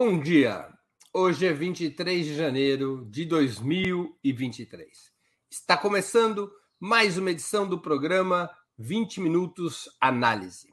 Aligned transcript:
Bom 0.00 0.20
dia. 0.20 0.72
Hoje 1.12 1.44
é 1.44 1.52
23 1.52 2.24
de 2.24 2.36
janeiro 2.36 3.04
de 3.10 3.24
2023. 3.24 4.88
Está 5.50 5.76
começando 5.76 6.52
mais 6.78 7.18
uma 7.18 7.32
edição 7.32 7.68
do 7.68 7.80
programa 7.80 8.48
20 8.78 9.20
Minutos 9.20 9.88
Análise. 10.00 10.72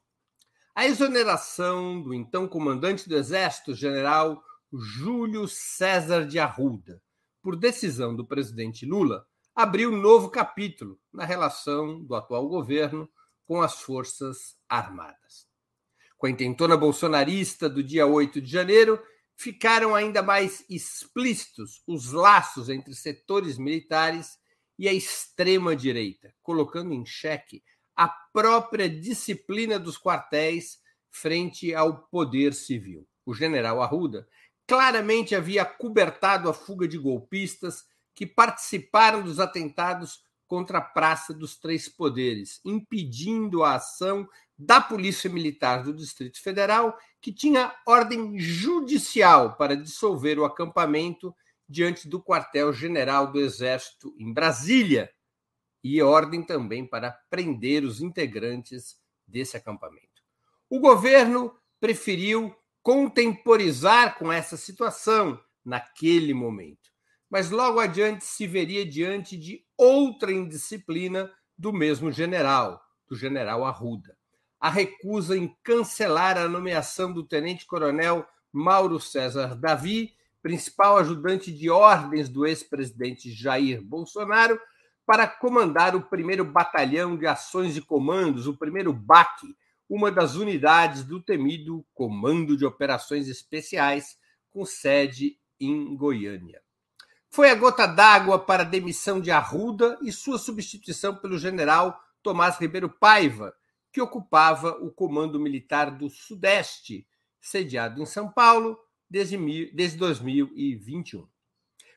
A 0.76 0.86
exoneração 0.86 2.00
do 2.00 2.14
então 2.14 2.48
comandante 2.48 3.10
do 3.10 3.18
Exército, 3.18 3.74
general 3.74 4.44
Júlio 4.72 5.48
César 5.48 6.28
de 6.28 6.38
Arruda, 6.38 7.02
por 7.42 7.56
decisão 7.56 8.16
do 8.16 8.28
presidente 8.28 8.86
Lula, 8.86 9.26
abriu 9.56 9.92
um 9.92 9.98
novo 9.98 10.30
capítulo 10.30 11.00
na 11.12 11.26
relação 11.26 12.00
do 12.04 12.14
atual 12.14 12.48
governo 12.48 13.10
com 13.44 13.60
as 13.60 13.82
Forças 13.82 14.56
Armadas. 14.70 15.48
Com 16.16 16.28
a 16.28 16.30
intentona 16.30 16.78
bolsonarista 16.78 17.68
do 17.68 17.84
dia 17.84 18.06
8 18.06 18.40
de 18.40 18.52
janeiro, 18.52 19.02
ficaram 19.38 19.94
ainda 19.94 20.24
mais 20.24 20.66
explícitos 20.70 21.82
os 21.88 22.12
laços 22.12 22.70
entre 22.70 22.96
setores 22.96 23.58
militares 23.58 24.38
e 24.78 24.88
a 24.88 24.94
extrema-direita, 24.94 26.34
colocando 26.42 26.94
em 26.94 27.06
xeque 27.06 27.64
a 27.96 28.08
própria 28.08 28.90
disciplina 28.90 29.80
dos 29.80 29.98
quartéis 29.98 30.80
frente 31.10 31.74
ao 31.74 32.08
poder 32.08 32.54
civil. 32.54 33.08
O 33.26 33.34
general 33.34 33.82
Arruda 33.82 34.28
claramente 34.68 35.36
havia 35.36 35.64
cobertado 35.64 36.50
a 36.50 36.54
fuga 36.54 36.88
de 36.88 36.98
golpistas 36.98 37.86
que 38.14 38.26
participaram 38.26 39.22
dos 39.24 39.40
atentados 39.40 40.24
contra 40.48 40.78
a 40.78 40.82
Praça 40.82 41.34
dos 41.34 41.58
Três 41.58 41.90
Poderes, 41.90 42.60
impedindo 42.64 43.64
a 43.64 43.76
ação 43.76 44.28
da 44.58 44.80
Polícia 44.80 45.30
Militar 45.30 45.84
do 45.84 45.94
Distrito 45.94 46.42
Federal, 46.42 46.98
que 47.22 47.34
tinha 47.34 47.76
ordem 47.86 48.38
judicial 48.40 49.56
para 49.58 49.76
dissolver 49.76 50.40
o 50.40 50.46
acampamento 50.46 51.36
diante 51.68 52.08
do 52.08 52.22
quartel-general 52.22 53.32
do 53.32 53.40
Exército 53.40 54.16
em 54.18 54.32
Brasília, 54.32 55.12
e 55.84 56.02
ordem 56.02 56.42
também 56.42 56.86
para 56.86 57.12
prender 57.30 57.84
os 57.84 58.02
integrantes 58.02 58.98
desse 59.28 59.56
acampamento. 59.56 60.24
O 60.68 60.80
governo 60.80 61.56
preferiu 61.80 62.56
contemporizar 62.82 64.18
com 64.18 64.32
essa 64.32 64.58
situação 64.58 65.40
naquele 65.64 66.34
momento, 66.34 66.92
mas 67.30 67.50
logo 67.50 67.80
adiante 67.80 68.26
se 68.26 68.48
veria 68.48 68.86
diante 68.86 69.38
de 69.38 69.65
outra 69.78 70.32
indisciplina 70.32 71.32
do 71.58 71.72
mesmo 71.72 72.12
general, 72.12 72.82
do 73.08 73.16
general 73.16 73.66
Arruda 73.66 74.16
a 74.66 74.70
recusa 74.70 75.38
em 75.38 75.56
cancelar 75.64 76.40
a 76.40 76.48
nomeação 76.48 77.14
do 77.14 77.24
tenente-coronel 77.24 78.26
Mauro 78.52 79.00
César 79.00 79.56
Davi, 79.56 80.16
principal 80.42 80.98
ajudante 80.98 81.52
de 81.52 81.70
ordens 81.70 82.28
do 82.30 82.48
ex-presidente 82.48 83.32
Jair 83.32 83.80
Bolsonaro, 83.80 84.60
para 85.06 85.28
comandar 85.28 85.96
o 85.96 86.02
primeiro 86.02 86.44
batalhão 86.44 87.16
de 87.16 87.28
ações 87.28 87.78
e 87.78 87.82
comandos, 87.82 88.48
o 88.48 88.58
primeiro 88.58 88.92
BAC, 88.92 89.56
uma 89.88 90.12
das 90.12 90.34
unidades 90.34 91.04
do 91.04 91.22
temido 91.22 91.86
Comando 91.94 92.58
de 92.58 92.66
Operações 92.66 93.28
Especiais, 93.28 94.18
com 94.50 94.66
sede 94.66 95.38
em 95.60 95.96
Goiânia. 95.96 96.65
Foi 97.36 97.50
a 97.50 97.56
gota 97.56 97.86
d'água 97.86 98.40
para 98.40 98.64
a 98.64 98.66
demissão 98.66 99.20
de 99.20 99.30
Arruda 99.30 100.00
e 100.02 100.10
sua 100.10 100.38
substituição 100.38 101.14
pelo 101.18 101.38
general 101.38 102.02
Tomás 102.24 102.58
Ribeiro 102.58 102.90
Paiva, 102.90 103.54
que 103.92 104.00
ocupava 104.00 104.70
o 104.82 104.90
Comando 104.90 105.38
Militar 105.38 105.92
do 105.92 106.10
Sudeste, 106.10 107.06
sediado 107.42 108.02
em 108.02 108.06
São 108.06 108.32
Paulo 108.32 108.80
desde, 109.10 109.36
desde 109.74 109.98
2021. 109.98 111.28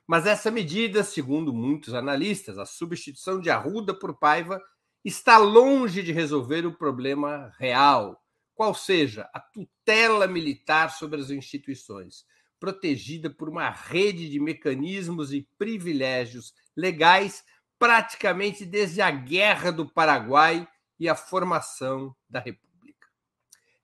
Mas 0.09 0.27
essa 0.27 0.51
medida, 0.51 1.05
segundo 1.05 1.55
muitos 1.55 1.95
analistas, 1.95 2.59
a 2.59 2.67
substituição 2.67 3.41
de 3.41 3.49
Arruda 3.49 3.95
por 3.95 4.19
Paiva, 4.19 4.61
está 5.05 5.39
longe 5.39 6.03
de 6.03 6.11
resolver 6.11 6.67
o 6.67 6.77
problema 6.77 7.55
real, 7.61 8.21
qual 8.57 8.75
seja 8.75 9.31
a 9.33 9.39
tutela 9.39 10.27
militar 10.27 10.91
sobre 10.91 11.21
as 11.21 11.31
instituições, 11.31 12.25
protegida 12.59 13.31
por 13.31 13.49
uma 13.49 13.71
rede 13.71 14.29
de 14.29 14.41
mecanismos 14.41 15.33
e 15.33 15.49
privilégios 15.59 16.55
legais 16.77 17.45
praticamente 17.79 18.65
desde 18.65 19.01
a 19.01 19.11
Guerra 19.11 19.71
do 19.71 19.89
Paraguai 19.89 20.67
e 20.99 21.09
a 21.09 21.15
formação 21.15 22.15
da 22.29 22.41
República. 22.41 23.07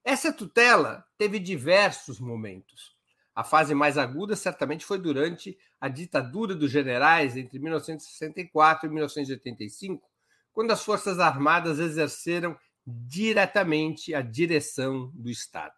Essa 0.04 0.32
tutela 0.32 1.04
teve 1.16 1.38
diversos 1.38 2.18
momentos. 2.18 2.94
A 3.34 3.42
fase 3.42 3.74
mais 3.74 3.96
aguda 3.96 4.36
certamente 4.36 4.84
foi 4.84 4.98
durante 4.98 5.56
a 5.80 5.88
ditadura 5.88 6.54
dos 6.54 6.70
generais 6.70 7.36
entre 7.36 7.58
1964 7.58 8.86
e 8.86 8.92
1985, 8.92 10.08
quando 10.52 10.70
as 10.70 10.84
Forças 10.84 11.18
Armadas 11.18 11.78
exerceram 11.78 12.56
diretamente 12.86 14.14
a 14.14 14.20
direção 14.20 15.10
do 15.14 15.30
Estado. 15.30 15.74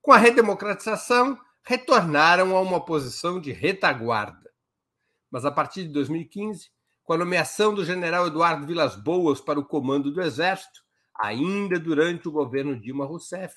Com 0.00 0.12
a 0.12 0.18
redemocratização, 0.18 1.38
retornaram 1.64 2.56
a 2.56 2.60
uma 2.60 2.84
posição 2.84 3.40
de 3.40 3.50
retaguarda. 3.52 4.50
Mas 5.30 5.44
a 5.44 5.50
partir 5.50 5.84
de 5.84 5.88
2015, 5.88 6.70
com 7.02 7.12
a 7.12 7.18
nomeação 7.18 7.74
do 7.74 7.84
general 7.84 8.26
Eduardo 8.26 8.66
Vilas 8.66 8.94
Boas 8.94 9.40
para 9.40 9.58
o 9.58 9.64
comando 9.64 10.12
do 10.12 10.22
Exército, 10.22 10.82
ainda 11.18 11.78
durante 11.78 12.28
o 12.28 12.32
governo 12.32 12.78
Dilma 12.78 13.06
Rousseff, 13.06 13.54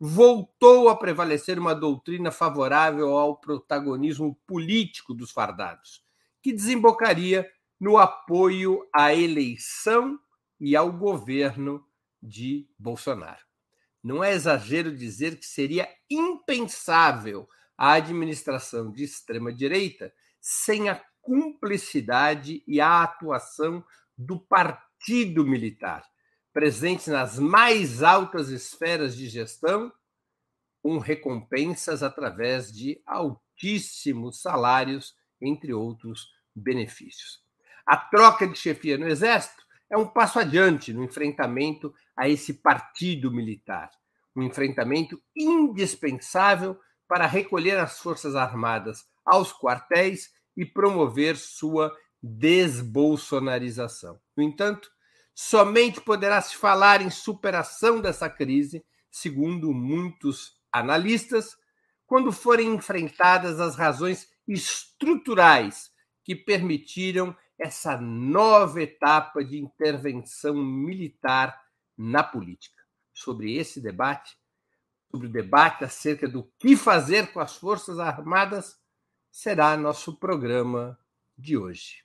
voltou 0.00 0.88
a 0.88 0.96
prevalecer 0.96 1.58
uma 1.58 1.74
doutrina 1.74 2.30
favorável 2.30 3.16
ao 3.16 3.36
protagonismo 3.36 4.36
político 4.46 5.14
dos 5.14 5.30
fardados, 5.30 6.02
que 6.42 6.52
desembocaria 6.52 7.48
no 7.78 7.98
apoio 7.98 8.84
à 8.92 9.14
eleição 9.14 10.18
e 10.60 10.74
ao 10.74 10.92
governo 10.92 11.84
de 12.22 12.66
Bolsonaro. 12.78 13.51
Não 14.02 14.22
é 14.22 14.32
exagero 14.32 14.94
dizer 14.96 15.38
que 15.38 15.46
seria 15.46 15.88
impensável 16.10 17.48
a 17.78 17.92
administração 17.92 18.90
de 18.90 19.04
extrema-direita 19.04 20.12
sem 20.40 20.88
a 20.88 21.02
cumplicidade 21.20 22.62
e 22.66 22.80
a 22.80 23.02
atuação 23.02 23.84
do 24.18 24.38
partido 24.38 25.46
militar, 25.46 26.04
presente 26.52 27.08
nas 27.08 27.38
mais 27.38 28.02
altas 28.02 28.48
esferas 28.48 29.16
de 29.16 29.28
gestão, 29.28 29.92
com 30.82 30.98
recompensas 30.98 32.02
através 32.02 32.72
de 32.72 33.00
altíssimos 33.06 34.40
salários, 34.40 35.14
entre 35.40 35.72
outros 35.72 36.28
benefícios. 36.54 37.40
A 37.86 37.96
troca 37.96 38.46
de 38.46 38.58
chefia 38.58 38.98
no 38.98 39.08
Exército 39.08 39.62
é 39.90 39.96
um 39.96 40.06
passo 40.06 40.38
adiante 40.38 40.92
no 40.92 41.04
enfrentamento 41.04 41.94
a 42.16 42.28
esse 42.28 42.54
partido 42.54 43.30
militar, 43.30 43.90
um 44.34 44.42
enfrentamento 44.42 45.20
indispensável 45.36 46.78
para 47.08 47.26
recolher 47.26 47.78
as 47.78 47.98
Forças 47.98 48.34
Armadas 48.34 49.04
aos 49.24 49.52
quartéis 49.52 50.30
e 50.56 50.64
promover 50.64 51.36
sua 51.36 51.94
desbolsonarização. 52.22 54.20
No 54.36 54.42
entanto, 54.42 54.90
somente 55.34 56.00
poderá 56.00 56.40
se 56.40 56.56
falar 56.56 57.02
em 57.02 57.10
superação 57.10 58.00
dessa 58.00 58.30
crise, 58.30 58.84
segundo 59.10 59.72
muitos 59.72 60.56
analistas, 60.70 61.56
quando 62.06 62.30
forem 62.32 62.74
enfrentadas 62.74 63.60
as 63.60 63.76
razões 63.76 64.28
estruturais 64.46 65.90
que 66.24 66.34
permitiram 66.34 67.36
essa 67.58 67.96
nova 67.96 68.82
etapa 68.82 69.44
de 69.44 69.58
intervenção 69.58 70.54
militar 70.54 71.58
na 71.96 72.22
política. 72.22 72.82
Sobre 73.12 73.56
esse 73.56 73.80
debate, 73.80 74.36
sobre 75.10 75.26
o 75.26 75.30
debate 75.30 75.84
acerca 75.84 76.28
do 76.28 76.44
que 76.58 76.76
fazer 76.76 77.32
com 77.32 77.40
as 77.40 77.56
Forças 77.56 77.98
Armadas, 77.98 78.78
será 79.30 79.76
nosso 79.76 80.16
programa 80.16 80.98
de 81.36 81.56
hoje. 81.56 82.04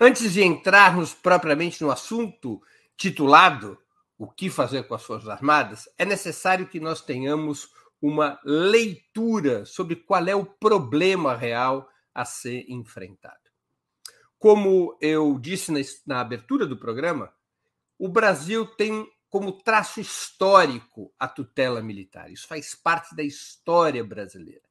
Antes 0.00 0.32
de 0.32 0.44
entrarmos 0.44 1.12
propriamente 1.12 1.82
no 1.82 1.90
assunto 1.90 2.62
titulado 2.96 3.76
O 4.16 4.28
que 4.28 4.48
fazer 4.48 4.84
com 4.84 4.94
as 4.94 5.02
Forças 5.02 5.28
Armadas, 5.28 5.88
é 5.96 6.04
necessário 6.04 6.66
que 6.68 6.80
nós 6.80 7.00
tenhamos 7.00 7.72
uma 8.00 8.40
leitura 8.44 9.64
sobre 9.64 9.96
qual 9.96 10.26
é 10.26 10.34
o 10.34 10.46
problema 10.46 11.36
real 11.36 11.88
a 12.14 12.24
ser 12.24 12.64
enfrentado. 12.68 13.36
Como 14.38 14.96
eu 15.00 15.38
disse 15.38 15.72
na, 16.06 16.20
abertura 16.20 16.64
do 16.64 16.76
programa, 16.76 17.32
o 17.98 18.08
Brasil 18.08 18.66
tem 18.66 19.06
como 19.28 19.52
traço 19.52 20.00
histórico 20.00 21.12
a 21.18 21.26
tutela 21.26 21.82
militar. 21.82 22.30
Isso 22.30 22.46
faz 22.46 22.74
parte 22.74 23.14
da 23.14 23.22
história 23.22 24.02
brasileira. 24.04 24.62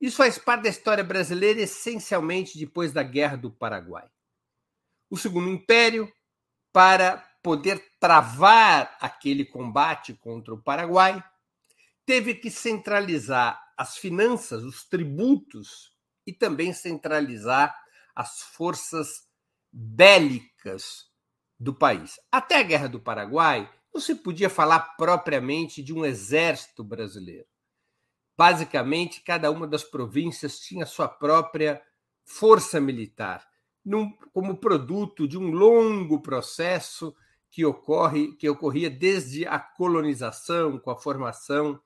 Isso 0.00 0.16
faz 0.16 0.38
parte 0.38 0.62
da 0.62 0.68
história 0.68 1.02
brasileira 1.02 1.60
essencialmente 1.60 2.58
depois 2.58 2.92
da 2.92 3.02
Guerra 3.02 3.36
do 3.36 3.50
Paraguai. 3.50 4.08
O 5.10 5.16
Segundo 5.16 5.48
Império, 5.48 6.10
para 6.72 7.18
poder 7.42 7.84
travar 8.00 8.96
aquele 9.00 9.44
combate 9.44 10.14
contra 10.14 10.54
o 10.54 10.62
Paraguai, 10.62 11.22
teve 12.06 12.34
que 12.34 12.50
centralizar 12.50 13.60
as 13.76 13.96
finanças, 13.96 14.62
os 14.62 14.84
tributos 14.84 15.92
e 16.26 16.32
também 16.32 16.72
centralizar 16.72 17.74
as 18.14 18.40
forças 18.40 19.26
bélicas 19.72 21.06
do 21.58 21.74
país. 21.74 22.14
Até 22.30 22.58
a 22.58 22.62
Guerra 22.62 22.88
do 22.88 23.00
Paraguai, 23.00 23.70
não 23.92 24.00
se 24.00 24.14
podia 24.14 24.50
falar 24.50 24.96
propriamente 24.96 25.82
de 25.82 25.92
um 25.92 26.04
exército 26.04 26.82
brasileiro. 26.82 27.46
Basicamente, 28.36 29.22
cada 29.22 29.50
uma 29.50 29.66
das 29.66 29.84
províncias 29.84 30.58
tinha 30.58 30.86
sua 30.86 31.08
própria 31.08 31.80
força 32.24 32.80
militar, 32.80 33.46
num, 33.84 34.10
como 34.32 34.56
produto 34.56 35.28
de 35.28 35.38
um 35.38 35.50
longo 35.50 36.20
processo 36.20 37.14
que 37.50 37.64
ocorre 37.64 38.34
que 38.34 38.48
ocorria 38.48 38.90
desde 38.90 39.46
a 39.46 39.60
colonização, 39.60 40.78
com 40.78 40.90
a 40.90 40.96
formação 40.96 41.80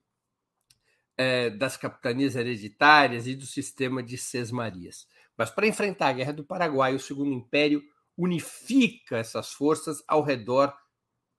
é, 1.19 1.51
das 1.51 1.77
capitanias 1.77 2.37
hereditárias 2.37 3.27
e 3.27 3.35
do 3.35 3.45
sistema 3.45 4.03
de 4.03 4.17
sesmarias. 4.17 5.09
Mas 5.37 5.51
para 5.51 5.67
enfrentar 5.67 6.09
a 6.09 6.13
Guerra 6.13 6.33
do 6.33 6.45
Paraguai, 6.45 6.95
o 6.95 7.01
Segundo 7.01 7.33
Império 7.33 7.83
unifica 8.17 9.19
essas 9.19 9.53
forças 9.53 10.03
ao 10.07 10.23
redor 10.23 10.75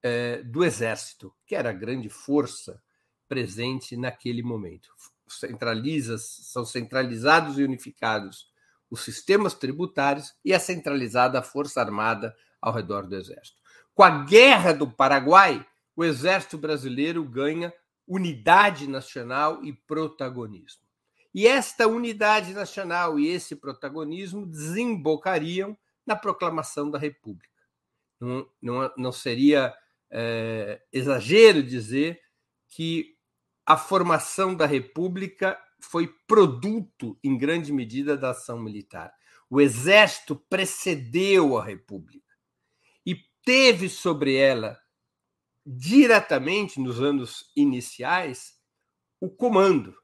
é, 0.04 0.44
do 0.44 0.64
exército, 0.64 1.34
que 1.46 1.56
era 1.56 1.70
a 1.70 1.74
grande 1.74 2.10
força 2.10 2.82
presente 3.28 3.96
naquele 3.96 4.44
momento. 4.44 4.90
Centraliza, 5.28 6.18
são 6.18 6.66
centralizados 6.66 7.58
e 7.58 7.64
unificados 7.64 8.50
os 8.90 9.02
sistemas 9.02 9.54
tributários 9.54 10.34
e 10.44 10.52
é 10.52 10.60
centralizada 10.60 11.40
a 11.40 11.44
força 11.44 11.80
armada 11.80 12.36
ao 12.62 12.74
redor 12.74 13.08
do 13.08 13.16
exército. 13.16 13.58
Com 13.94 14.04
a 14.04 14.24
Guerra 14.24 14.74
do 14.74 14.90
Paraguai, 14.90 15.66
o 15.96 16.04
exército 16.04 16.58
brasileiro 16.58 17.24
ganha 17.24 17.74
unidade 18.10 18.88
nacional 18.88 19.64
e 19.64 19.72
protagonismo. 19.72 20.82
E 21.34 21.46
esta 21.46 21.88
unidade 21.88 22.54
nacional 22.54 23.20
e 23.20 23.28
esse 23.28 23.56
protagonismo 23.56 24.48
desembocariam 24.48 25.78
na 26.06 26.16
proclamação 26.16 26.90
da 26.90 26.98
República. 26.98 27.54
Não, 28.20 28.50
não, 28.60 28.92
não 28.98 29.12
seria 29.12 29.74
é, 30.10 30.82
exagero 30.92 31.62
dizer 31.62 32.20
que 32.68 33.16
a 33.64 33.78
formação 33.78 34.56
da 34.56 34.66
República 34.66 35.60
foi 35.80 36.08
produto, 36.28 37.18
em 37.24 37.38
grande 37.38 37.72
medida, 37.72 38.18
da 38.18 38.32
ação 38.32 38.60
militar. 38.60 39.14
O 39.48 39.62
Exército 39.62 40.36
precedeu 40.36 41.58
a 41.58 41.64
República 41.64 42.34
e 43.06 43.16
teve 43.46 43.88
sobre 43.88 44.36
ela, 44.36 44.79
diretamente 45.72 46.80
nos 46.80 47.00
anos 47.00 47.52
iniciais, 47.56 48.56
o 49.22 49.30
comando, 49.30 49.96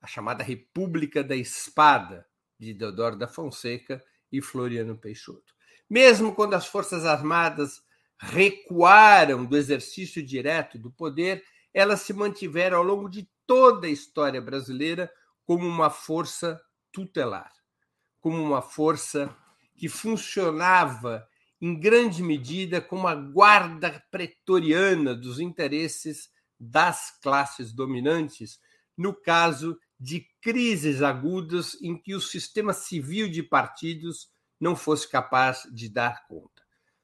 a 0.00 0.06
chamada 0.08 0.42
República 0.42 1.22
da 1.22 1.36
Espada, 1.36 2.26
de 2.58 2.74
Deodoro 2.74 3.16
da 3.16 3.28
Fonseca 3.28 4.02
e 4.32 4.42
Floriano 4.42 4.98
Peixoto. 4.98 5.54
Mesmo 5.88 6.34
quando 6.34 6.54
as 6.54 6.66
Forças 6.66 7.04
Armadas 7.04 7.80
recuaram 8.18 9.44
do 9.44 9.56
exercício 9.56 10.26
direto 10.26 10.76
do 10.76 10.90
poder, 10.90 11.44
elas 11.72 12.00
se 12.00 12.12
mantiveram 12.12 12.78
ao 12.78 12.84
longo 12.84 13.08
de 13.08 13.30
toda 13.46 13.86
a 13.86 13.90
história 13.90 14.42
brasileira 14.42 15.08
como 15.44 15.68
uma 15.68 15.90
força 15.90 16.60
tutelar, 16.90 17.52
como 18.20 18.42
uma 18.42 18.60
força 18.60 19.34
que 19.76 19.88
funcionava 19.88 21.29
em 21.60 21.78
grande 21.78 22.22
medida 22.22 22.80
como 22.80 23.06
a 23.06 23.14
guarda 23.14 24.02
pretoriana 24.10 25.14
dos 25.14 25.38
interesses 25.38 26.30
das 26.58 27.18
classes 27.20 27.72
dominantes, 27.72 28.58
no 28.96 29.14
caso 29.14 29.78
de 29.98 30.26
crises 30.40 31.02
agudas 31.02 31.76
em 31.82 31.96
que 31.96 32.14
o 32.14 32.20
sistema 32.20 32.72
civil 32.72 33.30
de 33.30 33.42
partidos 33.42 34.28
não 34.58 34.74
fosse 34.74 35.08
capaz 35.08 35.68
de 35.72 35.88
dar 35.88 36.26
conta. 36.26 36.62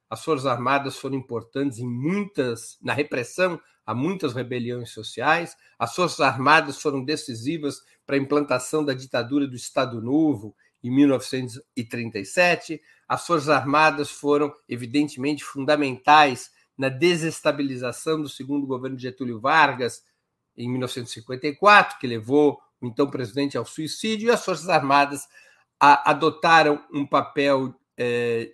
As 0.09 0.25
Forças 0.25 0.47
Armadas 0.47 0.97
foram 0.97 1.17
importantes 1.17 1.79
em 1.79 1.87
muitas 1.87 2.79
na 2.81 2.93
repressão 2.93 3.61
a 3.85 3.95
muitas 3.95 4.33
rebeliões 4.35 4.91
sociais. 4.91 5.57
As 5.79 5.95
Forças 5.95 6.21
Armadas 6.21 6.81
foram 6.81 7.05
decisivas 7.05 7.81
para 8.07 8.17
a 8.17 8.19
implantação 8.19 8.85
da 8.85 8.95
ditadura 8.95 9.47
do 9.47 9.57
Estado 9.57 10.01
Novo 10.01 10.55
em 10.83 10.91
1937. 10.91 12.81
As 13.09 13.27
Forças 13.27 13.49
Armadas 13.49 14.11
foram 14.11 14.53
evidentemente 14.69 15.45
fundamentais 15.45 16.51
na 16.77 16.89
desestabilização 16.89 18.21
do 18.21 18.29
segundo 18.29 18.67
governo 18.67 18.97
de 18.97 19.03
Getúlio 19.03 19.41
Vargas 19.41 20.05
em 20.57 20.69
1954, 20.69 21.99
que 21.99 22.07
levou 22.07 22.61
o 22.81 22.87
então 22.87 23.11
presidente 23.11 23.57
ao 23.57 23.65
suicídio, 23.65 24.29
e 24.29 24.31
as 24.31 24.45
Forças 24.45 24.69
Armadas 24.69 25.27
adotaram 25.79 26.85
um 26.93 27.07
papel 27.07 27.75
eh, 27.99 28.53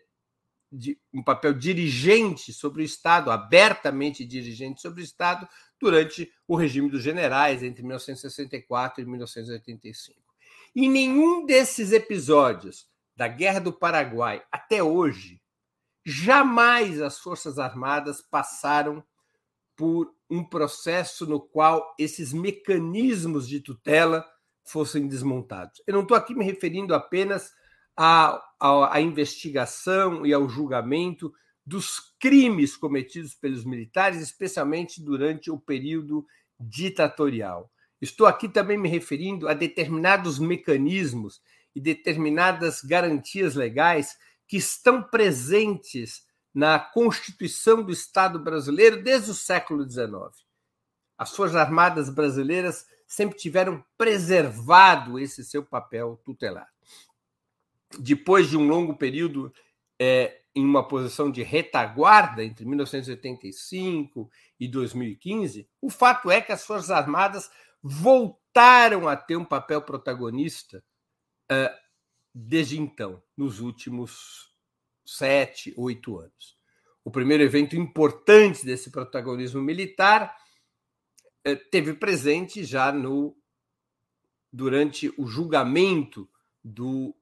de, 0.70 0.98
um 1.12 1.22
papel 1.22 1.52
dirigente 1.52 2.52
sobre 2.52 2.82
o 2.82 2.84
Estado, 2.84 3.30
abertamente 3.30 4.24
dirigente 4.24 4.80
sobre 4.80 5.02
o 5.02 5.04
Estado, 5.04 5.46
durante 5.78 6.32
o 6.48 6.56
regime 6.56 6.88
dos 6.90 7.02
generais, 7.02 7.62
entre 7.62 7.82
1964 7.82 9.02
e 9.02 9.06
1985. 9.06 10.21
Em 10.74 10.88
nenhum 10.88 11.44
desses 11.44 11.92
episódios 11.92 12.86
da 13.14 13.28
Guerra 13.28 13.60
do 13.60 13.72
Paraguai 13.74 14.42
até 14.50 14.82
hoje, 14.82 15.38
jamais 16.04 17.02
as 17.02 17.18
Forças 17.18 17.58
Armadas 17.58 18.22
passaram 18.22 19.04
por 19.76 20.10
um 20.30 20.42
processo 20.42 21.26
no 21.26 21.38
qual 21.38 21.94
esses 21.98 22.32
mecanismos 22.32 23.46
de 23.46 23.60
tutela 23.60 24.26
fossem 24.64 25.06
desmontados. 25.06 25.82
Eu 25.86 25.92
não 25.92 26.02
estou 26.02 26.16
aqui 26.16 26.34
me 26.34 26.44
referindo 26.44 26.94
apenas 26.94 27.52
à, 27.94 28.42
à, 28.58 28.96
à 28.96 29.00
investigação 29.02 30.24
e 30.24 30.32
ao 30.32 30.48
julgamento 30.48 31.30
dos 31.66 32.00
crimes 32.18 32.78
cometidos 32.78 33.34
pelos 33.34 33.64
militares, 33.64 34.22
especialmente 34.22 35.02
durante 35.02 35.50
o 35.50 35.58
período 35.58 36.26
ditatorial. 36.58 37.70
Estou 38.02 38.26
aqui 38.26 38.48
também 38.48 38.76
me 38.76 38.88
referindo 38.88 39.48
a 39.48 39.54
determinados 39.54 40.38
mecanismos 40.38 41.40
e 41.74 41.80
determinadas 41.80 42.82
garantias 42.82 43.54
legais 43.54 44.18
que 44.46 44.58
estão 44.58 45.02
presentes 45.02 46.26
na 46.52 46.78
Constituição 46.78 47.82
do 47.82 47.92
Estado 47.92 48.38
brasileiro 48.38 49.02
desde 49.02 49.30
o 49.30 49.34
século 49.34 49.88
XIX. 49.88 50.12
As 51.16 51.34
Forças 51.34 51.56
Armadas 51.56 52.10
brasileiras 52.10 52.84
sempre 53.06 53.38
tiveram 53.38 53.82
preservado 53.96 55.18
esse 55.18 55.44
seu 55.44 55.64
papel 55.64 56.20
tutelar 56.24 56.68
depois 57.98 58.48
de 58.48 58.56
um 58.56 58.66
longo 58.66 58.94
período 58.94 59.52
é, 59.98 60.40
em 60.54 60.64
uma 60.64 60.86
posição 60.86 61.30
de 61.30 61.42
retaguarda 61.42 62.44
entre 62.44 62.64
1985 62.64 64.30
e 64.58 64.68
2015, 64.68 65.68
o 65.80 65.90
fato 65.90 66.30
é 66.30 66.40
que 66.40 66.52
as 66.52 66.64
Forças 66.64 66.90
Armadas 66.90 67.50
voltaram 67.82 69.08
a 69.08 69.16
ter 69.16 69.36
um 69.36 69.44
papel 69.44 69.82
protagonista 69.82 70.84
é, 71.50 71.74
desde 72.34 72.80
então, 72.80 73.22
nos 73.36 73.60
últimos 73.60 74.52
sete, 75.04 75.74
oito 75.76 76.18
anos. 76.18 76.56
O 77.04 77.10
primeiro 77.10 77.42
evento 77.42 77.76
importante 77.76 78.64
desse 78.64 78.90
protagonismo 78.90 79.60
militar 79.60 80.36
é, 81.44 81.56
teve 81.56 81.94
presente 81.94 82.64
já 82.64 82.92
no 82.92 83.36
durante 84.52 85.12
o 85.16 85.26
julgamento 85.26 86.28
do 86.62 87.16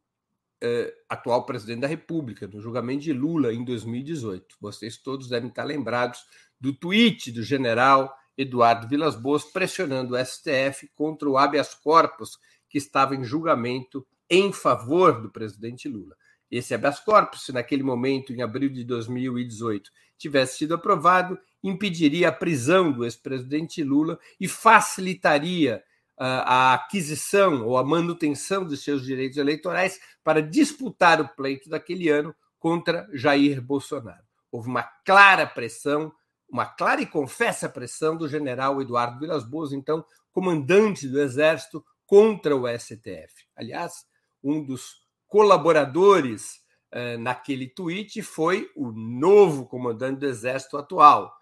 eh, 0.60 0.92
atual 1.08 1.46
presidente 1.46 1.80
da 1.80 1.86
República, 1.86 2.46
no 2.46 2.60
julgamento 2.60 3.02
de 3.02 3.12
Lula 3.12 3.52
em 3.52 3.64
2018. 3.64 4.56
Vocês 4.60 4.98
todos 4.98 5.28
devem 5.28 5.48
estar 5.48 5.64
lembrados 5.64 6.24
do 6.60 6.72
tweet 6.72 7.32
do 7.32 7.42
general 7.42 8.14
Eduardo 8.40 8.88
Vilas 8.88 9.14
Boas 9.14 9.44
pressionando 9.44 10.14
o 10.14 10.24
STF 10.24 10.88
contra 10.94 11.28
o 11.28 11.36
habeas 11.36 11.74
corpus 11.74 12.38
que 12.68 12.78
estava 12.78 13.14
em 13.14 13.22
julgamento 13.22 14.06
em 14.30 14.50
favor 14.50 15.20
do 15.20 15.30
presidente 15.30 15.88
Lula. 15.88 16.16
Esse 16.50 16.72
habeas 16.72 16.98
corpus, 17.00 17.44
se 17.44 17.52
naquele 17.52 17.82
momento, 17.82 18.32
em 18.32 18.40
abril 18.40 18.70
de 18.70 18.82
2018, 18.82 19.90
tivesse 20.16 20.58
sido 20.58 20.74
aprovado, 20.74 21.38
impediria 21.62 22.30
a 22.30 22.32
prisão 22.32 22.90
do 22.90 23.04
ex-presidente 23.04 23.82
Lula 23.82 24.18
e 24.40 24.48
facilitaria 24.48 25.84
a 26.16 26.74
aquisição 26.74 27.66
ou 27.66 27.78
a 27.78 27.84
manutenção 27.84 28.64
dos 28.64 28.82
seus 28.82 29.04
direitos 29.04 29.38
eleitorais 29.38 29.98
para 30.22 30.42
disputar 30.42 31.20
o 31.20 31.28
pleito 31.28 31.68
daquele 31.68 32.08
ano 32.08 32.34
contra 32.58 33.08
Jair 33.12 33.62
Bolsonaro. 33.62 34.22
Houve 34.52 34.68
uma 34.68 34.82
clara 34.82 35.46
pressão, 35.46 36.12
uma 36.50 36.66
clara 36.66 37.00
e 37.00 37.06
confessa 37.06 37.68
pressão 37.68 38.16
do 38.16 38.28
general 38.28 38.80
Eduardo 38.82 39.18
Vilas 39.18 39.44
Boas, 39.44 39.72
então 39.72 40.04
comandante 40.32 41.08
do 41.08 41.20
Exército, 41.20 41.84
contra 42.06 42.56
o 42.56 42.66
STF. 42.66 43.46
Aliás, 43.56 44.04
um 44.42 44.64
dos 44.64 45.06
colaboradores 45.28 46.60
eh, 46.90 47.16
naquele 47.16 47.68
tweet 47.68 48.20
foi 48.22 48.68
o 48.74 48.90
novo 48.90 49.66
comandante 49.66 50.18
do 50.18 50.26
Exército 50.26 50.76
atual, 50.76 51.32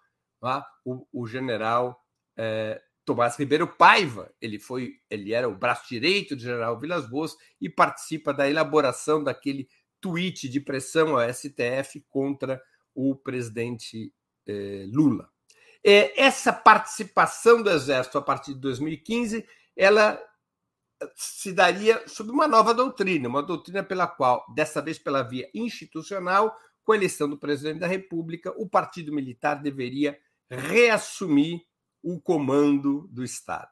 tá? 0.41 0.67
o, 0.85 1.07
o, 1.11 1.27
general 1.27 1.99
eh, 2.37 2.81
Tomás 3.05 3.37
Ribeiro 3.39 3.67
Paiva. 3.67 4.31
Ele 4.41 4.59
foi, 4.59 4.97
ele 5.09 5.33
era 5.33 5.49
o 5.49 5.57
braço 5.57 5.89
direito 5.89 6.37
do 6.37 6.43
general 6.43 6.79
Vilas 6.79 7.09
Boas 7.09 7.35
e 7.59 7.71
participa 7.71 8.35
da 8.35 8.49
elaboração 8.49 9.25
daquele 9.25 9.69
tweet 10.01 10.49
de 10.49 10.61
pressão 10.61 11.19
ao 11.19 11.33
STF 11.33 12.05
contra 12.11 12.61
o 12.95 13.17
presidente 13.17 14.13
Lula. 14.93 15.29
É, 15.85 16.21
essa 16.21 16.53
participação 16.53 17.63
do 17.63 17.71
Exército 17.71 18.19
a 18.19 18.23
partir 18.23 18.55
de 18.55 18.61
2015, 18.61 19.47
ela 19.77 20.21
se 21.15 21.53
daria 21.53 22.03
sob 22.09 22.31
uma 22.31 22.49
nova 22.49 22.75
doutrina, 22.75 23.29
uma 23.29 23.43
doutrina 23.43 23.83
pela 23.85 24.07
qual, 24.07 24.45
dessa 24.55 24.83
vez 24.83 24.99
pela 24.99 25.23
via 25.23 25.49
institucional, 25.55 26.57
com 26.83 26.93
a 26.93 26.97
eleição 26.97 27.29
do 27.29 27.39
presidente 27.39 27.81
da 27.81 27.87
República, 27.87 28.53
o 28.57 28.69
partido 28.69 29.13
militar 29.13 29.63
deveria 29.63 30.19
reassumir 30.51 31.61
o 32.03 32.21
comando 32.21 33.07
do 33.13 33.23
Estado. 33.23 33.71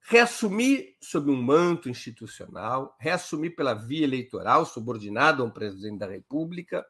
Reassumir 0.00 0.96
sob 1.02 1.30
um 1.30 1.42
manto 1.42 1.88
institucional, 1.88 2.96
reassumir 2.98 3.54
pela 3.54 3.74
via 3.74 4.04
eleitoral, 4.04 4.64
subordinado 4.64 5.42
a 5.42 5.46
um 5.46 5.50
presidente 5.50 5.98
da 5.98 6.06
República, 6.06 6.86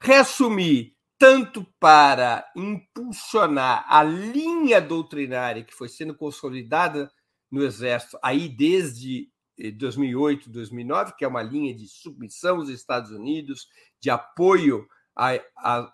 reassumir 0.00 0.94
tanto 1.18 1.66
para 1.80 2.48
impulsionar 2.54 3.84
a 3.88 4.04
linha 4.04 4.80
doutrinária 4.80 5.64
que 5.64 5.74
foi 5.74 5.88
sendo 5.88 6.14
consolidada 6.14 7.10
no 7.50 7.64
Exército 7.64 8.18
aí 8.22 8.48
desde 8.48 9.28
2008, 9.76 10.48
eh, 10.48 10.52
2009, 10.52 11.14
que 11.16 11.24
é 11.24 11.28
uma 11.28 11.42
linha 11.42 11.74
de 11.74 11.88
submissão 11.88 12.58
aos 12.58 12.68
Estados 12.68 13.10
Unidos, 13.10 13.66
de 14.00 14.10
apoio 14.10 14.86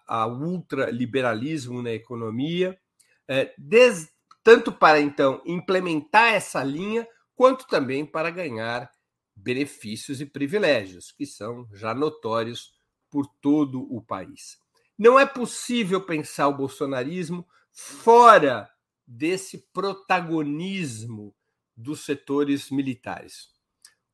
ao 0.07 0.39
ultraliberalismo 0.39 1.81
na 1.81 1.93
economia, 1.93 2.79
é, 3.27 3.55
tanto 4.43 4.71
para 4.71 5.01
então 5.01 5.41
implementar 5.47 6.35
essa 6.35 6.63
linha, 6.63 7.09
quanto 7.35 7.67
também 7.67 8.05
para 8.05 8.31
ganhar 8.31 8.91
benefícios 9.35 10.21
e 10.21 10.27
privilégios, 10.27 11.11
que 11.11 11.25
são 11.25 11.67
já 11.73 11.95
notórios 11.95 12.75
por 13.11 13.27
todo 13.41 13.81
o 13.91 14.03
país. 14.03 14.59
Não 14.99 15.19
é 15.19 15.27
possível 15.27 16.01
pensar 16.01 16.49
o 16.49 16.57
bolsonarismo 16.57 17.47
fora 17.73 18.71
desse 19.07 19.59
protagonismo 19.73 21.35
dos 21.77 22.05
setores 22.05 22.71
militares. 22.71 23.49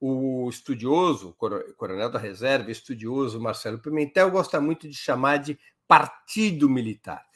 O 0.00 0.48
estudioso, 0.48 1.34
coronel 1.76 2.10
da 2.10 2.18
reserva, 2.18 2.70
estudioso 2.70 3.38
Marcelo 3.38 3.78
Pimentel, 3.78 4.30
gosta 4.30 4.58
muito 4.58 4.88
de 4.88 4.96
chamar 4.96 5.36
de 5.36 5.58
partido 5.86 6.70
militar. 6.70 7.28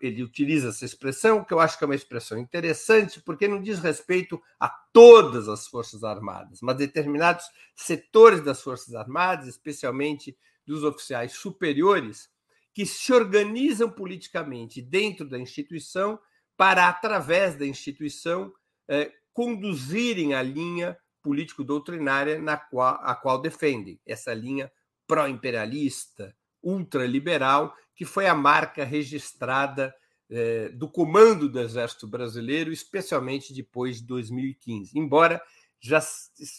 Ele 0.00 0.22
utiliza 0.22 0.68
essa 0.68 0.84
expressão, 0.84 1.42
que 1.42 1.52
eu 1.52 1.58
acho 1.58 1.76
que 1.76 1.82
é 1.82 1.86
uma 1.86 1.94
expressão 1.96 2.38
interessante, 2.38 3.20
porque 3.20 3.48
não 3.48 3.60
diz 3.60 3.80
respeito 3.80 4.40
a 4.60 4.68
todas 4.68 5.48
as 5.48 5.66
Forças 5.66 6.04
Armadas, 6.04 6.60
mas 6.62 6.76
determinados 6.76 7.44
setores 7.74 8.40
das 8.40 8.62
Forças 8.62 8.94
Armadas, 8.94 9.48
especialmente 9.48 10.38
dos 10.68 10.84
oficiais 10.84 11.32
superiores, 11.32 12.28
que 12.74 12.84
se 12.84 13.10
organizam 13.10 13.90
politicamente 13.90 14.82
dentro 14.82 15.26
da 15.26 15.38
instituição 15.38 16.20
para, 16.58 16.86
através 16.86 17.56
da 17.56 17.66
instituição, 17.66 18.52
eh, 18.86 19.10
conduzirem 19.32 20.34
a 20.34 20.42
linha 20.42 20.96
político-doutrinária 21.22 22.38
na 22.38 22.58
qual, 22.58 23.00
a 23.02 23.14
qual 23.14 23.40
defendem, 23.40 23.98
essa 24.04 24.34
linha 24.34 24.70
pró-imperialista, 25.06 26.36
ultraliberal, 26.62 27.74
que 27.96 28.04
foi 28.04 28.26
a 28.26 28.34
marca 28.34 28.84
registrada 28.84 29.94
eh, 30.28 30.68
do 30.74 30.88
comando 30.88 31.48
do 31.48 31.58
Exército 31.58 32.06
Brasileiro, 32.06 32.70
especialmente 32.70 33.54
depois 33.54 34.00
de 34.00 34.06
2015. 34.06 34.98
Embora 34.98 35.40
já, 35.80 36.00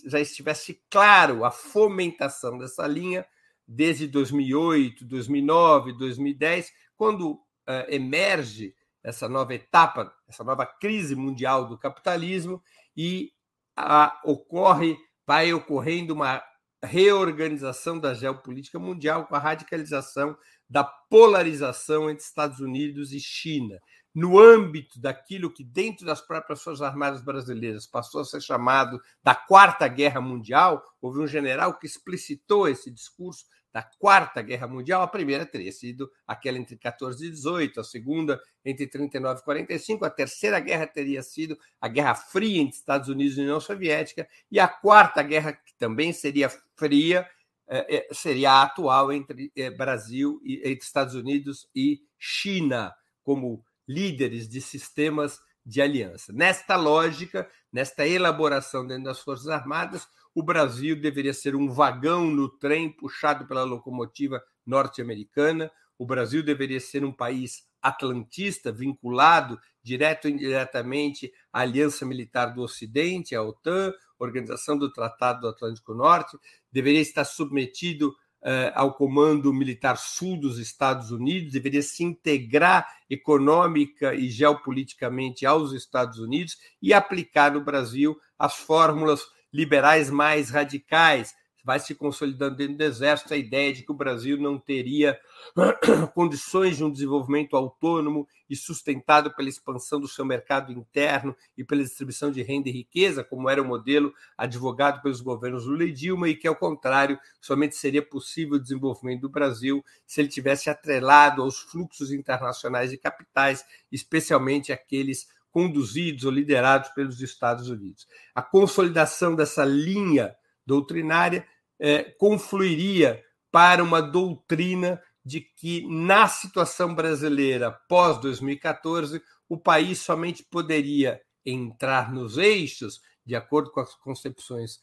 já 0.07 0.19
estivesse 0.19 0.81
claro 0.89 1.45
a 1.45 1.51
fomentação 1.51 2.57
dessa 2.57 2.87
linha 2.87 3.25
desde 3.71 4.07
2008, 4.07 5.05
2009, 5.05 5.93
2010, 5.93 6.71
quando 6.97 7.39
eh, 7.67 7.95
emerge 7.95 8.73
essa 9.03 9.29
nova 9.29 9.53
etapa, 9.53 10.11
essa 10.27 10.43
nova 10.43 10.65
crise 10.65 11.15
mundial 11.15 11.67
do 11.67 11.77
capitalismo 11.77 12.63
e 12.97 13.31
a, 13.77 14.19
ocorre, 14.25 14.97
vai 15.25 15.53
ocorrendo 15.53 16.15
uma 16.15 16.43
reorganização 16.83 17.99
da 17.99 18.15
geopolítica 18.15 18.79
mundial 18.79 19.27
com 19.27 19.35
a 19.35 19.39
radicalização 19.39 20.35
da 20.67 20.83
polarização 20.83 22.09
entre 22.09 22.23
Estados 22.23 22.59
Unidos 22.59 23.13
e 23.13 23.19
China. 23.19 23.79
No 24.13 24.39
âmbito 24.39 24.99
daquilo 24.99 25.53
que, 25.53 25.63
dentro 25.63 26.05
das 26.05 26.19
próprias 26.19 26.63
Forças 26.63 26.81
Armadas 26.81 27.21
brasileiras, 27.21 27.85
passou 27.85 28.21
a 28.21 28.25
ser 28.25 28.41
chamado 28.41 28.99
da 29.23 29.35
Quarta 29.35 29.87
Guerra 29.87 30.19
Mundial, 30.19 30.83
houve 30.99 31.19
um 31.19 31.27
general 31.27 31.77
que 31.77 31.85
explicitou 31.85 32.67
esse 32.67 32.89
discurso 32.89 33.45
da 33.71 33.83
Quarta 33.83 34.41
Guerra 34.41 34.67
Mundial, 34.67 35.01
a 35.01 35.07
primeira 35.07 35.45
teria 35.45 35.71
sido 35.71 36.11
aquela 36.25 36.57
entre 36.57 36.75
14 36.75 37.25
e 37.25 37.29
18, 37.29 37.79
a 37.79 37.83
segunda 37.83 38.41
entre 38.65 38.87
39 38.87 39.41
e 39.41 39.43
45, 39.43 40.05
a 40.05 40.09
terceira 40.09 40.59
guerra 40.59 40.87
teria 40.87 41.21
sido 41.21 41.57
a 41.79 41.87
Guerra 41.87 42.15
Fria 42.15 42.61
entre 42.61 42.77
Estados 42.77 43.09
Unidos 43.09 43.37
e 43.37 43.41
União 43.41 43.59
Soviética, 43.59 44.27
e 44.51 44.59
a 44.59 44.67
quarta 44.67 45.21
guerra, 45.21 45.53
que 45.53 45.73
também 45.77 46.11
seria 46.11 46.49
fria, 46.75 47.27
é, 47.67 47.97
é, 47.97 48.13
seria 48.13 48.51
a 48.51 48.63
atual 48.63 49.11
entre 49.11 49.51
é, 49.55 49.69
Brasil 49.69 50.41
e 50.43 50.57
entre 50.57 50.85
Estados 50.85 51.13
Unidos 51.13 51.69
e 51.75 52.01
China, 52.17 52.93
como 53.23 53.63
líderes 53.87 54.49
de 54.49 54.59
sistemas 54.61 55.39
de 55.63 55.81
aliança. 55.81 56.33
Nesta 56.33 56.75
lógica, 56.75 57.47
nesta 57.71 58.07
elaboração 58.07 58.85
dentro 58.87 59.03
das 59.03 59.19
Forças 59.19 59.47
Armadas, 59.47 60.07
o 60.33 60.43
Brasil 60.43 60.99
deveria 60.99 61.33
ser 61.33 61.55
um 61.55 61.69
vagão 61.69 62.29
no 62.29 62.49
trem 62.49 62.91
puxado 62.91 63.45
pela 63.47 63.63
locomotiva 63.63 64.41
norte-americana, 64.65 65.71
o 65.97 66.05
Brasil 66.05 66.41
deveria 66.41 66.79
ser 66.79 67.03
um 67.03 67.11
país 67.11 67.67
atlantista, 67.81 68.71
vinculado 68.71 69.59
direto 69.81 70.25
ou 70.25 70.31
indiretamente 70.31 71.31
à 71.51 71.61
Aliança 71.61 72.05
Militar 72.05 72.53
do 72.53 72.61
Ocidente, 72.61 73.35
à 73.35 73.41
OTAN, 73.41 73.93
Organização 74.17 74.77
do 74.77 74.91
Tratado 74.91 75.41
do 75.41 75.47
Atlântico 75.47 75.93
Norte, 75.93 76.37
deveria 76.71 77.01
estar 77.01 77.23
submetido 77.23 78.09
uh, 78.09 78.71
ao 78.75 78.93
Comando 78.93 79.53
Militar 79.53 79.97
Sul 79.97 80.37
dos 80.37 80.59
Estados 80.59 81.11
Unidos, 81.11 81.53
deveria 81.53 81.81
se 81.81 82.03
integrar 82.03 82.87
econômica 83.09 84.13
e 84.13 84.29
geopoliticamente 84.29 85.45
aos 85.45 85.71
Estados 85.71 86.19
Unidos 86.19 86.57
e 86.81 86.93
aplicar 86.93 87.53
no 87.53 87.63
Brasil 87.63 88.17
as 88.37 88.55
fórmulas 88.55 89.21
liberais 89.53 90.09
mais 90.09 90.49
radicais. 90.49 91.33
Vai 91.63 91.79
se 91.79 91.93
consolidando 91.93 92.55
dentro 92.55 92.77
do 92.77 92.83
Exército 92.83 93.33
a 93.33 93.37
ideia 93.37 93.73
de 93.73 93.83
que 93.83 93.91
o 93.91 93.95
Brasil 93.95 94.37
não 94.37 94.57
teria 94.57 95.19
condições 96.15 96.77
de 96.77 96.83
um 96.83 96.91
desenvolvimento 96.91 97.55
autônomo 97.55 98.27
e 98.49 98.55
sustentado 98.55 99.33
pela 99.35 99.49
expansão 99.49 99.99
do 99.99 100.07
seu 100.07 100.25
mercado 100.25 100.71
interno 100.71 101.35
e 101.57 101.63
pela 101.63 101.83
distribuição 101.83 102.31
de 102.31 102.41
renda 102.41 102.69
e 102.69 102.71
riqueza, 102.71 103.23
como 103.23 103.49
era 103.49 103.61
o 103.61 103.65
modelo 103.65 104.11
advogado 104.37 105.01
pelos 105.01 105.21
governos 105.21 105.65
Lula 105.65 105.83
e 105.83 105.91
Dilma, 105.91 106.29
e 106.29 106.35
que, 106.35 106.47
ao 106.47 106.55
contrário, 106.55 107.19
somente 107.39 107.75
seria 107.75 108.01
possível 108.01 108.55
o 108.55 108.59
desenvolvimento 108.59 109.21
do 109.21 109.29
Brasil 109.29 109.83
se 110.07 110.21
ele 110.21 110.29
tivesse 110.29 110.69
atrelado 110.69 111.43
aos 111.43 111.59
fluxos 111.59 112.11
internacionais 112.11 112.89
de 112.89 112.97
capitais, 112.97 113.63
especialmente 113.91 114.71
aqueles 114.71 115.27
conduzidos 115.59 116.23
ou 116.23 116.31
liderados 116.31 116.89
pelos 116.91 117.19
Estados 117.19 117.67
Unidos. 117.67 118.07
A 118.33 118.41
consolidação 118.41 119.35
dessa 119.35 119.65
linha 119.65 120.33
doutrinária 120.65 121.45
é, 121.77 122.01
confluiria 122.17 123.21
para 123.51 123.83
uma 123.83 124.01
doutrina 124.01 125.01
de 125.25 125.41
que, 125.41 125.85
na 125.89 126.29
situação 126.29 126.95
brasileira 126.95 127.77
pós-2014, 127.89 129.21
o 129.49 129.57
país 129.57 129.99
somente 129.99 130.43
poderia 130.43 131.19
entrar 131.45 132.09
nos 132.09 132.37
eixos, 132.37 133.01
de 133.25 133.35
acordo 133.35 133.69
com 133.69 133.81
as 133.81 133.93
concepções 133.95 134.79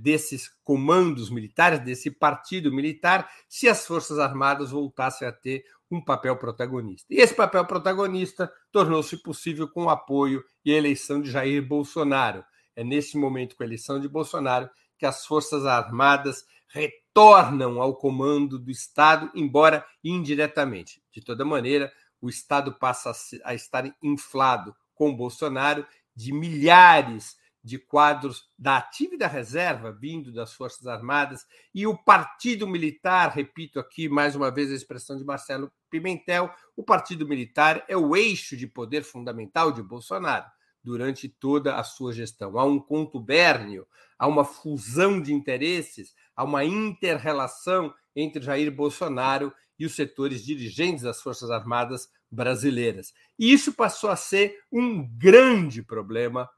desses 0.00 0.48
comandos 0.64 1.30
militares, 1.30 1.80
desse 1.80 2.10
partido 2.10 2.72
militar, 2.72 3.30
se 3.48 3.68
as 3.68 3.86
Forças 3.86 4.18
Armadas 4.18 4.70
voltassem 4.70 5.26
a 5.26 5.32
ter 5.32 5.64
um 5.90 6.00
papel 6.00 6.36
protagonista. 6.36 7.06
E 7.10 7.20
esse 7.20 7.34
papel 7.34 7.64
protagonista 7.64 8.52
tornou-se 8.70 9.16
possível 9.16 9.68
com 9.68 9.84
o 9.84 9.90
apoio 9.90 10.44
e 10.64 10.72
a 10.72 10.76
eleição 10.76 11.20
de 11.20 11.30
Jair 11.30 11.66
Bolsonaro. 11.66 12.44
É 12.76 12.84
nesse 12.84 13.16
momento, 13.16 13.56
com 13.56 13.62
a 13.62 13.66
eleição 13.66 14.00
de 14.00 14.08
Bolsonaro, 14.08 14.70
que 14.96 15.04
as 15.04 15.26
Forças 15.26 15.66
Armadas 15.66 16.44
retornam 16.68 17.82
ao 17.82 17.96
comando 17.96 18.58
do 18.58 18.70
Estado, 18.70 19.30
embora 19.34 19.84
indiretamente. 20.04 21.02
De 21.12 21.20
toda 21.20 21.44
maneira, 21.44 21.92
o 22.20 22.28
Estado 22.28 22.72
passa 22.72 23.12
a 23.44 23.54
estar 23.54 23.92
inflado 24.02 24.74
com 24.94 25.16
Bolsonaro 25.16 25.84
de 26.14 26.32
milhares 26.32 27.36
de 27.62 27.78
quadros 27.78 28.48
da 28.58 28.78
ativa 28.78 29.14
e 29.14 29.18
da 29.18 29.26
reserva, 29.26 29.92
vindo 29.92 30.32
das 30.32 30.52
Forças 30.52 30.86
Armadas, 30.86 31.44
e 31.74 31.86
o 31.86 31.96
Partido 31.96 32.66
Militar, 32.66 33.30
repito 33.30 33.78
aqui 33.78 34.08
mais 34.08 34.34
uma 34.34 34.50
vez 34.50 34.70
a 34.70 34.74
expressão 34.74 35.16
de 35.16 35.24
Marcelo 35.24 35.70
Pimentel, 35.90 36.50
o 36.76 36.82
Partido 36.82 37.28
Militar 37.28 37.84
é 37.88 37.96
o 37.96 38.16
eixo 38.16 38.56
de 38.56 38.66
poder 38.66 39.02
fundamental 39.02 39.70
de 39.72 39.82
Bolsonaro 39.82 40.46
durante 40.82 41.28
toda 41.28 41.76
a 41.76 41.84
sua 41.84 42.12
gestão. 42.12 42.58
Há 42.58 42.64
um 42.64 42.78
contubérnio, 42.78 43.86
há 44.18 44.26
uma 44.26 44.44
fusão 44.44 45.20
de 45.20 45.32
interesses, 45.32 46.14
há 46.34 46.42
uma 46.42 46.64
inter-relação 46.64 47.92
entre 48.16 48.42
Jair 48.42 48.74
Bolsonaro 48.74 49.52
e 49.78 49.84
os 49.84 49.94
setores 49.94 50.44
dirigentes 50.44 51.02
das 51.02 51.20
Forças 51.20 51.50
Armadas 51.50 52.08
brasileiras. 52.30 53.12
E 53.38 53.52
isso 53.52 53.72
passou 53.72 54.10
a 54.10 54.16
ser 54.16 54.58
um 54.70 55.06
grande 55.18 55.82
problema 55.82 56.48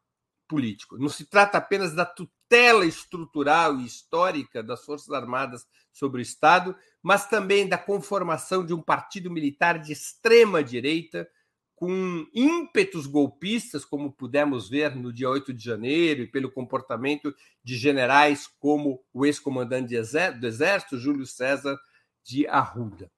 político. 0.53 0.99
Não 0.99 1.09
se 1.09 1.25
trata 1.25 1.57
apenas 1.57 1.95
da 1.95 2.05
tutela 2.05 2.85
estrutural 2.85 3.81
e 3.81 3.87
histórica 3.87 4.63
das 4.63 4.85
Forças 4.85 5.09
Armadas 5.11 5.67
sobre 5.91 6.21
o 6.21 6.23
Estado, 6.23 6.77
mas 7.03 7.27
também 7.27 7.67
da 7.67 7.79
conformação 7.79 8.63
de 8.63 8.75
um 8.75 8.83
partido 8.83 9.31
militar 9.31 9.79
de 9.79 9.95
extrema 9.95 10.63
direita, 10.63 11.27
com 11.75 12.27
ímpetos 12.35 13.07
golpistas, 13.07 13.83
como 13.83 14.13
pudemos 14.13 14.69
ver 14.69 14.95
no 14.95 15.11
dia 15.11 15.31
8 15.31 15.55
de 15.55 15.65
janeiro, 15.65 16.21
e 16.21 16.27
pelo 16.27 16.53
comportamento 16.53 17.35
de 17.65 17.75
generais 17.75 18.47
como 18.61 19.03
o 19.11 19.25
ex-comandante 19.25 19.97
do 20.39 20.47
Exército, 20.47 20.99
Júlio 20.99 21.25
César 21.25 21.81
de 22.23 22.47
Arruda. 22.47 23.11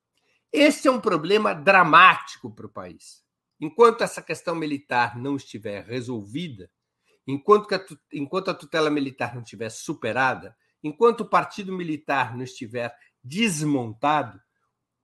Este 0.52 0.86
é 0.86 0.90
um 0.90 1.00
problema 1.00 1.52
dramático 1.52 2.48
para 2.48 2.66
o 2.66 2.70
país. 2.70 3.24
Enquanto 3.60 4.04
essa 4.04 4.22
questão 4.22 4.54
militar 4.54 5.18
não 5.18 5.34
estiver 5.34 5.84
resolvida, 5.84 6.70
enquanto, 7.26 7.74
a, 7.74 7.84
enquanto 8.12 8.50
a 8.50 8.54
tutela 8.54 8.90
militar 8.90 9.34
não 9.34 9.42
estiver 9.42 9.70
superada, 9.70 10.56
enquanto 10.82 11.22
o 11.22 11.28
partido 11.28 11.72
militar 11.72 12.36
não 12.36 12.44
estiver 12.44 12.94
desmontado, 13.22 14.40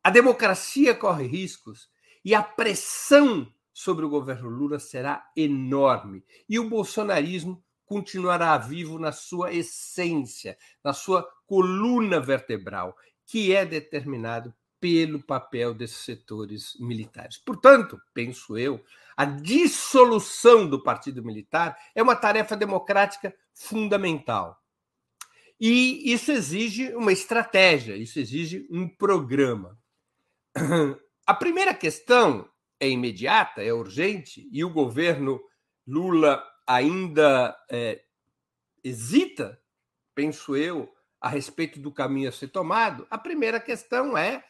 a 0.03 0.11
democracia 0.11 0.95
corre 0.95 1.27
riscos 1.27 1.89
e 2.25 2.35
a 2.35 2.43
pressão 2.43 3.53
sobre 3.73 4.05
o 4.05 4.11
governo 4.11 4.49
Lula 4.49 4.79
será 4.79 5.27
enorme. 5.37 6.25
E 6.49 6.59
o 6.59 6.69
bolsonarismo 6.69 7.63
continuará 7.85 8.57
vivo 8.57 8.99
na 8.99 9.11
sua 9.11 9.53
essência, 9.53 10.57
na 10.85 10.93
sua 10.93 11.29
coluna 11.47 12.21
vertebral, 12.21 12.97
que 13.27 13.55
é 13.55 13.65
determinado 13.65 14.55
pelo 14.81 15.23
papel 15.23 15.75
desses 15.75 15.99
setores 15.99 16.77
militares. 16.81 17.37
Portanto, 17.37 18.01
penso 18.15 18.57
eu, 18.57 18.83
a 19.17 19.25
dissolução 19.25 20.67
do 20.67 20.83
Partido 20.83 21.23
Militar 21.23 21.77
é 21.95 22.03
uma 22.03 22.17
tarefa 22.17 22.57
democrática 22.57 23.35
fundamental. 23.53 24.59
E 25.61 26.11
isso 26.11 26.33
exige 26.33 26.95
uma 26.95 27.13
estratégia, 27.13 27.95
isso 27.95 28.19
exige 28.19 28.67
um 28.71 28.89
programa. 28.89 29.79
A 31.27 31.35
primeira 31.35 31.75
questão 31.75 32.49
é 32.81 32.89
imediata, 32.89 33.63
é 33.63 33.73
urgente, 33.73 34.49
e 34.51 34.65
o 34.65 34.71
governo 34.71 35.39
Lula 35.87 36.43
ainda 36.67 37.55
é, 37.71 38.03
hesita, 38.83 39.61
penso 40.15 40.57
eu, 40.57 40.91
a 41.21 41.29
respeito 41.29 41.79
do 41.79 41.93
caminho 41.93 42.31
a 42.31 42.33
ser 42.33 42.49
tomado. 42.49 43.07
A 43.11 43.19
primeira 43.19 43.61
questão 43.61 44.17
é 44.17 44.43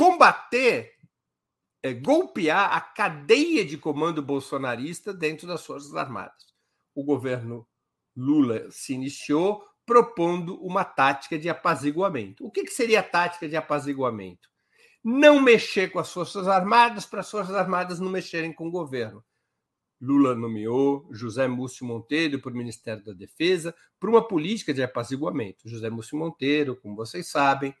combater, 0.00 0.94
é, 1.82 1.92
golpear 1.92 2.74
a 2.74 2.80
cadeia 2.80 3.62
de 3.66 3.76
comando 3.76 4.22
bolsonarista 4.22 5.12
dentro 5.12 5.46
das 5.46 5.62
Forças 5.66 5.94
Armadas. 5.94 6.54
O 6.94 7.04
governo 7.04 7.68
Lula 8.16 8.70
se 8.70 8.94
iniciou 8.94 9.62
propondo 9.84 10.58
uma 10.64 10.84
tática 10.84 11.38
de 11.38 11.50
apaziguamento. 11.50 12.46
O 12.46 12.50
que, 12.50 12.64
que 12.64 12.70
seria 12.70 13.00
a 13.00 13.02
tática 13.02 13.46
de 13.46 13.56
apaziguamento? 13.56 14.48
Não 15.04 15.38
mexer 15.38 15.90
com 15.90 15.98
as 15.98 16.10
Forças 16.10 16.48
Armadas 16.48 17.04
para 17.04 17.20
as 17.20 17.30
Forças 17.30 17.54
Armadas 17.54 18.00
não 18.00 18.08
mexerem 18.08 18.54
com 18.54 18.68
o 18.68 18.72
governo. 18.72 19.22
Lula 20.00 20.34
nomeou 20.34 21.06
José 21.12 21.46
Múcio 21.46 21.84
Monteiro 21.84 22.40
para 22.40 22.52
o 22.52 22.56
Ministério 22.56 23.04
da 23.04 23.12
Defesa 23.12 23.74
por 23.98 24.08
uma 24.08 24.26
política 24.26 24.72
de 24.72 24.82
apaziguamento. 24.82 25.68
José 25.68 25.90
Múcio 25.90 26.16
Monteiro, 26.16 26.74
como 26.74 26.96
vocês 26.96 27.26
sabem, 27.26 27.74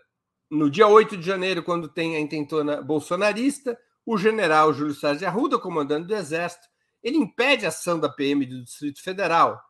no 0.50 0.70
dia 0.70 0.88
8 0.88 1.16
de 1.18 1.26
janeiro, 1.26 1.64
quando 1.64 1.88
tem 1.88 2.16
a 2.16 2.20
intentona 2.20 2.82
bolsonarista, 2.82 3.78
o 4.06 4.18
general 4.18 4.74
Júlio 4.74 4.94
César 4.94 5.18
de 5.18 5.26
Arruda, 5.26 5.60
comandante 5.60 6.08
do 6.08 6.16
Exército, 6.16 6.68
ele 7.02 7.18
impede 7.18 7.66
a 7.66 7.70
ação 7.70 8.00
da 8.00 8.10
PM 8.10 8.46
do 8.46 8.64
Distrito 8.64 9.02
Federal. 9.02 9.62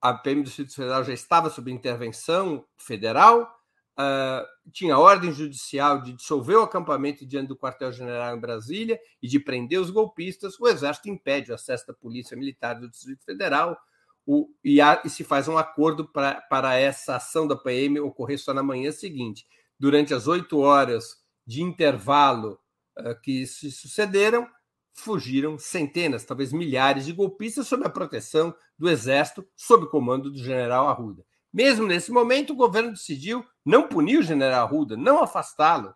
A 0.00 0.14
PM 0.14 0.42
do 0.42 0.46
Distrito 0.46 0.74
Federal 0.74 1.04
já 1.04 1.12
estava 1.12 1.50
sob 1.50 1.70
intervenção 1.70 2.64
federal, 2.76 3.55
uh, 3.98 4.46
tinha 4.72 4.98
ordem 4.98 5.32
judicial 5.32 6.02
de 6.02 6.12
dissolver 6.12 6.56
o 6.56 6.62
acampamento 6.62 7.26
diante 7.26 7.48
do 7.48 7.56
quartel-general 7.56 8.36
em 8.36 8.40
Brasília 8.40 9.00
e 9.22 9.28
de 9.28 9.40
prender 9.40 9.80
os 9.80 9.90
golpistas, 9.90 10.58
o 10.60 10.68
Exército 10.68 11.08
impede 11.08 11.50
o 11.50 11.54
acesso 11.54 11.86
da 11.86 11.94
Polícia 11.94 12.36
Militar 12.36 12.74
do 12.74 12.90
Distrito 12.90 13.24
Federal 13.24 13.76
o, 14.26 14.48
e, 14.64 14.80
há, 14.80 15.00
e, 15.04 15.08
se 15.08 15.22
faz 15.22 15.46
um 15.46 15.56
acordo 15.56 16.06
pra, 16.06 16.40
para 16.50 16.74
essa 16.74 17.16
ação 17.16 17.46
da 17.46 17.56
PM 17.56 18.00
ocorrer 18.00 18.38
só 18.38 18.52
na 18.52 18.62
manhã 18.62 18.90
seguinte. 18.90 19.46
Durante 19.78 20.12
as 20.12 20.26
oito 20.26 20.58
horas 20.58 21.22
de 21.46 21.62
intervalo 21.62 22.58
uh, 22.98 23.20
que 23.22 23.46
se 23.46 23.70
sucederam, 23.70 24.48
fugiram 24.92 25.58
centenas, 25.58 26.24
talvez 26.24 26.52
milhares 26.52 27.04
de 27.06 27.12
golpistas 27.12 27.68
sob 27.68 27.86
a 27.86 27.90
proteção 27.90 28.54
do 28.76 28.88
Exército, 28.88 29.46
sob 29.54 29.88
comando 29.88 30.30
do 30.30 30.38
general 30.38 30.88
Arruda. 30.88 31.24
Mesmo 31.52 31.86
nesse 31.86 32.10
momento, 32.10 32.52
o 32.52 32.56
governo 32.56 32.92
decidiu 32.92 33.44
não 33.64 33.88
punir 33.88 34.18
o 34.18 34.22
general 34.22 34.66
Arruda, 34.66 34.96
não 34.96 35.22
afastá-lo, 35.22 35.94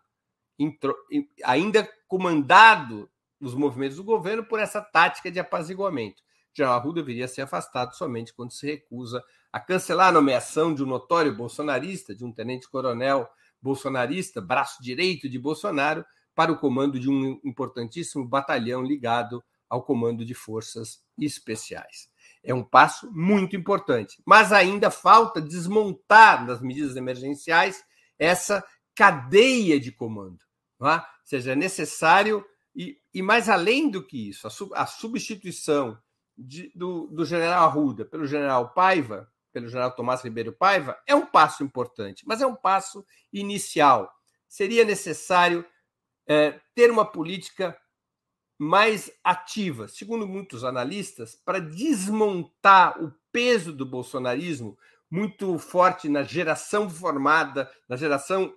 ainda 1.43 1.87
comandado 2.07 3.09
os 3.39 3.55
movimentos 3.55 3.97
do 3.97 4.03
governo 4.03 4.45
por 4.45 4.59
essa 4.59 4.81
tática 4.81 5.31
de 5.31 5.39
apaziguamento. 5.39 6.21
O 6.21 6.55
general 6.55 6.77
Arruda 6.77 7.01
deveria 7.01 7.27
ser 7.27 7.41
afastado 7.41 7.95
somente 7.95 8.33
quando 8.33 8.51
se 8.51 8.65
recusa 8.65 9.23
a 9.51 9.59
cancelar 9.59 10.09
a 10.09 10.11
nomeação 10.11 10.73
de 10.73 10.83
um 10.83 10.87
notório 10.87 11.35
bolsonarista, 11.35 12.15
de 12.15 12.23
um 12.23 12.31
tenente-coronel 12.31 13.29
bolsonarista, 13.61 14.41
braço 14.41 14.81
direito 14.81 15.29
de 15.29 15.39
Bolsonaro, 15.39 16.05
para 16.35 16.51
o 16.51 16.57
comando 16.57 16.99
de 16.99 17.09
um 17.09 17.39
importantíssimo 17.43 18.27
batalhão 18.27 18.83
ligado 18.83 19.43
ao 19.69 19.83
comando 19.83 20.25
de 20.25 20.33
forças 20.33 21.03
especiais. 21.17 22.10
É 22.43 22.53
um 22.53 22.63
passo 22.63 23.11
muito 23.11 23.55
importante, 23.55 24.21
mas 24.25 24.51
ainda 24.51 24.89
falta 24.89 25.39
desmontar 25.41 26.45
nas 26.45 26.59
medidas 26.59 26.95
emergenciais 26.95 27.83
essa 28.17 28.63
cadeia 28.95 29.79
de 29.79 29.91
comando. 29.91 30.39
Não 30.79 30.89
é? 30.89 30.95
Ou 30.95 31.03
seja, 31.25 31.51
é 31.51 31.55
necessário, 31.55 32.43
e, 32.75 32.97
e 33.13 33.21
mais 33.21 33.47
além 33.47 33.89
do 33.89 34.05
que 34.05 34.29
isso, 34.29 34.47
a, 34.47 34.49
sub, 34.49 34.71
a 34.75 34.85
substituição 34.85 35.97
de, 36.37 36.71
do, 36.75 37.07
do 37.07 37.23
general 37.25 37.65
Arruda 37.65 38.05
pelo 38.05 38.25
general 38.25 38.73
Paiva, 38.73 39.31
pelo 39.53 39.67
general 39.67 39.91
Tomás 39.91 40.23
Ribeiro 40.23 40.53
Paiva, 40.53 40.97
é 41.05 41.13
um 41.13 41.25
passo 41.25 41.63
importante, 41.63 42.23
mas 42.25 42.41
é 42.41 42.47
um 42.47 42.55
passo 42.55 43.05
inicial. 43.31 44.11
Seria 44.47 44.83
necessário 44.83 45.65
é, 46.27 46.59
ter 46.73 46.89
uma 46.89 47.05
política 47.05 47.77
mais 48.63 49.11
ativa, 49.23 49.87
segundo 49.87 50.27
muitos 50.27 50.63
analistas, 50.63 51.33
para 51.33 51.59
desmontar 51.59 53.03
o 53.03 53.11
peso 53.31 53.73
do 53.73 53.87
bolsonarismo 53.87 54.77
muito 55.09 55.57
forte 55.57 56.07
na 56.07 56.21
geração 56.21 56.87
formada, 56.87 57.71
na 57.89 57.95
geração 57.95 58.53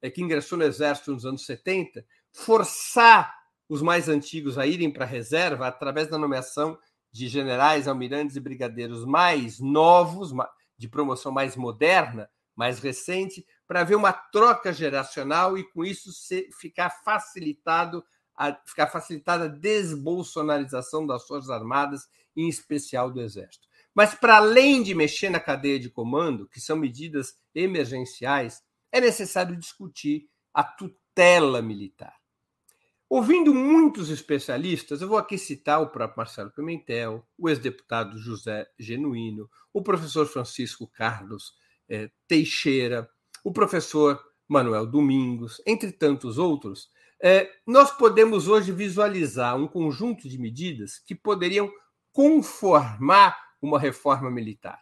é, 0.00 0.08
que 0.14 0.22
ingressou 0.22 0.56
no 0.56 0.62
exército 0.62 1.10
nos 1.10 1.26
anos 1.26 1.44
70, 1.46 2.06
forçar 2.32 3.34
os 3.68 3.82
mais 3.82 4.08
antigos 4.08 4.56
a 4.56 4.68
irem 4.68 4.88
para 4.88 5.04
a 5.04 5.08
reserva 5.08 5.66
através 5.66 6.06
da 6.06 6.16
nomeação 6.16 6.78
de 7.10 7.26
generais, 7.26 7.88
almirantes 7.88 8.36
e 8.36 8.40
brigadeiros 8.40 9.04
mais 9.04 9.58
novos, 9.58 10.32
de 10.78 10.88
promoção 10.88 11.32
mais 11.32 11.56
moderna, 11.56 12.30
mais 12.54 12.78
recente, 12.78 13.44
para 13.66 13.80
haver 13.80 13.96
uma 13.96 14.12
troca 14.12 14.72
geracional 14.72 15.58
e 15.58 15.64
com 15.64 15.84
isso 15.84 16.12
ficar 16.52 16.90
facilitado 16.90 18.04
a, 18.36 18.54
ficar 18.66 18.88
facilitada 18.88 19.44
a 19.44 19.48
desbolsonarização 19.48 21.06
das 21.06 21.26
Forças 21.26 21.50
Armadas, 21.50 22.08
em 22.36 22.48
especial 22.48 23.10
do 23.10 23.20
Exército. 23.20 23.68
Mas, 23.94 24.14
para 24.14 24.36
além 24.36 24.82
de 24.82 24.94
mexer 24.94 25.30
na 25.30 25.38
cadeia 25.38 25.78
de 25.78 25.88
comando, 25.88 26.48
que 26.48 26.60
são 26.60 26.76
medidas 26.76 27.38
emergenciais, 27.54 28.62
é 28.90 29.00
necessário 29.00 29.56
discutir 29.56 30.28
a 30.52 30.64
tutela 30.64 31.62
militar. 31.62 32.14
Ouvindo 33.08 33.54
muitos 33.54 34.10
especialistas, 34.10 35.00
eu 35.00 35.08
vou 35.08 35.18
aqui 35.18 35.38
citar 35.38 35.80
o 35.80 35.90
próprio 35.90 36.16
Marcelo 36.16 36.50
Pimentel, 36.50 37.24
o 37.38 37.48
ex-deputado 37.48 38.18
José 38.18 38.66
Genuíno, 38.78 39.48
o 39.72 39.82
professor 39.82 40.26
Francisco 40.26 40.88
Carlos 40.88 41.54
eh, 41.88 42.10
Teixeira, 42.26 43.08
o 43.44 43.52
professor 43.52 44.20
Manuel 44.48 44.86
Domingos, 44.86 45.62
entre 45.66 45.92
tantos 45.92 46.38
outros, 46.38 46.90
eh, 47.26 47.50
nós 47.66 47.90
podemos 47.90 48.48
hoje 48.48 48.70
visualizar 48.70 49.56
um 49.56 49.66
conjunto 49.66 50.28
de 50.28 50.38
medidas 50.38 50.98
que 50.98 51.14
poderiam 51.14 51.72
conformar 52.12 53.34
uma 53.62 53.80
reforma 53.80 54.30
militar. 54.30 54.78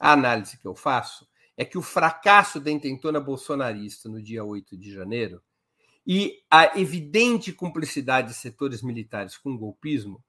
A 0.00 0.12
análise 0.12 0.58
que 0.58 0.66
eu 0.66 0.74
faço 0.74 1.28
é 1.58 1.64
que 1.64 1.76
o 1.76 1.82
fracasso 1.82 2.58
da 2.58 2.70
intentona 2.70 3.20
bolsonarista 3.20 4.08
no 4.08 4.22
dia 4.22 4.42
8 4.42 4.78
de 4.78 4.90
janeiro 4.90 5.42
e 6.06 6.42
a 6.50 6.78
evidente 6.80 7.52
cumplicidade 7.52 8.28
de 8.28 8.34
setores 8.34 8.80
militares 8.82 9.36
com 9.36 9.50
o 9.50 9.58
golpismo 9.58 10.24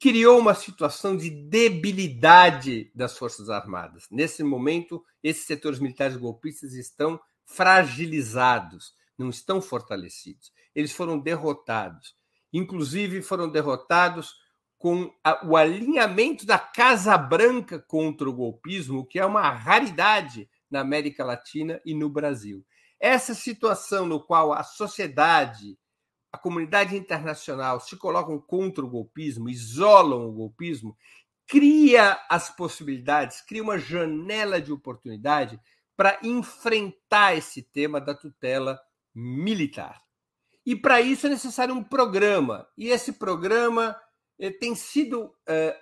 criou 0.00 0.38
uma 0.38 0.54
situação 0.54 1.16
de 1.16 1.28
debilidade 1.28 2.90
das 2.94 3.16
Forças 3.18 3.50
Armadas. 3.50 4.06
Nesse 4.10 4.42
momento, 4.42 5.04
esses 5.22 5.44
setores 5.44 5.78
militares 5.78 6.16
golpistas 6.16 6.72
estão 6.72 7.20
fragilizados, 7.44 8.94
não 9.18 9.28
estão 9.28 9.60
fortalecidos. 9.62 10.50
Eles 10.74 10.92
foram 10.92 11.18
derrotados. 11.18 12.14
Inclusive, 12.52 13.22
foram 13.22 13.48
derrotados 13.48 14.34
com 14.78 15.10
a, 15.24 15.46
o 15.46 15.56
alinhamento 15.56 16.44
da 16.44 16.58
Casa 16.58 17.16
Branca 17.16 17.78
contra 17.78 18.28
o 18.28 18.34
golpismo, 18.34 19.06
que 19.06 19.18
é 19.18 19.24
uma 19.24 19.50
raridade 19.50 20.48
na 20.70 20.80
América 20.80 21.24
Latina 21.24 21.80
e 21.86 21.94
no 21.94 22.10
Brasil. 22.10 22.64
Essa 23.00 23.34
situação 23.34 24.06
no 24.06 24.20
qual 24.20 24.52
a 24.52 24.62
sociedade, 24.62 25.78
a 26.30 26.36
comunidade 26.36 26.96
internacional 26.96 27.80
se 27.80 27.96
colocam 27.96 28.38
contra 28.38 28.84
o 28.84 28.90
golpismo, 28.90 29.48
isolam 29.48 30.28
o 30.28 30.32
golpismo, 30.32 30.96
cria 31.46 32.20
as 32.28 32.54
possibilidades, 32.54 33.40
cria 33.40 33.62
uma 33.62 33.78
janela 33.78 34.60
de 34.60 34.70
oportunidade 34.70 35.58
para 35.96 36.18
enfrentar 36.22 37.36
esse 37.36 37.62
tema 37.62 38.00
da 38.00 38.14
tutela 38.14 38.78
militar. 39.14 40.03
E 40.64 40.74
para 40.74 41.00
isso 41.00 41.26
é 41.26 41.30
necessário 41.30 41.74
um 41.74 41.84
programa, 41.84 42.66
e 42.76 42.88
esse 42.88 43.12
programa 43.12 44.00
eh, 44.38 44.50
tem 44.50 44.74
sido 44.74 45.34
eh, 45.46 45.78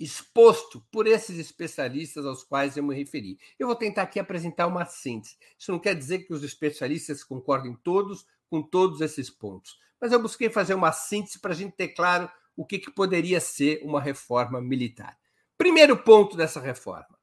exposto 0.00 0.84
por 0.90 1.06
esses 1.06 1.38
especialistas 1.38 2.24
aos 2.24 2.42
quais 2.42 2.76
eu 2.76 2.82
me 2.82 2.94
referi. 2.94 3.38
Eu 3.58 3.66
vou 3.66 3.76
tentar 3.76 4.02
aqui 4.02 4.18
apresentar 4.18 4.66
uma 4.66 4.86
síntese. 4.86 5.36
Isso 5.58 5.70
não 5.70 5.78
quer 5.78 5.94
dizer 5.94 6.20
que 6.20 6.32
os 6.32 6.42
especialistas 6.42 7.22
concordem 7.22 7.76
todos 7.84 8.26
com 8.48 8.62
todos 8.62 9.00
esses 9.02 9.30
pontos, 9.30 9.78
mas 10.00 10.10
eu 10.10 10.20
busquei 10.20 10.48
fazer 10.50 10.74
uma 10.74 10.90
síntese 10.90 11.38
para 11.38 11.52
a 11.52 11.54
gente 11.54 11.76
ter 11.76 11.88
claro 11.88 12.28
o 12.56 12.64
que, 12.64 12.78
que 12.78 12.90
poderia 12.90 13.40
ser 13.40 13.80
uma 13.84 14.00
reforma 14.00 14.60
militar. 14.60 15.16
Primeiro 15.56 15.96
ponto 15.96 16.36
dessa 16.36 16.58
reforma: 16.58 17.18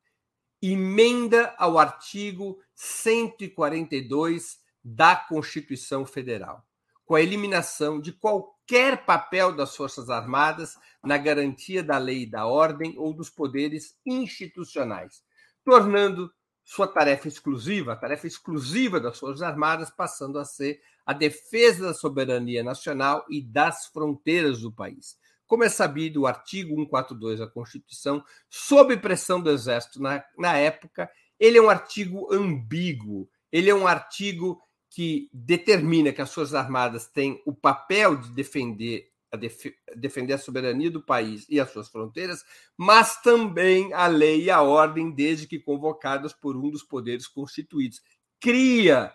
emenda 0.61 1.53
ao 1.57 1.77
artigo 1.79 2.61
142 2.75 4.59
da 4.89 5.17
Constituição 5.17 6.05
Federal, 6.05 6.65
com 7.03 7.13
a 7.13 7.21
eliminação 7.21 7.99
de 7.99 8.13
qualquer 8.13 9.05
papel 9.05 9.53
das 9.53 9.75
Forças 9.75 10.09
Armadas 10.09 10.77
na 11.03 11.17
garantia 11.17 11.83
da 11.83 11.97
lei 11.97 12.23
e 12.23 12.29
da 12.29 12.45
ordem 12.45 12.97
ou 12.97 13.13
dos 13.13 13.29
poderes 13.29 13.97
institucionais, 14.05 15.21
tornando 15.65 16.31
sua 16.63 16.87
tarefa 16.87 17.27
exclusiva, 17.27 17.93
a 17.93 17.95
tarefa 17.97 18.27
exclusiva 18.27 18.97
das 18.97 19.19
Forças 19.19 19.41
Armadas, 19.41 19.89
passando 19.89 20.39
a 20.39 20.45
ser 20.45 20.79
a 21.05 21.11
defesa 21.11 21.87
da 21.87 21.93
soberania 21.93 22.63
nacional 22.63 23.25
e 23.29 23.41
das 23.41 23.87
fronteiras 23.87 24.61
do 24.61 24.71
país. 24.71 25.17
Como 25.45 25.65
é 25.65 25.69
sabido, 25.69 26.21
o 26.21 26.27
artigo 26.27 26.73
142 26.75 27.39
da 27.39 27.47
Constituição, 27.47 28.23
sob 28.49 28.95
pressão 28.95 29.41
do 29.41 29.49
Exército 29.49 30.01
na, 30.01 30.23
na 30.37 30.55
época, 30.57 31.09
ele 31.37 31.57
é 31.57 31.61
um 31.61 31.69
artigo 31.69 32.33
ambíguo, 32.33 33.29
ele 33.51 33.69
é 33.69 33.75
um 33.75 33.87
artigo 33.87 34.61
que 34.97 35.29
determina 35.31 36.11
que 36.11 36.23
as 36.23 36.33
Forças 36.33 36.55
Armadas 36.55 37.05
têm 37.05 37.39
o 37.45 37.53
papel 37.53 38.15
de 38.15 38.31
defender 38.31 39.11
a, 39.31 39.37
def 39.37 39.67
defender 39.95 40.33
a 40.33 40.39
soberania 40.39 40.89
do 40.89 41.05
país 41.05 41.45
e 41.47 41.59
as 41.59 41.69
suas 41.69 41.87
fronteiras, 41.87 42.43
mas 42.75 43.21
também 43.21 43.93
a 43.93 44.07
lei 44.07 44.45
e 44.45 44.49
a 44.49 44.63
ordem, 44.63 45.11
desde 45.11 45.45
que 45.45 45.59
convocadas 45.59 46.33
por 46.33 46.57
um 46.57 46.71
dos 46.71 46.81
poderes 46.81 47.27
constituídos. 47.27 48.01
Cria 48.41 49.13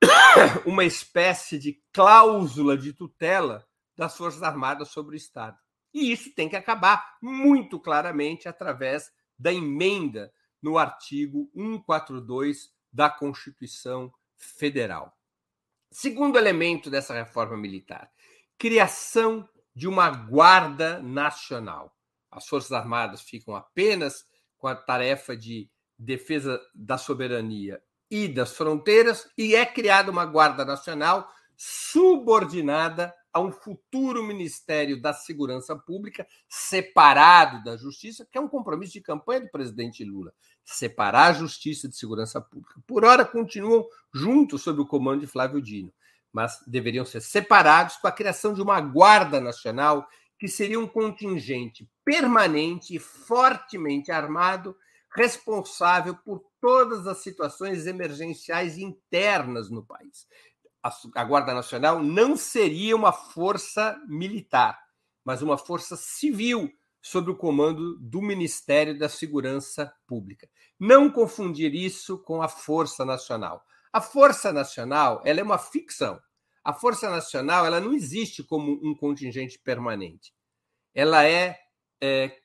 uma 0.64 0.84
espécie 0.84 1.58
de 1.58 1.82
cláusula 1.92 2.78
de 2.78 2.92
tutela 2.92 3.66
das 3.96 4.16
Forças 4.16 4.44
Armadas 4.44 4.90
sobre 4.90 5.16
o 5.16 5.18
Estado. 5.18 5.58
E 5.92 6.12
isso 6.12 6.32
tem 6.36 6.48
que 6.48 6.54
acabar 6.54 7.16
muito 7.20 7.80
claramente 7.80 8.48
através 8.48 9.10
da 9.36 9.52
emenda 9.52 10.32
no 10.62 10.78
artigo 10.78 11.50
142 11.52 12.68
da 12.92 13.10
Constituição 13.10 14.12
federal. 14.40 15.16
Segundo 15.92 16.38
elemento 16.38 16.90
dessa 16.90 17.14
reforma 17.14 17.56
militar, 17.56 18.10
criação 18.58 19.48
de 19.74 19.86
uma 19.86 20.10
guarda 20.10 21.00
nacional. 21.00 21.96
As 22.30 22.46
Forças 22.46 22.72
Armadas 22.72 23.20
ficam 23.20 23.54
apenas 23.54 24.24
com 24.56 24.66
a 24.66 24.74
tarefa 24.74 25.36
de 25.36 25.70
defesa 25.98 26.60
da 26.74 26.96
soberania 26.96 27.82
e 28.10 28.26
das 28.26 28.56
fronteiras 28.56 29.28
e 29.36 29.54
é 29.54 29.64
criada 29.64 30.10
uma 30.10 30.24
guarda 30.24 30.64
nacional 30.64 31.30
subordinada 31.56 33.14
a 33.32 33.40
um 33.40 33.52
futuro 33.52 34.22
Ministério 34.22 35.00
da 35.00 35.12
Segurança 35.12 35.76
Pública 35.76 36.26
separado 36.48 37.62
da 37.62 37.76
Justiça, 37.76 38.26
que 38.30 38.36
é 38.36 38.40
um 38.40 38.48
compromisso 38.48 38.92
de 38.92 39.00
campanha 39.00 39.42
do 39.42 39.50
presidente 39.50 40.04
Lula 40.04 40.32
separar 40.76 41.28
a 41.28 41.32
Justiça 41.32 41.88
de 41.88 41.96
Segurança 41.96 42.40
Pública. 42.40 42.80
Por 42.86 43.04
hora, 43.04 43.24
continuam 43.24 43.86
juntos 44.12 44.62
sob 44.62 44.80
o 44.80 44.86
comando 44.86 45.20
de 45.20 45.26
Flávio 45.26 45.60
Dino, 45.60 45.92
mas 46.32 46.62
deveriam 46.66 47.04
ser 47.04 47.20
separados 47.20 47.96
com 47.96 48.06
a 48.06 48.12
criação 48.12 48.54
de 48.54 48.62
uma 48.62 48.80
Guarda 48.80 49.40
Nacional, 49.40 50.08
que 50.38 50.48
seria 50.48 50.78
um 50.78 50.86
contingente 50.86 51.88
permanente 52.04 52.94
e 52.94 52.98
fortemente 52.98 54.10
armado, 54.10 54.76
responsável 55.14 56.14
por 56.14 56.44
todas 56.60 57.06
as 57.06 57.18
situações 57.18 57.86
emergenciais 57.86 58.78
internas 58.78 59.70
no 59.70 59.84
país. 59.84 60.26
A 61.14 61.24
Guarda 61.24 61.52
Nacional 61.52 62.02
não 62.02 62.36
seria 62.36 62.96
uma 62.96 63.12
força 63.12 64.00
militar, 64.08 64.78
mas 65.24 65.42
uma 65.42 65.58
força 65.58 65.96
civil 65.96 66.72
sob 67.00 67.30
o 67.30 67.36
comando 67.36 67.98
do 67.98 68.20
Ministério 68.20 68.98
da 68.98 69.08
Segurança 69.08 69.92
Pública. 70.06 70.48
Não 70.78 71.10
confundir 71.10 71.74
isso 71.74 72.18
com 72.18 72.42
a 72.42 72.48
Força 72.48 73.04
Nacional. 73.04 73.64
A 73.92 74.00
Força 74.00 74.52
Nacional 74.52 75.22
ela 75.24 75.40
é 75.40 75.42
uma 75.42 75.58
ficção. 75.58 76.20
A 76.62 76.72
Força 76.72 77.08
Nacional 77.10 77.64
ela 77.64 77.80
não 77.80 77.92
existe 77.92 78.42
como 78.44 78.78
um 78.82 78.94
contingente 78.94 79.58
permanente. 79.58 80.32
Ela 80.94 81.26
é, 81.26 81.58
é 82.00 82.36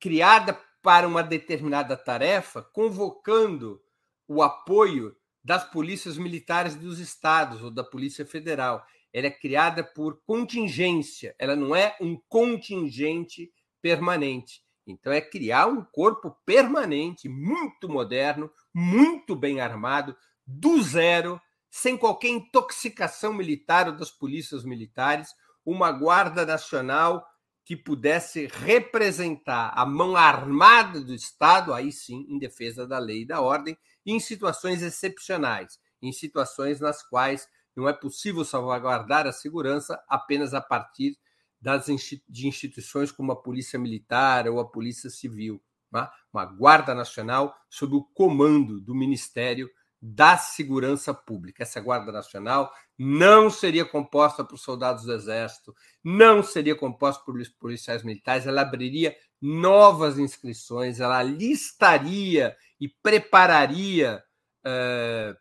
criada 0.00 0.58
para 0.82 1.06
uma 1.06 1.22
determinada 1.22 1.96
tarefa, 1.96 2.62
convocando 2.62 3.80
o 4.26 4.42
apoio 4.42 5.14
das 5.44 5.64
polícias 5.70 6.16
militares 6.16 6.74
dos 6.74 6.98
estados 6.98 7.62
ou 7.62 7.70
da 7.70 7.84
Polícia 7.84 8.24
Federal. 8.24 8.84
Ela 9.12 9.26
é 9.26 9.30
criada 9.30 9.84
por 9.84 10.20
contingência, 10.24 11.34
ela 11.38 11.54
não 11.54 11.76
é 11.76 11.96
um 12.00 12.18
contingente 12.28 13.52
permanente. 13.80 14.62
Então, 14.86 15.12
é 15.12 15.20
criar 15.20 15.66
um 15.66 15.84
corpo 15.84 16.36
permanente, 16.44 17.28
muito 17.28 17.88
moderno, 17.88 18.50
muito 18.74 19.36
bem 19.36 19.60
armado, 19.60 20.16
do 20.46 20.82
zero, 20.82 21.40
sem 21.70 21.96
qualquer 21.96 22.28
intoxicação 22.28 23.32
militar 23.32 23.88
ou 23.88 23.96
das 23.96 24.10
polícias 24.10 24.64
militares, 24.64 25.30
uma 25.64 25.92
Guarda 25.92 26.44
Nacional 26.44 27.24
que 27.64 27.76
pudesse 27.76 28.46
representar 28.46 29.72
a 29.74 29.86
mão 29.86 30.16
armada 30.16 31.00
do 31.00 31.14
Estado, 31.14 31.72
aí 31.72 31.92
sim, 31.92 32.26
em 32.28 32.38
defesa 32.38 32.86
da 32.86 32.98
lei 32.98 33.22
e 33.22 33.26
da 33.26 33.40
ordem, 33.40 33.78
em 34.04 34.18
situações 34.18 34.82
excepcionais, 34.82 35.78
em 36.02 36.12
situações 36.12 36.80
nas 36.80 37.02
quais 37.08 37.48
não 37.74 37.88
é 37.88 37.92
possível 37.92 38.44
salvaguardar 38.44 39.26
a 39.26 39.32
segurança 39.32 40.02
apenas 40.08 40.54
a 40.54 40.60
partir 40.60 41.18
das, 41.60 41.86
de 42.28 42.46
instituições 42.46 43.12
como 43.12 43.32
a 43.32 43.40
Polícia 43.40 43.78
Militar 43.78 44.48
ou 44.48 44.60
a 44.60 44.68
Polícia 44.68 45.08
Civil. 45.08 45.62
Tá? 45.90 46.10
uma 46.32 46.46
Guarda 46.46 46.94
Nacional 46.94 47.54
sob 47.68 47.94
o 47.94 48.02
comando 48.02 48.80
do 48.80 48.94
Ministério 48.94 49.70
da 50.00 50.36
Segurança 50.36 51.12
Pública. 51.12 51.62
Essa 51.62 51.80
Guarda 51.80 52.10
Nacional 52.10 52.72
não 52.98 53.50
seria 53.50 53.84
composta 53.84 54.42
por 54.42 54.58
soldados 54.58 55.04
do 55.04 55.12
Exército, 55.12 55.74
não 56.02 56.42
seria 56.42 56.74
composta 56.74 57.22
por 57.24 57.34
policiais 57.60 58.02
militares, 58.02 58.46
ela 58.46 58.62
abriria 58.62 59.14
novas 59.40 60.18
inscrições, 60.18 60.98
ela 60.98 61.22
listaria 61.22 62.56
e 62.80 62.88
prepararia 62.88 64.22
eh, 64.64 65.36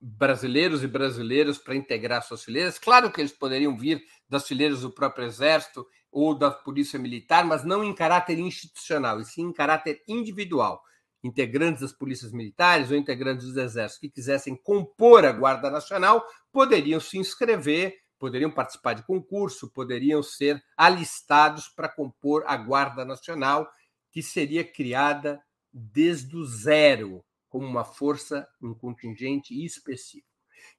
brasileiros 0.00 0.82
e 0.82 0.86
brasileiras 0.86 1.58
para 1.58 1.74
integrar 1.74 2.22
suas 2.22 2.42
fileiras. 2.42 2.78
Claro 2.78 3.12
que 3.12 3.20
eles 3.20 3.32
poderiam 3.32 3.76
vir 3.76 4.02
das 4.28 4.48
fileiras 4.48 4.80
do 4.80 4.90
próprio 4.90 5.26
Exército 5.26 5.86
ou 6.10 6.34
da 6.34 6.50
Polícia 6.50 6.98
Militar, 6.98 7.44
mas 7.44 7.64
não 7.64 7.84
em 7.84 7.94
caráter 7.94 8.38
institucional, 8.38 9.20
e 9.20 9.24
sim 9.24 9.42
em 9.42 9.52
caráter 9.52 10.02
individual. 10.08 10.82
Integrantes 11.22 11.82
das 11.82 11.92
polícias 11.92 12.32
militares 12.32 12.90
ou 12.90 12.96
integrantes 12.96 13.46
dos 13.46 13.56
exércitos 13.56 14.00
que 14.00 14.08
quisessem 14.08 14.56
compor 14.56 15.26
a 15.26 15.32
Guarda 15.32 15.70
Nacional 15.70 16.24
poderiam 16.50 16.98
se 16.98 17.18
inscrever, 17.18 17.94
poderiam 18.18 18.50
participar 18.50 18.94
de 18.94 19.04
concurso, 19.04 19.70
poderiam 19.70 20.22
ser 20.22 20.62
alistados 20.76 21.68
para 21.68 21.90
compor 21.90 22.42
a 22.46 22.56
Guarda 22.56 23.04
Nacional, 23.04 23.70
que 24.10 24.22
seria 24.22 24.64
criada 24.64 25.40
desde 25.72 26.36
o 26.36 26.44
zero, 26.44 27.22
como 27.50 27.66
uma 27.66 27.84
força, 27.84 28.48
um 28.62 28.72
contingente 28.72 29.52
específico. 29.64 30.26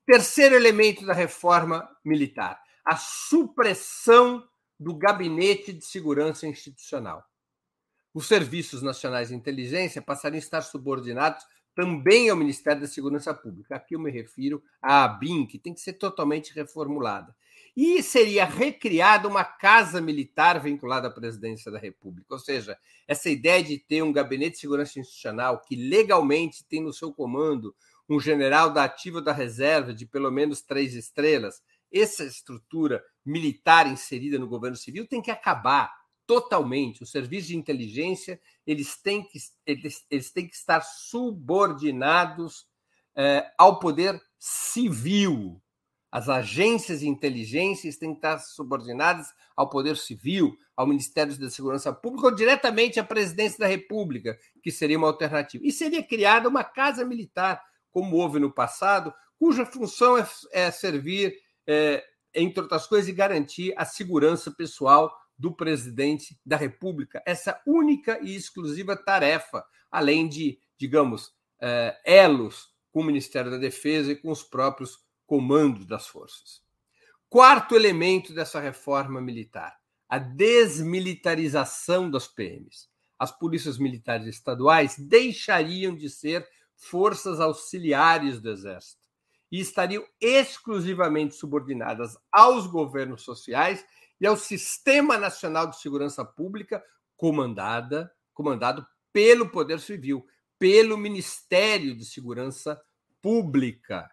Terceiro 0.05 0.55
elemento 0.55 1.05
da 1.05 1.13
reforma 1.13 1.87
militar: 2.03 2.59
a 2.83 2.95
supressão 2.95 4.47
do 4.79 4.95
gabinete 4.95 5.71
de 5.71 5.85
segurança 5.85 6.47
institucional. 6.47 7.23
Os 8.13 8.27
serviços 8.27 8.81
nacionais 8.81 9.29
de 9.29 9.35
inteligência 9.35 10.01
passariam 10.01 10.37
a 10.37 10.39
estar 10.39 10.61
subordinados 10.61 11.45
também 11.75 12.29
ao 12.29 12.35
Ministério 12.35 12.81
da 12.81 12.87
Segurança 12.87 13.33
Pública. 13.33 13.75
Aqui 13.75 13.95
eu 13.95 13.99
me 13.99 14.11
refiro 14.11 14.61
à 14.81 15.03
ABIN, 15.03 15.45
que 15.45 15.59
tem 15.59 15.73
que 15.73 15.79
ser 15.79 15.93
totalmente 15.93 16.53
reformulada. 16.53 17.35
E 17.75 18.03
seria 18.03 18.45
recriada 18.45 19.27
uma 19.27 19.43
casa 19.43 20.01
militar 20.01 20.59
vinculada 20.59 21.07
à 21.07 21.11
presidência 21.11 21.71
da 21.71 21.79
República. 21.79 22.33
Ou 22.33 22.39
seja, 22.39 22.77
essa 23.07 23.29
ideia 23.29 23.63
de 23.63 23.77
ter 23.77 24.03
um 24.03 24.11
gabinete 24.11 24.55
de 24.55 24.59
segurança 24.59 24.99
institucional 24.99 25.61
que 25.61 25.75
legalmente 25.75 26.65
tem 26.65 26.81
no 26.81 26.91
seu 26.91 27.13
comando 27.13 27.73
um 28.09 28.19
general 28.19 28.71
da 28.71 28.83
ativa 28.83 29.21
da 29.21 29.31
reserva 29.31 29.93
de 29.93 30.05
pelo 30.05 30.29
menos 30.29 30.61
três 30.61 30.93
estrelas, 30.93 31.61
essa 31.91 32.23
estrutura 32.25 33.03
militar 33.25 33.87
inserida 33.87 34.37
no 34.37 34.47
governo 34.47 34.75
civil 34.75 35.07
tem 35.07 35.21
que 35.21 35.31
acabar 35.31 35.93
totalmente. 36.25 37.03
Os 37.03 37.11
serviços 37.11 37.47
de 37.47 37.57
inteligência 37.57 38.39
eles 38.65 38.95
têm 38.95 39.23
que, 39.23 39.39
eles, 39.65 40.05
eles 40.09 40.31
têm 40.31 40.47
que 40.47 40.55
estar 40.55 40.81
subordinados 40.81 42.65
eh, 43.15 43.45
ao 43.57 43.79
poder 43.79 44.21
civil. 44.39 45.61
As 46.11 46.27
agências 46.27 46.99
de 46.99 47.07
inteligência 47.07 47.89
têm 47.97 48.11
que 48.11 48.17
estar 48.17 48.37
subordinadas 48.39 49.27
ao 49.55 49.69
Poder 49.69 49.95
Civil, 49.95 50.57
ao 50.75 50.85
Ministério 50.85 51.37
da 51.39 51.49
Segurança 51.49 51.93
Pública 51.93 52.27
ou 52.27 52.35
diretamente 52.35 52.99
à 52.99 53.03
Presidência 53.03 53.59
da 53.59 53.67
República, 53.67 54.37
que 54.61 54.71
seria 54.71 54.97
uma 54.97 55.07
alternativa. 55.07 55.63
E 55.65 55.71
seria 55.71 56.03
criada 56.03 56.49
uma 56.49 56.65
casa 56.65 57.05
militar, 57.05 57.63
como 57.91 58.17
houve 58.17 58.39
no 58.39 58.51
passado, 58.51 59.13
cuja 59.39 59.65
função 59.65 60.17
é, 60.17 60.27
é 60.51 60.69
servir, 60.69 61.33
é, 61.65 62.03
entre 62.35 62.61
outras 62.61 62.85
coisas, 62.87 63.07
e 63.07 63.13
garantir 63.13 63.73
a 63.77 63.85
segurança 63.85 64.51
pessoal 64.51 65.15
do 65.37 65.55
presidente 65.55 66.37
da 66.45 66.57
República. 66.57 67.23
Essa 67.25 67.59
única 67.65 68.19
e 68.21 68.35
exclusiva 68.35 68.97
tarefa, 68.97 69.65
além 69.89 70.27
de, 70.27 70.59
digamos, 70.77 71.31
é, 71.61 71.97
elos 72.03 72.69
com 72.91 72.99
o 72.99 73.05
Ministério 73.05 73.49
da 73.49 73.57
Defesa 73.57 74.11
e 74.11 74.15
com 74.15 74.29
os 74.29 74.43
próprios 74.43 74.99
comando 75.31 75.85
das 75.85 76.07
forças. 76.07 76.61
Quarto 77.29 77.73
elemento 77.73 78.33
dessa 78.33 78.59
reforma 78.59 79.21
militar: 79.21 79.79
a 80.09 80.17
desmilitarização 80.17 82.11
das 82.11 82.27
PMs. 82.27 82.89
As 83.17 83.31
polícias 83.31 83.77
militares 83.77 84.27
estaduais 84.27 84.97
deixariam 84.99 85.95
de 85.95 86.09
ser 86.09 86.45
forças 86.75 87.39
auxiliares 87.39 88.41
do 88.41 88.49
Exército 88.49 89.07
e 89.49 89.61
estariam 89.61 90.05
exclusivamente 90.19 91.35
subordinadas 91.35 92.17
aos 92.29 92.67
governos 92.67 93.21
sociais 93.21 93.85
e 94.19 94.27
ao 94.27 94.35
Sistema 94.35 95.17
Nacional 95.17 95.67
de 95.67 95.79
Segurança 95.79 96.25
Pública, 96.25 96.83
comandada, 97.15 98.11
comandado 98.33 98.85
pelo 99.13 99.49
Poder 99.49 99.79
Civil, 99.79 100.25
pelo 100.59 100.97
Ministério 100.97 101.95
de 101.95 102.03
Segurança 102.03 102.81
Pública 103.21 104.11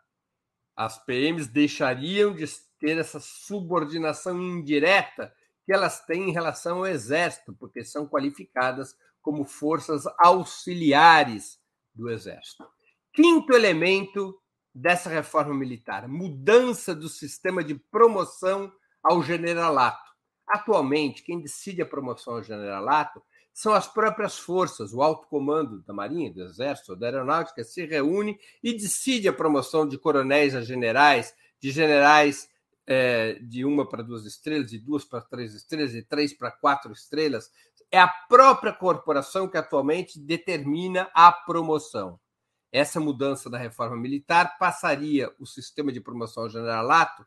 as 0.79 0.97
PMs 1.05 1.49
deixariam 1.49 2.33
de 2.33 2.47
ter 2.79 2.99
essa 2.99 3.19
subordinação 3.19 4.41
indireta 4.41 5.35
que 5.67 5.73
elas 5.73 6.07
têm 6.07 6.29
em 6.29 6.33
relação 6.33 6.79
ao 6.79 6.87
Exército, 6.87 7.53
porque 7.59 7.85
são 7.85 8.07
qualificadas 8.07 8.95
como 9.21 9.45
forças 9.45 10.05
auxiliares 10.17 11.59
do 11.93 12.09
Exército. 12.09 12.65
Quinto 13.13 13.53
elemento 13.55 14.41
dessa 14.73 15.11
reforma 15.11 15.53
militar: 15.53 16.07
mudança 16.07 16.95
do 16.95 17.09
sistema 17.09 17.65
de 17.65 17.75
promoção 17.75 18.73
ao 19.03 19.21
generalato. 19.21 20.09
Atualmente, 20.47 21.25
quem 21.25 21.43
decide 21.43 21.83
a 21.83 21.87
promoção 21.87 22.35
ao 22.35 22.43
generalato 22.45 23.21
são 23.59 23.75
as 23.75 23.89
próprias 23.89 24.39
forças, 24.39 24.93
o 24.93 25.03
alto 25.03 25.27
comando 25.27 25.83
da 25.83 25.93
Marinha, 25.93 26.33
do 26.33 26.45
Exército, 26.45 26.95
da 26.95 27.09
Aeronáutica 27.09 27.65
se 27.65 27.85
reúne 27.85 28.39
e 28.63 28.73
decide 28.73 29.27
a 29.27 29.33
promoção 29.33 29.85
de 29.85 29.99
coronéis 29.99 30.55
a 30.55 30.61
generais, 30.63 31.35
de 31.59 31.73
generais 31.73 32.49
é, 32.87 33.33
de 33.43 33.65
uma 33.65 33.85
para 33.85 34.05
duas 34.05 34.25
estrelas, 34.25 34.71
de 34.71 34.79
duas 34.79 35.05
para 35.05 35.23
três 35.23 35.55
estrelas, 35.55 35.91
de 35.91 36.03
três 36.03 36.33
para 36.33 36.53
quatro 36.53 36.93
estrelas. 36.93 37.51
É 37.91 37.99
a 37.99 38.07
própria 38.07 38.73
corporação 38.73 39.49
que 39.49 39.59
atualmente 39.59 40.21
determina 40.21 41.11
a 41.13 41.33
promoção. 41.33 42.21
Essa 42.71 43.01
mudança 43.01 43.51
da 43.51 43.59
reforma 43.59 43.97
militar 43.97 44.57
passaria 44.57 45.35
o 45.37 45.45
sistema 45.45 45.91
de 45.91 46.01
promoção 46.01 46.45
ao 46.45 46.49
generalato, 46.49 47.27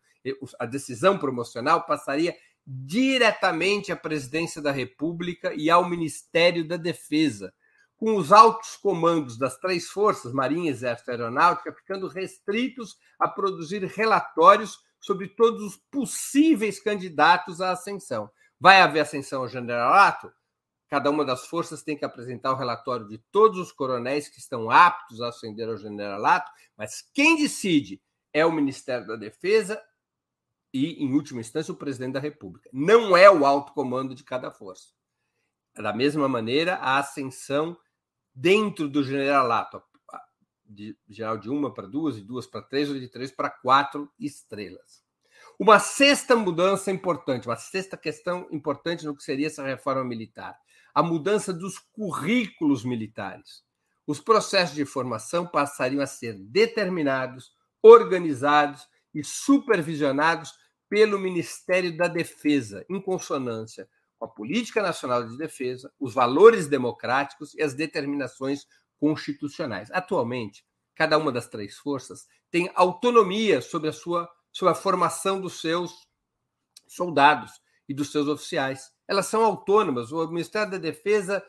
a 0.58 0.65
decisão 0.65 1.17
promocional 1.17 1.86
passaria 1.86 2.34
diretamente 2.65 3.91
à 3.91 3.95
presidência 3.95 4.62
da 4.62 4.71
República 4.71 5.54
e 5.54 5.69
ao 5.69 5.88
Ministério 5.89 6.67
da 6.67 6.78
Defesa, 6.78 7.54
com 7.97 8.15
os 8.15 8.32
altos 8.32 8.76
comandos 8.78 9.38
das 9.38 9.58
três 9.58 9.88
forças, 9.88 10.34
Marinha, 10.34 10.71
Exército 10.71 11.10
e 11.10 11.13
Aeronáutica, 11.13 11.74
ficando 11.74 12.08
restritos 12.08 12.97
a 13.19 13.28
produzir 13.28 13.84
relatórios 13.86 14.80
sobre 15.00 15.28
todos 15.28 15.62
os 15.63 15.78
possíveis 15.91 16.82
candidatos 16.82 17.62
à 17.62 17.71
ascensão. 17.71 18.30
Vai 18.60 18.82
haver 18.82 19.02
ascensão 19.02 19.41
ao 19.41 19.47
generalato? 19.47 20.32
Cada 20.89 21.10
uma 21.10 21.24
das 21.24 21.47
forças 21.47 21.84
tem 21.84 21.97
que 21.97 22.06
apresentar 22.06 22.52
o 22.52 22.58
relatório 22.58 23.08
de 23.08 23.17
todos 23.32 23.58
os 23.60 23.71
coronéis 23.71 24.28
que 24.28 24.39
estão 24.39 24.69
aptos 24.69 25.21
a 25.21 25.30
ascender 25.30 25.67
ao 25.69 25.78
generalato, 25.78 26.52
mas 26.78 27.02
quem 27.13 27.38
decide 27.38 28.02
é 28.34 28.45
o 28.45 28.52
Ministério 28.52 29.08
da 29.08 29.15
Defesa 29.15 29.82
e, 30.74 31.04
em 31.04 31.14
última 31.14 31.42
instância, 31.42 31.72
o 31.72 31.78
presidente 31.78 32.14
da 32.14 32.20
República. 32.20 32.70
Não 32.72 33.16
é 33.16 33.30
o 33.30 33.46
alto 33.46 33.74
comando 33.74 34.16
de 34.16 34.24
cada 34.24 34.52
força. 34.52 34.90
Da 35.76 35.94
mesma 35.94 36.28
maneira, 36.28 36.76
a 36.76 36.98
ascensão 36.98 37.78
dentro 38.34 38.88
do 38.88 39.04
generalato, 39.04 39.82
de 40.66 40.98
geral 41.10 41.38
de 41.38 41.50
uma 41.50 41.74
para 41.74 41.88
duas, 41.88 42.16
de 42.16 42.22
duas 42.22 42.48
para 42.48 42.62
três, 42.62 42.90
ou 42.90 42.98
de 42.98 43.08
três 43.10 43.32
para 43.32 43.50
quatro 43.50 44.12
estrelas. 44.20 45.04
Uma 45.60 45.80
sexta 45.80 46.36
mudança 46.36 46.92
importante, 46.92 47.48
uma 47.48 47.56
sexta 47.56 47.98
questão 47.98 48.48
importante 48.52 49.06
no 49.06 49.16
que 49.16 49.24
seria 49.24 49.48
essa 49.48 49.64
reforma 49.64 50.04
militar: 50.04 50.58
a 50.94 51.04
mudança 51.04 51.54
dos 51.54 51.78
currículos 51.78 52.84
militares. 52.84 53.64
Os 54.08 54.20
processos 54.20 54.76
de 54.76 54.86
formação 54.86 55.46
passariam 55.46 56.02
a 56.02 56.08
ser 56.08 56.34
determinados, 56.34 57.52
organizados 57.82 58.88
e 59.14 59.24
supervisionados 59.24 60.54
pelo 60.92 61.18
Ministério 61.18 61.96
da 61.96 62.10
Defesa, 62.10 62.86
em 62.90 63.00
consonância 63.00 63.88
com 64.20 64.26
a 64.26 64.28
Política 64.28 64.82
Nacional 64.82 65.26
de 65.26 65.38
Defesa, 65.38 65.90
os 65.98 66.14
valores 66.14 66.68
democráticos 66.68 67.54
e 67.54 67.64
as 67.64 67.74
determinações 67.74 68.68
constitucionais. 69.00 69.90
Atualmente, 69.94 70.66
cada 70.94 71.18
uma 71.18 71.32
das 71.32 71.48
três 71.48 71.78
forças 71.78 72.28
tem 72.52 72.70
autonomia 72.76 73.62
sobre 73.62 73.88
a 73.88 73.94
sua 73.94 74.30
sobre 74.52 74.74
a 74.74 74.76
formação 74.76 75.40
dos 75.40 75.62
seus 75.62 76.06
soldados 76.90 77.54
e 77.88 77.94
dos 77.94 78.12
seus 78.12 78.28
oficiais. 78.28 78.92
Elas 79.08 79.28
são 79.28 79.46
autônomas. 79.46 80.12
O 80.12 80.28
Ministério 80.28 80.72
da 80.72 80.78
Defesa 80.78 81.42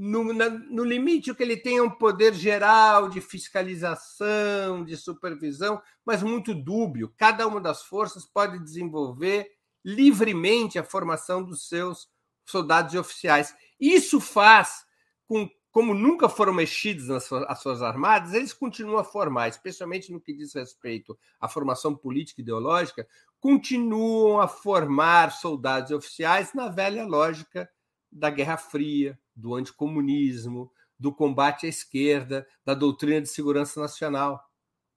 no, 0.00 0.32
na, 0.32 0.48
no 0.48 0.84
limite, 0.84 1.32
o 1.32 1.34
que 1.34 1.42
ele 1.42 1.56
tem 1.56 1.78
é 1.78 1.82
um 1.82 1.90
poder 1.90 2.32
geral 2.32 3.08
de 3.08 3.20
fiscalização, 3.20 4.84
de 4.84 4.96
supervisão, 4.96 5.82
mas 6.06 6.22
muito 6.22 6.54
dúbio. 6.54 7.12
Cada 7.16 7.44
uma 7.48 7.60
das 7.60 7.82
forças 7.82 8.24
pode 8.24 8.60
desenvolver 8.60 9.50
livremente 9.84 10.78
a 10.78 10.84
formação 10.84 11.42
dos 11.42 11.66
seus 11.66 12.08
soldados 12.46 12.94
e 12.94 12.98
oficiais. 12.98 13.52
Isso 13.80 14.20
faz 14.20 14.84
com 15.26 15.50
como 15.72 15.92
nunca 15.92 16.28
foram 16.28 16.54
mexidos 16.54 17.08
nas 17.08 17.24
suas, 17.24 17.44
as 17.48 17.60
suas 17.60 17.82
armadas, 17.82 18.34
eles 18.34 18.52
continuam 18.52 18.98
a 18.98 19.04
formar, 19.04 19.48
especialmente 19.48 20.10
no 20.10 20.20
que 20.20 20.32
diz 20.32 20.54
respeito 20.54 21.16
à 21.38 21.48
formação 21.48 21.94
política 21.94 22.40
e 22.40 22.42
ideológica, 22.42 23.06
continuam 23.38 24.40
a 24.40 24.48
formar 24.48 25.30
soldados 25.32 25.90
e 25.90 25.94
oficiais 25.94 26.54
na 26.54 26.68
velha 26.68 27.04
lógica 27.04 27.68
da 28.10 28.30
Guerra 28.30 28.56
Fria, 28.56 29.18
do 29.34 29.54
anticomunismo, 29.54 30.72
do 30.98 31.12
combate 31.14 31.66
à 31.66 31.68
esquerda, 31.68 32.46
da 32.64 32.74
doutrina 32.74 33.20
de 33.20 33.28
segurança 33.28 33.80
nacional, 33.80 34.42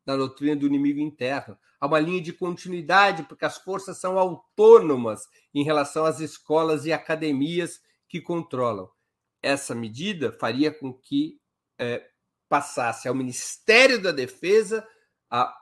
da 0.06 0.18
doutrina 0.18 0.56
do 0.56 0.66
inimigo 0.66 1.00
interno. 1.00 1.58
Há 1.80 1.88
uma 1.88 2.00
linha 2.00 2.22
de 2.22 2.34
continuidade, 2.34 3.24
porque 3.24 3.46
as 3.46 3.58
forças 3.58 3.98
são 3.98 4.18
autônomas 4.18 5.28
em 5.54 5.64
relação 5.64 6.06
às 6.06 6.20
escolas 6.20 6.86
e 6.86 6.94
academias 6.94 7.82
que 8.08 8.20
controlam. 8.20 8.90
Essa 9.42 9.74
medida 9.76 10.32
faria 10.32 10.72
com 10.72 10.94
que 10.94 11.40
é, 11.80 12.08
passasse 12.50 13.08
ao 13.08 13.16
Ministério 13.16 14.02
da 14.02 14.12
Defesa 14.12 14.88
a, 15.30 15.58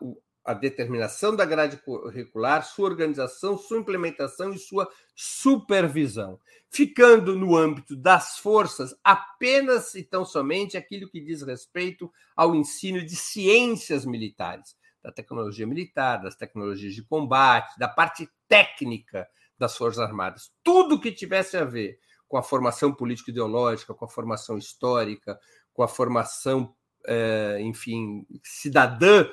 a 0.50 0.54
determinação 0.56 1.36
da 1.36 1.46
grade 1.46 1.78
curricular, 1.78 2.66
sua 2.66 2.90
organização, 2.90 3.56
sua 3.56 3.78
implementação 3.78 4.52
e 4.52 4.58
sua 4.58 4.90
supervisão, 5.14 6.40
ficando 6.72 7.38
no 7.38 7.56
âmbito 7.56 7.96
das 7.96 8.40
forças 8.40 8.96
apenas 9.04 9.94
e 9.94 10.02
tão 10.02 10.26
somente 10.26 10.76
aquilo 10.76 11.08
que 11.08 11.22
diz 11.22 11.44
respeito 11.44 12.12
ao 12.36 12.56
ensino 12.56 13.06
de 13.06 13.16
ciências 13.16 14.08
militares, 14.08 14.76
da 15.04 15.12
tecnologia 15.12 15.68
militar, 15.68 16.18
das 16.18 16.36
tecnologias 16.36 16.96
de 16.96 17.04
combate, 17.04 17.78
da 17.78 17.88
parte 17.88 18.28
técnica 18.48 19.30
das 19.56 19.78
Forças 19.78 20.00
Armadas. 20.00 20.52
Tudo 20.64 21.00
que 21.00 21.12
tivesse 21.12 21.58
a 21.58 21.64
ver 21.64 22.00
com 22.28 22.38
a 22.38 22.44
formação 22.44 22.92
político-ideológica, 22.92 23.94
com 23.94 24.06
a 24.06 24.10
formação 24.10 24.58
histórica, 24.58 25.40
com 25.72 25.84
a 25.84 25.88
formação, 25.88 26.74
é, 27.06 27.60
enfim, 27.62 28.26
cidadã 28.42 29.28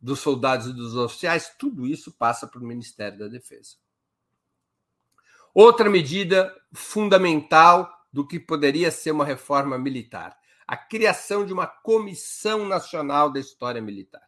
dos 0.00 0.20
soldados 0.20 0.66
e 0.68 0.72
dos 0.72 0.94
oficiais, 0.94 1.54
tudo 1.58 1.86
isso 1.86 2.12
passa 2.12 2.46
para 2.46 2.60
o 2.60 2.66
Ministério 2.66 3.18
da 3.18 3.28
Defesa. 3.28 3.76
Outra 5.54 5.90
medida 5.90 6.54
fundamental 6.72 7.92
do 8.12 8.26
que 8.26 8.38
poderia 8.38 8.90
ser 8.90 9.10
uma 9.10 9.24
reforma 9.24 9.76
militar: 9.78 10.38
a 10.66 10.76
criação 10.76 11.44
de 11.44 11.52
uma 11.52 11.66
Comissão 11.66 12.66
Nacional 12.66 13.30
da 13.30 13.40
História 13.40 13.82
Militar. 13.82 14.26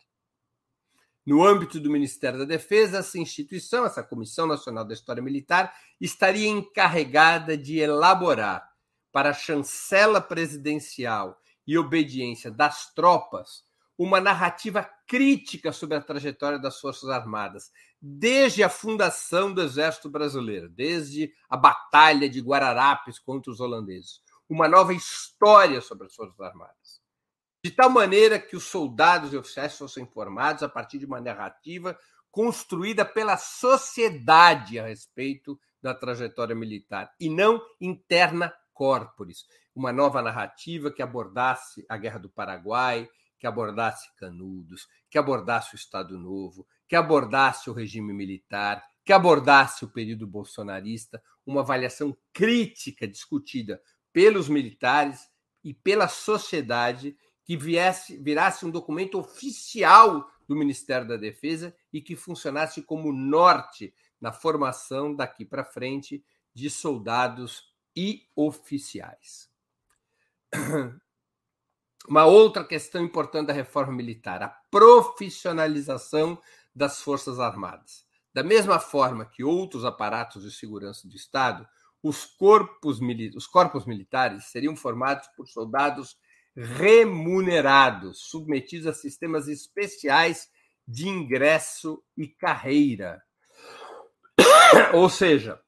No 1.24 1.44
âmbito 1.44 1.78
do 1.78 1.90
Ministério 1.90 2.38
da 2.38 2.44
Defesa, 2.44 2.98
essa 2.98 3.18
instituição, 3.18 3.84
essa 3.84 4.02
Comissão 4.02 4.46
Nacional 4.46 4.84
da 4.84 4.94
História 4.94 5.22
Militar, 5.22 5.72
estaria 6.00 6.48
encarregada 6.48 7.56
de 7.56 7.78
elaborar 7.78 8.68
para 9.12 9.30
a 9.30 9.34
chancela 9.34 10.20
presidencial 10.20 11.38
e 11.66 11.76
obediência 11.76 12.50
das 12.50 12.92
tropas 12.94 13.64
uma 14.02 14.18
narrativa 14.18 14.90
crítica 15.06 15.72
sobre 15.72 15.94
a 15.94 16.00
trajetória 16.00 16.58
das 16.58 16.80
Forças 16.80 17.10
Armadas, 17.10 17.70
desde 18.00 18.62
a 18.62 18.70
fundação 18.70 19.52
do 19.52 19.60
Exército 19.60 20.08
Brasileiro, 20.08 20.70
desde 20.70 21.30
a 21.50 21.54
Batalha 21.54 22.26
de 22.26 22.40
Guararapes 22.40 23.18
contra 23.18 23.52
os 23.52 23.60
holandeses. 23.60 24.22
Uma 24.48 24.66
nova 24.66 24.94
história 24.94 25.82
sobre 25.82 26.06
as 26.06 26.14
Forças 26.14 26.40
Armadas. 26.40 27.02
De 27.62 27.70
tal 27.70 27.90
maneira 27.90 28.38
que 28.38 28.56
os 28.56 28.64
soldados 28.64 29.34
e 29.34 29.36
oficiais 29.36 29.76
fossem 29.76 30.04
informados 30.04 30.62
a 30.62 30.68
partir 30.68 30.98
de 30.98 31.04
uma 31.04 31.20
narrativa 31.20 31.94
construída 32.30 33.04
pela 33.04 33.36
sociedade 33.36 34.78
a 34.78 34.86
respeito 34.86 35.60
da 35.82 35.92
trajetória 35.92 36.56
militar 36.56 37.12
e 37.20 37.28
não 37.28 37.60
interna 37.78 38.50
corporis. 38.72 39.44
Uma 39.74 39.92
nova 39.92 40.22
narrativa 40.22 40.90
que 40.90 41.02
abordasse 41.02 41.84
a 41.86 41.98
Guerra 41.98 42.18
do 42.18 42.30
Paraguai, 42.30 43.06
que 43.40 43.46
abordasse 43.46 44.14
Canudos, 44.16 44.86
que 45.08 45.18
abordasse 45.18 45.74
o 45.74 45.76
Estado 45.76 46.18
Novo, 46.18 46.66
que 46.86 46.94
abordasse 46.94 47.70
o 47.70 47.72
regime 47.72 48.12
militar, 48.12 48.84
que 49.02 49.12
abordasse 49.12 49.84
o 49.84 49.88
período 49.88 50.26
bolsonarista, 50.26 51.22
uma 51.46 51.62
avaliação 51.62 52.16
crítica 52.32 53.08
discutida 53.08 53.82
pelos 54.12 54.48
militares 54.48 55.28
e 55.64 55.72
pela 55.72 56.06
sociedade 56.06 57.16
que 57.42 57.56
viesse, 57.56 58.18
virasse 58.18 58.66
um 58.66 58.70
documento 58.70 59.18
oficial 59.18 60.30
do 60.46 60.54
Ministério 60.54 61.08
da 61.08 61.16
Defesa 61.16 61.74
e 61.92 62.00
que 62.00 62.14
funcionasse 62.14 62.82
como 62.82 63.12
norte 63.12 63.94
na 64.20 64.32
formação 64.32 65.14
daqui 65.14 65.44
para 65.44 65.64
frente 65.64 66.22
de 66.54 66.68
soldados 66.68 67.72
e 67.96 68.28
oficiais. 68.36 69.50
Uma 72.08 72.24
outra 72.24 72.64
questão 72.64 73.04
importante 73.04 73.48
da 73.48 73.52
reforma 73.52 73.92
militar, 73.92 74.42
a 74.42 74.48
profissionalização 74.70 76.40
das 76.74 77.00
Forças 77.02 77.38
Armadas. 77.38 78.04
Da 78.32 78.42
mesma 78.42 78.78
forma 78.78 79.24
que 79.24 79.44
outros 79.44 79.84
aparatos 79.84 80.42
de 80.42 80.50
segurança 80.50 81.06
do 81.08 81.14
Estado, 81.14 81.66
os 82.02 82.24
corpos, 82.24 83.00
os 83.34 83.46
corpos 83.46 83.84
militares 83.84 84.46
seriam 84.46 84.74
formados 84.74 85.28
por 85.36 85.46
soldados 85.46 86.16
remunerados, 86.56 88.28
submetidos 88.30 88.86
a 88.86 88.92
sistemas 88.92 89.48
especiais 89.48 90.48
de 90.86 91.08
ingresso 91.08 92.02
e 92.16 92.26
carreira. 92.26 93.22
Ou 94.94 95.08
seja, 95.08 95.60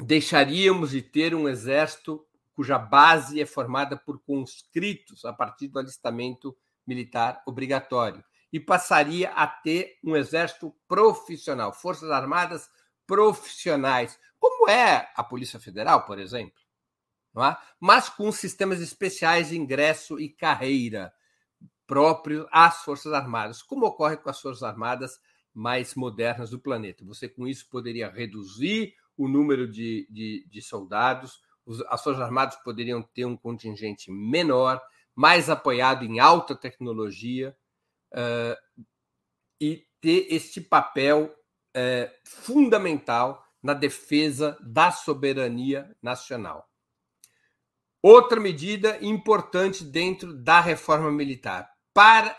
deixaríamos 0.00 0.90
de 0.90 1.02
ter 1.02 1.34
um 1.34 1.48
exército 1.48 2.24
cuja 2.54 2.78
base 2.78 3.40
é 3.40 3.46
formada 3.46 3.96
por 3.96 4.20
conscritos 4.22 5.24
a 5.24 5.32
partir 5.32 5.68
do 5.68 5.78
alistamento 5.78 6.56
militar 6.86 7.42
obrigatório, 7.46 8.22
e 8.52 8.60
passaria 8.60 9.30
a 9.30 9.46
ter 9.46 9.98
um 10.04 10.14
exército 10.14 10.74
profissional, 10.86 11.72
forças 11.72 12.10
armadas 12.10 12.70
profissionais, 13.06 14.18
como 14.38 14.68
é 14.70 15.10
a 15.16 15.24
Polícia 15.24 15.58
Federal, 15.58 16.06
por 16.06 16.18
exemplo, 16.18 16.62
é? 17.36 17.56
mas 17.80 18.08
com 18.08 18.30
sistemas 18.30 18.80
especiais 18.80 19.48
de 19.48 19.58
ingresso 19.58 20.20
e 20.20 20.28
carreira 20.28 21.12
próprios 21.86 22.46
às 22.52 22.82
Forças 22.82 23.12
Armadas, 23.12 23.62
como 23.62 23.86
ocorre 23.86 24.16
com 24.16 24.30
as 24.30 24.40
Forças 24.40 24.62
Armadas 24.62 25.20
mais 25.52 25.94
modernas 25.94 26.50
do 26.50 26.58
planeta. 26.58 27.04
Você, 27.04 27.28
com 27.28 27.46
isso, 27.46 27.68
poderia 27.68 28.10
reduzir 28.10 28.94
o 29.16 29.28
número 29.28 29.70
de, 29.70 30.06
de, 30.10 30.46
de 30.48 30.62
soldados, 30.62 31.40
as 31.88 32.02
Forças 32.02 32.20
Armadas 32.20 32.56
poderiam 32.56 33.02
ter 33.02 33.24
um 33.24 33.36
contingente 33.36 34.10
menor, 34.10 34.80
mais 35.14 35.48
apoiado 35.48 36.04
em 36.04 36.20
alta 36.20 36.54
tecnologia 36.54 37.56
uh, 38.12 38.84
e 39.60 39.86
ter 40.00 40.26
este 40.30 40.60
papel 40.60 41.34
uh, 41.76 42.10
fundamental 42.24 43.42
na 43.62 43.72
defesa 43.72 44.58
da 44.60 44.90
soberania 44.92 45.96
nacional. 46.02 46.68
Outra 48.02 48.38
medida 48.38 48.98
importante 49.00 49.82
dentro 49.82 50.34
da 50.34 50.60
reforma 50.60 51.10
militar, 51.10 51.70
para 51.94 52.36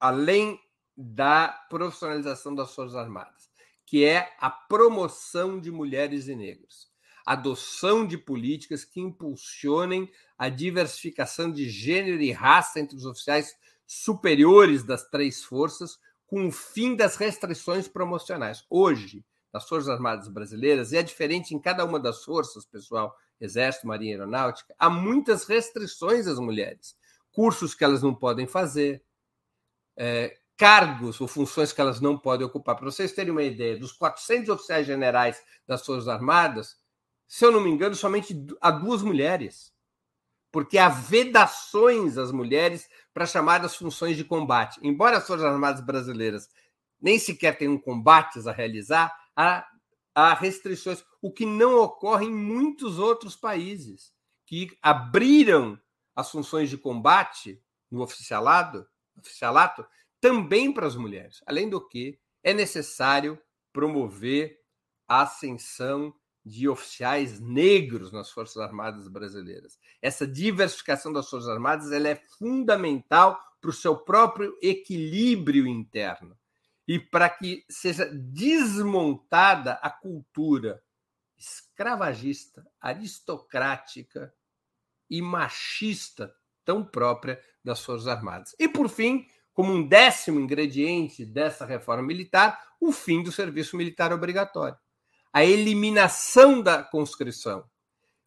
além 0.00 0.58
da 0.96 1.48
profissionalização 1.68 2.54
das 2.54 2.74
Forças 2.74 2.96
Armadas, 2.96 3.50
que 3.84 4.04
é 4.04 4.34
a 4.40 4.50
promoção 4.50 5.60
de 5.60 5.70
mulheres 5.70 6.28
e 6.28 6.34
negros 6.34 6.87
adoção 7.32 8.06
de 8.06 8.16
políticas 8.16 8.84
que 8.84 9.00
impulsionem 9.00 10.10
a 10.38 10.48
diversificação 10.48 11.52
de 11.52 11.68
gênero 11.68 12.22
e 12.22 12.32
raça 12.32 12.80
entre 12.80 12.96
os 12.96 13.04
oficiais, 13.04 13.54
superiores 13.86 14.82
das 14.82 15.08
três 15.08 15.42
forças 15.44 15.98
com 16.26 16.46
o 16.46 16.52
fim 16.52 16.96
das 16.96 17.16
restrições 17.16 17.86
promocionais. 17.86 18.64
Hoje, 18.70 19.24
nas 19.52 19.68
Forças 19.68 19.88
Armadas 19.88 20.28
Brasileiras, 20.28 20.92
e 20.92 20.96
é 20.96 21.02
diferente 21.02 21.54
em 21.54 21.58
cada 21.58 21.84
uma 21.84 22.00
das 22.00 22.24
forças, 22.24 22.64
pessoal, 22.64 23.14
Exército, 23.40 23.86
Marinha 23.86 24.14
Aeronáutica, 24.14 24.74
há 24.78 24.88
muitas 24.88 25.44
restrições 25.44 26.26
às 26.26 26.38
mulheres. 26.38 26.96
Cursos 27.30 27.74
que 27.74 27.84
elas 27.84 28.02
não 28.02 28.14
podem 28.14 28.46
fazer, 28.46 29.02
é, 29.96 30.38
cargos 30.56 31.20
ou 31.20 31.28
funções 31.28 31.72
que 31.72 31.80
elas 31.80 32.00
não 32.00 32.16
podem 32.16 32.46
ocupar. 32.46 32.74
Para 32.74 32.86
vocês 32.86 33.12
terem 33.12 33.32
uma 33.32 33.42
ideia, 33.42 33.78
dos 33.78 33.92
400 33.92 34.48
oficiais 34.48 34.86
generais 34.86 35.42
das 35.66 35.84
Forças 35.84 36.08
Armadas, 36.08 36.77
se 37.28 37.44
eu 37.44 37.52
não 37.52 37.60
me 37.60 37.70
engano, 37.70 37.94
somente 37.94 38.34
há 38.60 38.70
duas 38.70 39.02
mulheres 39.02 39.72
porque 40.50 40.78
há 40.78 40.88
vedações 40.88 42.16
às 42.16 42.32
mulheres 42.32 42.88
para 43.12 43.26
chamadas 43.26 43.76
funções 43.76 44.16
de 44.16 44.24
combate. 44.24 44.80
Embora 44.82 45.18
as 45.18 45.26
Forças 45.26 45.44
Armadas 45.44 45.84
Brasileiras 45.84 46.48
nem 47.00 47.18
sequer 47.18 47.56
tenham 47.56 47.78
combates 47.78 48.46
a 48.46 48.52
realizar, 48.52 49.14
há, 49.36 49.66
há 50.14 50.34
restrições, 50.34 51.04
o 51.20 51.30
que 51.30 51.44
não 51.44 51.78
ocorre 51.80 52.26
em 52.26 52.34
muitos 52.34 52.98
outros 52.98 53.36
países 53.36 54.12
que 54.46 54.76
abriram 54.80 55.78
as 56.16 56.30
funções 56.30 56.70
de 56.70 56.78
combate 56.78 57.62
no 57.90 58.02
oficialado, 58.02 58.88
oficialato 59.16 59.86
também 60.20 60.72
para 60.72 60.86
as 60.86 60.96
mulheres. 60.96 61.42
Além 61.46 61.68
do 61.68 61.86
que, 61.86 62.18
é 62.42 62.54
necessário 62.54 63.38
promover 63.72 64.58
a 65.06 65.22
ascensão 65.22 66.14
de 66.48 66.68
oficiais 66.68 67.38
negros 67.38 68.10
nas 68.10 68.30
Forças 68.30 68.56
Armadas 68.56 69.06
brasileiras. 69.06 69.78
Essa 70.00 70.26
diversificação 70.26 71.12
das 71.12 71.28
Forças 71.28 71.48
Armadas 71.48 71.92
ela 71.92 72.08
é 72.08 72.16
fundamental 72.38 73.38
para 73.60 73.70
o 73.70 73.72
seu 73.72 73.96
próprio 73.96 74.56
equilíbrio 74.62 75.66
interno 75.66 76.36
e 76.86 76.98
para 76.98 77.28
que 77.28 77.64
seja 77.68 78.06
desmontada 78.06 79.74
a 79.74 79.90
cultura 79.90 80.82
escravagista, 81.36 82.66
aristocrática 82.80 84.32
e 85.10 85.20
machista 85.20 86.34
tão 86.64 86.84
própria 86.84 87.40
das 87.62 87.84
Forças 87.84 88.08
Armadas. 88.08 88.54
E, 88.58 88.68
por 88.68 88.88
fim, 88.88 89.26
como 89.52 89.72
um 89.72 89.86
décimo 89.86 90.40
ingrediente 90.40 91.24
dessa 91.24 91.66
reforma 91.66 92.02
militar, 92.02 92.58
o 92.80 92.90
fim 92.90 93.22
do 93.22 93.30
serviço 93.30 93.76
militar 93.76 94.12
obrigatório 94.12 94.78
a 95.32 95.44
eliminação 95.44 96.62
da 96.62 96.82
conscrição, 96.82 97.64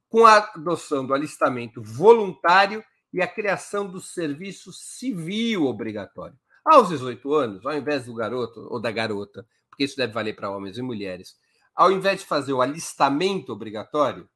com 0.10 0.26
a 0.26 0.38
adoção 0.38 1.06
do 1.06 1.14
alistamento 1.14 1.82
voluntário 1.82 2.84
e 3.14 3.22
a 3.22 3.28
criação 3.28 3.88
do 3.88 3.99
serviço 3.99 4.72
civil 4.72 5.66
obrigatório. 5.66 6.38
Aos 6.64 6.89
18 6.89 7.34
anos, 7.34 7.66
ao 7.66 7.76
invés 7.76 8.06
do 8.06 8.14
garoto 8.14 8.68
ou 8.70 8.80
da 8.80 8.91
garota, 8.91 9.47
porque 9.70 9.84
isso 9.84 9.97
deve 9.97 10.14
valer 10.14 10.36
para 10.36 10.49
homens 10.49 10.78
e 10.78 10.82
mulheres, 10.82 11.36
ao 11.76 11.91
invés 11.91 12.20
de 12.20 12.26
fazer 12.26 12.54
o 12.54 12.62
alistamento 12.62 13.52
obrigatório 13.52 14.30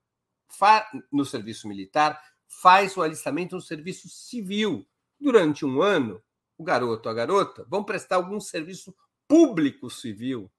no 1.11 1.26
serviço 1.26 1.68
militar, 1.68 2.20
faz 2.47 2.95
o 2.97 3.01
alistamento 3.01 3.55
no 3.55 3.61
serviço 3.61 4.09
civil. 4.09 4.88
Durante 5.20 5.66
um 5.66 5.82
ano, 5.82 6.22
o 6.57 6.63
garoto 6.63 7.07
ou 7.07 7.11
a 7.11 7.16
garota 7.16 7.66
vão 7.70 7.84
prestar 7.84 8.16
algum 8.16 8.39
serviço 8.39 8.95
público 9.28 9.89
civil 9.89 10.51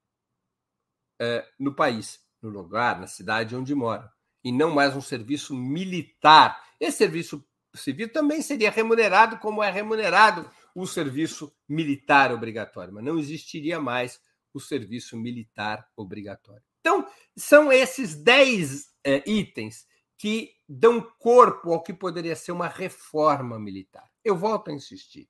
é, 1.19 1.45
no 1.59 1.75
país, 1.75 2.19
no 2.41 2.49
lugar, 2.49 2.99
na 2.99 3.07
cidade 3.07 3.55
onde 3.55 3.73
mora, 3.73 4.11
e 4.43 4.51
não 4.51 4.71
mais 4.71 4.95
um 4.95 5.01
serviço 5.01 5.55
militar. 5.55 6.63
Esse 6.79 6.97
serviço 6.97 7.45
civil 7.75 8.11
também 8.11 8.41
seria 8.41 8.71
remunerado 8.71 9.37
como 9.37 9.63
é 9.63 9.69
remunerado 9.69 10.49
o 10.73 10.85
serviço 10.85 11.51
militar 11.67 12.31
obrigatório, 12.31 12.93
mas 12.93 13.03
não 13.03 13.17
existiria 13.17 13.79
mais 13.79 14.21
o 14.53 14.59
serviço 14.59 15.17
militar 15.17 15.87
obrigatório. 15.95 16.63
Então, 16.79 17.05
são 17.35 17.71
esses 17.71 18.15
10 18.15 18.87
é, 19.03 19.29
itens 19.29 19.85
que 20.17 20.53
dão 20.67 21.01
corpo 21.19 21.73
ao 21.73 21.83
que 21.83 21.93
poderia 21.93 22.35
ser 22.35 22.51
uma 22.51 22.67
reforma 22.67 23.59
militar. 23.59 24.09
Eu 24.23 24.35
volto 24.35 24.69
a 24.69 24.73
insistir. 24.73 25.29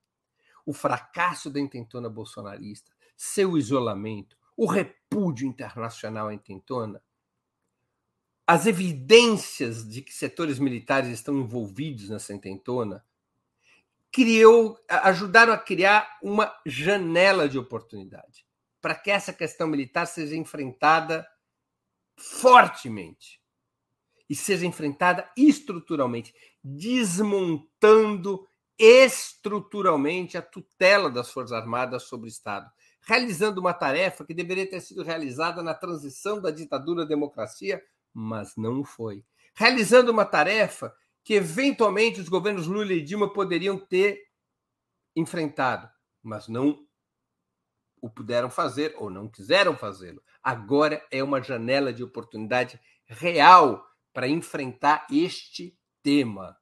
O 0.66 0.74
fracasso 0.74 1.50
da 1.50 1.60
intentona 1.60 2.10
bolsonarista, 2.10 2.92
seu 3.16 3.58
isolamento, 3.58 4.37
o 4.58 4.66
repúdio 4.66 5.48
internacional 5.48 6.28
à 6.28 6.34
intentona, 6.34 7.02
as 8.46 8.66
evidências 8.66 9.88
de 9.88 10.02
que 10.02 10.14
setores 10.14 10.58
militares 10.58 11.10
estão 11.10 11.38
envolvidos 11.38 12.10
nessa 12.10 12.34
intentona, 12.34 13.06
criou, 14.12 14.80
ajudaram 14.90 15.54
a 15.54 15.58
criar 15.58 16.18
uma 16.24 16.52
janela 16.66 17.48
de 17.48 17.60
oportunidade 17.60 18.48
para 18.82 18.96
que 18.96 19.12
essa 19.12 19.34
questão 19.34 19.68
militar 19.68 20.08
seja 20.08 20.36
enfrentada 20.36 21.28
fortemente 22.16 23.42
e 24.30 24.36
seja 24.36 24.66
enfrentada 24.66 25.30
estruturalmente, 25.38 26.34
desmontando 26.64 28.48
estruturalmente 28.80 30.38
a 30.38 30.42
tutela 30.42 31.10
das 31.10 31.32
Forças 31.32 31.52
Armadas 31.54 32.04
sobre 32.04 32.28
o 32.28 32.30
Estado, 32.30 32.70
realizando 33.08 33.62
uma 33.62 33.74
tarefa 33.74 34.26
que 34.26 34.34
deveria 34.34 34.70
ter 34.70 34.82
sido 34.82 35.02
realizada 35.02 35.64
na 35.64 35.74
transição 35.74 36.42
da 36.42 36.52
ditadura 36.52 37.04
à 37.04 37.06
democracia, 37.06 37.82
mas 38.14 38.58
não 38.58 38.84
foi. 38.84 39.24
Realizando 39.56 40.12
uma 40.12 40.26
tarefa 40.26 40.94
que 41.24 41.36
eventualmente 41.36 42.20
os 42.20 42.28
governos 42.28 42.68
Lula 42.68 42.92
e 42.92 43.02
Dilma 43.02 43.32
poderiam 43.32 43.80
ter 43.80 44.28
enfrentado, 45.16 45.90
mas 46.22 46.50
não 46.50 46.86
o 48.02 48.10
puderam 48.10 48.50
fazer 48.50 48.94
ou 48.98 49.10
não 49.10 49.30
quiseram 49.30 49.76
fazê-lo. 49.76 50.22
Agora 50.44 51.02
é 51.10 51.24
uma 51.24 51.42
janela 51.42 51.94
de 51.94 52.04
oportunidade 52.04 52.78
real 53.06 53.88
para 54.12 54.28
enfrentar 54.28 55.08
este 55.10 55.80
tema. 56.04 56.58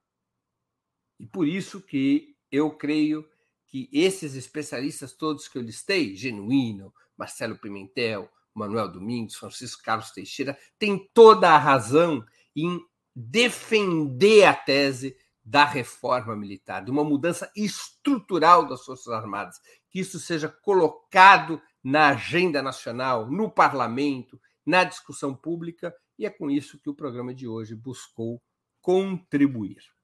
E 1.18 1.26
por 1.26 1.46
isso 1.46 1.80
que 1.80 2.36
eu 2.52 2.70
creio 2.70 3.28
que 3.76 3.90
esses 3.92 4.34
especialistas 4.34 5.12
todos 5.12 5.48
que 5.48 5.58
eu 5.58 5.62
listei, 5.62 6.16
Genuíno, 6.16 6.94
Marcelo 7.14 7.58
Pimentel, 7.58 8.26
Manuel 8.54 8.88
Domingos, 8.88 9.34
Francisco 9.34 9.82
Carlos 9.82 10.10
Teixeira, 10.12 10.58
têm 10.78 11.10
toda 11.12 11.50
a 11.50 11.58
razão 11.58 12.24
em 12.56 12.80
defender 13.14 14.44
a 14.44 14.54
tese 14.54 15.14
da 15.44 15.66
reforma 15.66 16.34
militar, 16.34 16.82
de 16.82 16.90
uma 16.90 17.04
mudança 17.04 17.52
estrutural 17.54 18.66
das 18.66 18.82
Forças 18.82 19.12
Armadas, 19.12 19.60
que 19.90 20.00
isso 20.00 20.18
seja 20.18 20.48
colocado 20.48 21.60
na 21.84 22.08
agenda 22.08 22.62
nacional, 22.62 23.30
no 23.30 23.50
parlamento, 23.50 24.40
na 24.64 24.84
discussão 24.84 25.34
pública, 25.34 25.94
e 26.18 26.24
é 26.24 26.30
com 26.30 26.50
isso 26.50 26.80
que 26.80 26.88
o 26.88 26.94
programa 26.94 27.34
de 27.34 27.46
hoje 27.46 27.74
buscou 27.74 28.42
contribuir. 28.80 29.95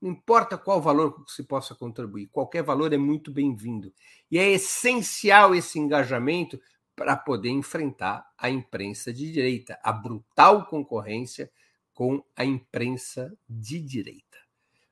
Não 0.00 0.10
importa 0.10 0.58
qual 0.58 0.82
valor 0.82 1.24
se 1.26 1.42
possa 1.42 1.74
contribuir, 1.74 2.28
qualquer 2.28 2.62
valor 2.62 2.92
é 2.92 2.98
muito 2.98 3.32
bem-vindo. 3.32 3.92
E 4.30 4.38
é 4.38 4.50
essencial 4.50 5.54
esse 5.54 5.78
engajamento 5.78 6.60
para 6.94 7.16
poder 7.16 7.50
enfrentar 7.50 8.28
a 8.36 8.50
imprensa 8.50 9.12
de 9.12 9.32
direita, 9.32 9.78
a 9.82 9.92
brutal 9.92 10.66
concorrência 10.66 11.50
com 11.98 12.24
a 12.36 12.44
imprensa 12.44 13.36
de 13.48 13.80
direita. 13.80 14.38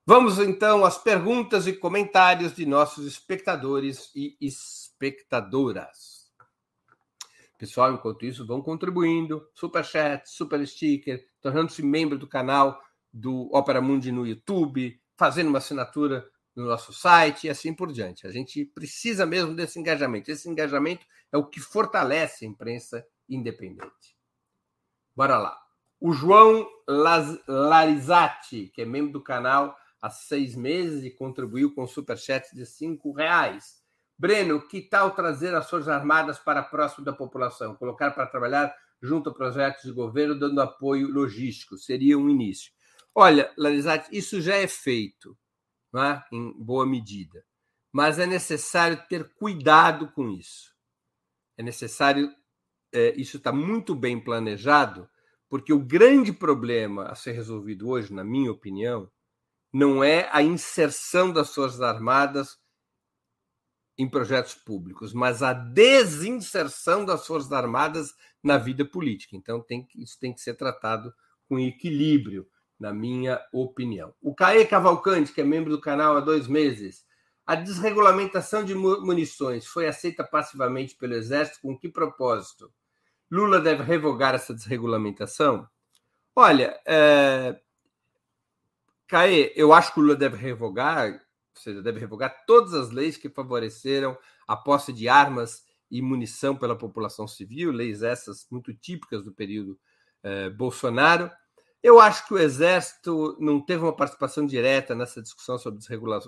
Vamos 0.05 0.41
então 0.41 0.85
às 0.85 0.99
perguntas 0.99 1.69
e 1.69 1.73
comentários 1.73 2.53
de 2.53 2.67
nossos 2.67 3.07
espectadores 3.07 4.11
e 4.13 4.37
espectadoras. 4.41 6.33
Pessoal, 7.57 7.93
enquanto 7.93 8.27
isso, 8.27 8.45
vão 8.45 8.61
contribuindo, 8.61 9.49
super 9.55 9.85
chat, 9.85 10.29
super 10.29 10.67
sticker, 10.67 11.25
tornando-se 11.41 11.81
membro 11.81 12.19
do 12.19 12.27
canal 12.27 12.83
do 13.13 13.49
Opera 13.55 13.81
Mundi 13.81 14.11
no 14.11 14.27
YouTube, 14.27 15.01
fazendo 15.17 15.47
uma 15.47 15.59
assinatura 15.59 16.29
no 16.57 16.65
nosso 16.67 16.93
site 16.93 17.47
e 17.47 17.51
assim 17.51 17.73
por 17.73 17.93
diante. 17.93 18.27
A 18.27 18.33
gente 18.33 18.65
precisa 18.65 19.25
mesmo 19.25 19.55
desse 19.55 19.79
engajamento. 19.79 20.29
Esse 20.29 20.49
engajamento 20.49 21.07
é 21.31 21.39
o 21.39 21.47
que 21.47 21.61
fortalece 21.61 22.45
a 22.45 22.49
imprensa 22.49 23.07
independente. 23.29 24.19
Bora 25.15 25.39
lá. 25.39 25.66
O 26.01 26.13
João 26.13 26.69
Larizati, 27.49 28.71
que 28.75 28.83
é 28.83 28.85
membro 28.85 29.13
do 29.13 29.23
canal 29.23 29.77
há 30.01 30.11
seis 30.11 30.55
meses 30.55 31.05
e 31.05 31.11
contribuiu 31.11 31.75
com 31.75 31.87
superchat 31.87 32.55
de 32.55 32.67
cinco 32.67 33.13
reais. 33.13 33.81
Breno, 34.19 34.67
que 34.67 34.81
tal 34.81 35.11
trazer 35.11 35.55
as 35.55 35.69
Forças 35.69 35.89
Armadas 35.89 36.39
para 36.39 36.63
próximo 36.63 37.05
da 37.05 37.13
população? 37.13 37.75
Colocar 37.75 38.13
para 38.13 38.27
trabalhar 38.27 38.75
junto 39.03 39.31
a 39.31 39.35
projetos 39.35 39.83
de 39.83 39.93
governo, 39.93 40.39
dando 40.39 40.61
apoio 40.61 41.09
logístico. 41.09 41.77
Seria 41.77 42.19
um 42.19 42.29
início. 42.29 42.73
Olha, 43.15 43.53
Larizate, 43.57 44.09
isso 44.13 44.41
já 44.41 44.57
é 44.57 44.67
feito, 44.67 45.37
é? 45.95 46.23
em 46.33 46.53
boa 46.53 46.87
medida. 46.87 47.45
Mas 47.93 48.19
é 48.19 48.27
necessário 48.27 49.03
ter 49.09 49.35
cuidado 49.35 50.13
com 50.13 50.31
isso. 50.31 50.75
É 51.57 51.63
necessário. 51.63 52.31
É, 52.93 53.15
isso 53.17 53.39
está 53.39 53.53
muito 53.53 53.95
bem 53.95 54.23
planejado, 54.23 55.09
porque 55.49 55.73
o 55.73 55.79
grande 55.79 56.33
problema 56.33 57.05
a 57.05 57.15
ser 57.15 57.33
resolvido 57.33 57.89
hoje, 57.89 58.13
na 58.13 58.25
minha 58.25 58.51
opinião, 58.51 59.11
não 59.73 60.03
é 60.03 60.29
a 60.33 60.43
inserção 60.43 61.33
das 61.33 61.55
Forças 61.55 61.81
Armadas 61.81 62.59
em 63.99 64.09
projetos 64.09 64.55
públicos, 64.55 65.13
mas 65.13 65.43
a 65.43 65.53
desinserção 65.53 67.05
das 67.05 67.27
Forças 67.27 67.53
Armadas 67.53 68.15
na 68.43 68.59
vida 68.59 68.85
política. 68.85 69.37
Então, 69.37 69.61
tem, 69.61 69.87
isso 69.97 70.19
tem 70.19 70.33
que 70.33 70.41
ser 70.41 70.55
tratado 70.55 71.13
com 71.49 71.59
equilíbrio, 71.59 72.47
na 72.79 72.93
minha 72.93 73.41
opinião. 73.53 74.15
O 74.21 74.35
Caê 74.35 74.67
Cavalcante, 74.67 75.33
que 75.33 75.41
é 75.41 75.45
membro 75.45 75.71
do 75.71 75.81
canal 75.81 76.17
há 76.17 76.21
dois 76.21 76.47
meses, 76.47 77.05
a 77.47 77.55
desregulamentação 77.55 78.65
de 78.65 78.75
munições 78.75 79.67
foi 79.67 79.87
aceita 79.87 80.25
passivamente 80.25 80.97
pelo 80.97 81.15
Exército 81.15 81.61
com 81.63 81.79
que 81.79 81.89
propósito? 81.89 82.73
Lula 83.31 83.61
deve 83.61 83.83
revogar 83.83 84.35
essa 84.35 84.55
desregulamentação? 84.55 85.69
Olha, 86.35 86.79
é, 86.87 87.61
eu 89.55 89.73
acho 89.73 89.93
que 89.93 90.01
o 90.01 90.03
Lula 90.03 90.17
deve 90.17 90.37
revogar, 90.37 91.13
ou 91.13 91.61
seja, 91.61 91.83
deve 91.83 92.01
revogar 92.01 92.45
todas 92.47 92.75
as 92.75 92.91
leis 92.91 93.17
que 93.17 93.29
favoreceram 93.29 94.17
a 94.47 94.57
posse 94.57 94.93
de 94.93 95.09
armas 95.09 95.65
e 95.91 96.03
munição 96.03 96.57
pela 96.57 96.77
população 96.77 97.27
civil, 97.27 97.71
leis 97.73 98.03
essas 98.03 98.47
muito 98.51 98.75
típicas 98.75 99.23
do 99.23 99.33
período 99.33 99.79
eh, 100.23 100.51
Bolsonaro. 100.51 101.31
Eu 101.83 102.01
acho 102.01 102.27
que 102.27 102.35
o 102.35 102.39
Exército 102.39 103.37
não 103.41 103.61
teve 103.61 103.85
uma 103.85 103.95
participação 103.95 104.45
direta 104.45 104.95
nessa 104.95 105.23
discussão 105.23 105.57
sobre 105.57 105.79
desregula... 105.79 106.21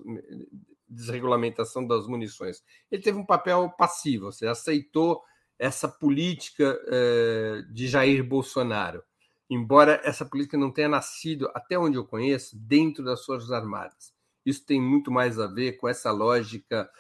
desregulamentação 0.89 1.87
das 1.87 2.07
munições. 2.07 2.63
Ele 2.91 3.03
teve 3.03 3.19
um 3.19 3.27
papel 3.27 3.69
passivo, 3.77 4.27
ou 4.27 4.33
seja, 4.33 4.53
aceitou 4.53 5.23
essa 5.59 5.89
política 5.89 6.79
eh, 6.87 7.63
de 7.71 7.89
Jair 7.89 8.23
Bolsonaro 8.25 9.03
embora 9.49 10.01
essa 10.05 10.25
política 10.25 10.59
não 10.59 10.71
tenha 10.71 10.89
nascido, 10.89 11.51
até 11.55 11.79
onde 11.79 11.97
eu 11.97 12.05
conheço, 12.05 12.57
dentro 12.57 13.05
das 13.05 13.25
Forças 13.25 13.51
Armadas. 13.51 14.13
Isso 14.45 14.65
tem 14.65 14.81
muito 14.81 15.11
mais 15.11 15.39
a 15.39 15.47
ver 15.47 15.73
com 15.79 15.89
essa 15.89 16.11
lógica 16.11 16.91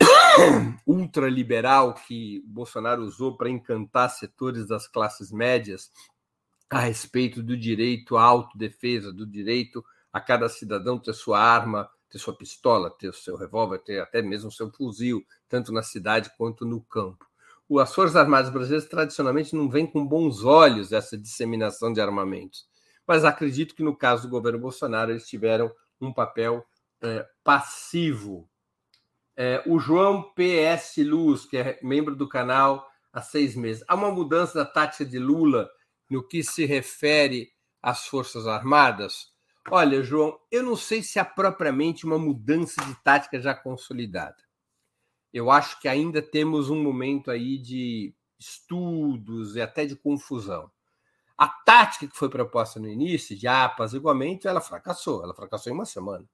ultraliberal 0.86 1.94
que 1.94 2.42
Bolsonaro 2.46 3.02
usou 3.02 3.36
para 3.36 3.50
encantar 3.50 4.10
setores 4.10 4.66
das 4.66 4.86
classes 4.86 5.32
médias 5.32 5.90
a 6.70 6.80
respeito 6.80 7.42
do 7.42 7.56
direito 7.56 8.16
à 8.16 8.22
autodefesa, 8.22 9.12
do 9.12 9.26
direito 9.26 9.84
a 10.12 10.20
cada 10.20 10.48
cidadão 10.48 10.98
ter 10.98 11.12
sua 11.12 11.40
arma, 11.40 11.88
ter 12.10 12.18
sua 12.18 12.36
pistola, 12.36 12.90
ter 12.90 13.08
o 13.08 13.12
seu 13.12 13.36
revólver, 13.36 13.78
ter 13.78 14.00
até 14.00 14.22
mesmo 14.22 14.50
seu 14.50 14.70
fuzil, 14.70 15.24
tanto 15.48 15.72
na 15.72 15.82
cidade 15.82 16.30
quanto 16.36 16.64
no 16.64 16.80
campo 16.80 17.26
as 17.80 17.94
Forças 17.94 18.16
Armadas 18.16 18.50
Brasileiras 18.50 18.88
tradicionalmente 18.88 19.56
não 19.56 19.68
veem 19.68 19.86
com 19.86 20.06
bons 20.06 20.44
olhos 20.44 20.92
essa 20.92 21.16
disseminação 21.16 21.92
de 21.92 22.00
armamentos. 22.00 22.66
Mas 23.06 23.24
acredito 23.24 23.74
que 23.74 23.82
no 23.82 23.96
caso 23.96 24.22
do 24.22 24.30
governo 24.30 24.58
Bolsonaro 24.58 25.10
eles 25.10 25.26
tiveram 25.26 25.72
um 26.00 26.12
papel 26.12 26.64
é, 27.02 27.26
passivo. 27.42 28.48
É, 29.36 29.62
o 29.66 29.78
João 29.78 30.32
PS 30.34 30.98
Luz, 30.98 31.44
que 31.44 31.56
é 31.56 31.78
membro 31.82 32.14
do 32.14 32.28
canal 32.28 32.86
há 33.12 33.20
seis 33.22 33.56
meses, 33.56 33.82
há 33.88 33.94
uma 33.94 34.10
mudança 34.10 34.54
da 34.58 34.64
tática 34.64 35.04
de 35.04 35.18
Lula 35.18 35.68
no 36.08 36.26
que 36.26 36.42
se 36.42 36.66
refere 36.66 37.50
às 37.82 38.06
Forças 38.06 38.46
Armadas? 38.46 39.32
Olha, 39.70 40.02
João, 40.02 40.38
eu 40.50 40.62
não 40.62 40.76
sei 40.76 41.02
se 41.02 41.18
há 41.18 41.24
propriamente 41.24 42.04
uma 42.04 42.18
mudança 42.18 42.84
de 42.84 42.94
tática 43.02 43.40
já 43.40 43.54
consolidada 43.54 44.43
eu 45.34 45.50
acho 45.50 45.80
que 45.80 45.88
ainda 45.88 46.22
temos 46.22 46.70
um 46.70 46.80
momento 46.80 47.28
aí 47.28 47.58
de 47.58 48.14
estudos 48.38 49.56
e 49.56 49.60
até 49.60 49.84
de 49.84 49.96
confusão. 49.96 50.70
A 51.36 51.48
tática 51.48 52.06
que 52.06 52.16
foi 52.16 52.28
proposta 52.28 52.78
no 52.78 52.88
início, 52.88 53.36
de 53.36 53.48
apaziguamento, 53.48 54.46
ela 54.46 54.60
fracassou. 54.60 55.24
Ela 55.24 55.34
fracassou 55.34 55.72
em 55.72 55.74
uma 55.74 55.84
semana. 55.84 56.24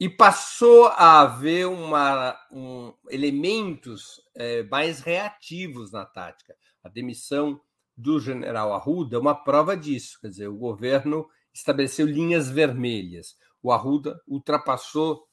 E 0.00 0.08
passou 0.08 0.86
a 0.88 1.20
haver 1.20 1.68
uma, 1.68 2.36
um, 2.50 2.92
elementos 3.10 4.20
é, 4.34 4.64
mais 4.64 4.98
reativos 4.98 5.92
na 5.92 6.04
tática. 6.04 6.56
A 6.82 6.88
demissão 6.88 7.60
do 7.96 8.18
general 8.18 8.72
Arruda 8.72 9.14
é 9.14 9.20
uma 9.20 9.36
prova 9.36 9.76
disso. 9.76 10.20
Quer 10.20 10.30
dizer, 10.30 10.48
o 10.48 10.56
governo 10.56 11.28
estabeleceu 11.52 12.06
linhas 12.06 12.50
vermelhas. 12.50 13.36
O 13.62 13.70
Arruda 13.70 14.20
ultrapassou 14.26 15.28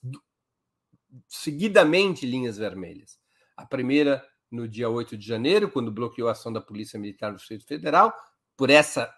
seguidamente 1.28 2.26
linhas 2.26 2.57
vermelhas. 2.57 3.18
A 3.55 3.66
primeira 3.66 4.24
no 4.51 4.68
dia 4.68 4.89
8 4.89 5.18
de 5.18 5.26
janeiro, 5.26 5.70
quando 5.70 5.91
bloqueou 5.91 6.30
a 6.30 6.32
ação 6.32 6.51
da 6.51 6.61
Polícia 6.61 6.99
Militar 6.99 7.32
do 7.32 7.38
Distrito 7.38 7.66
Federal. 7.66 8.13
Por 8.57 8.70
essa, 8.70 9.13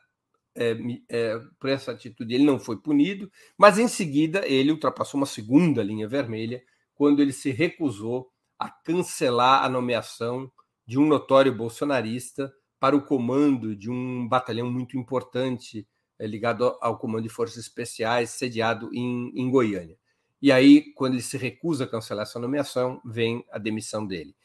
é, 0.55 0.75
é, 1.09 1.39
por 1.59 1.69
essa 1.69 1.91
atitude, 1.91 2.33
ele 2.33 2.43
não 2.43 2.59
foi 2.59 2.77
punido, 2.77 3.31
mas 3.57 3.77
em 3.77 3.87
seguida 3.87 4.47
ele 4.47 4.71
ultrapassou 4.71 5.19
uma 5.19 5.27
segunda 5.27 5.83
linha 5.83 6.07
vermelha, 6.07 6.61
quando 6.95 7.21
ele 7.21 7.31
se 7.31 7.51
recusou 7.51 8.29
a 8.57 8.69
cancelar 8.69 9.63
a 9.63 9.69
nomeação 9.69 10.51
de 10.85 10.97
um 10.97 11.05
notório 11.05 11.55
bolsonarista 11.55 12.51
para 12.79 12.95
o 12.95 13.05
comando 13.05 13.75
de 13.75 13.89
um 13.89 14.27
batalhão 14.27 14.71
muito 14.71 14.97
importante 14.97 15.87
é, 16.19 16.25
ligado 16.25 16.75
ao 16.81 16.97
Comando 16.97 17.23
de 17.23 17.29
Forças 17.29 17.57
Especiais, 17.57 18.31
sediado 18.31 18.89
em, 18.93 19.31
em 19.35 19.49
Goiânia. 19.51 19.97
E 20.41 20.51
aí, 20.51 20.93
quando 20.93 21.13
ele 21.13 21.21
se 21.21 21.37
recusa 21.37 21.85
a 21.85 21.87
cancelar 21.87 22.23
essa 22.23 22.39
nomeação, 22.39 23.01
vem 23.03 23.45
a 23.51 23.57
demissão 23.57 24.05
dele. 24.05 24.35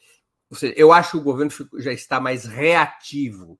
Ou 0.49 0.57
seja, 0.57 0.73
eu 0.75 0.91
acho 0.91 1.11
que 1.11 1.17
o 1.17 1.23
governo 1.23 1.51
já 1.77 1.91
está 1.91 2.19
mais 2.19 2.45
reativo. 2.45 3.59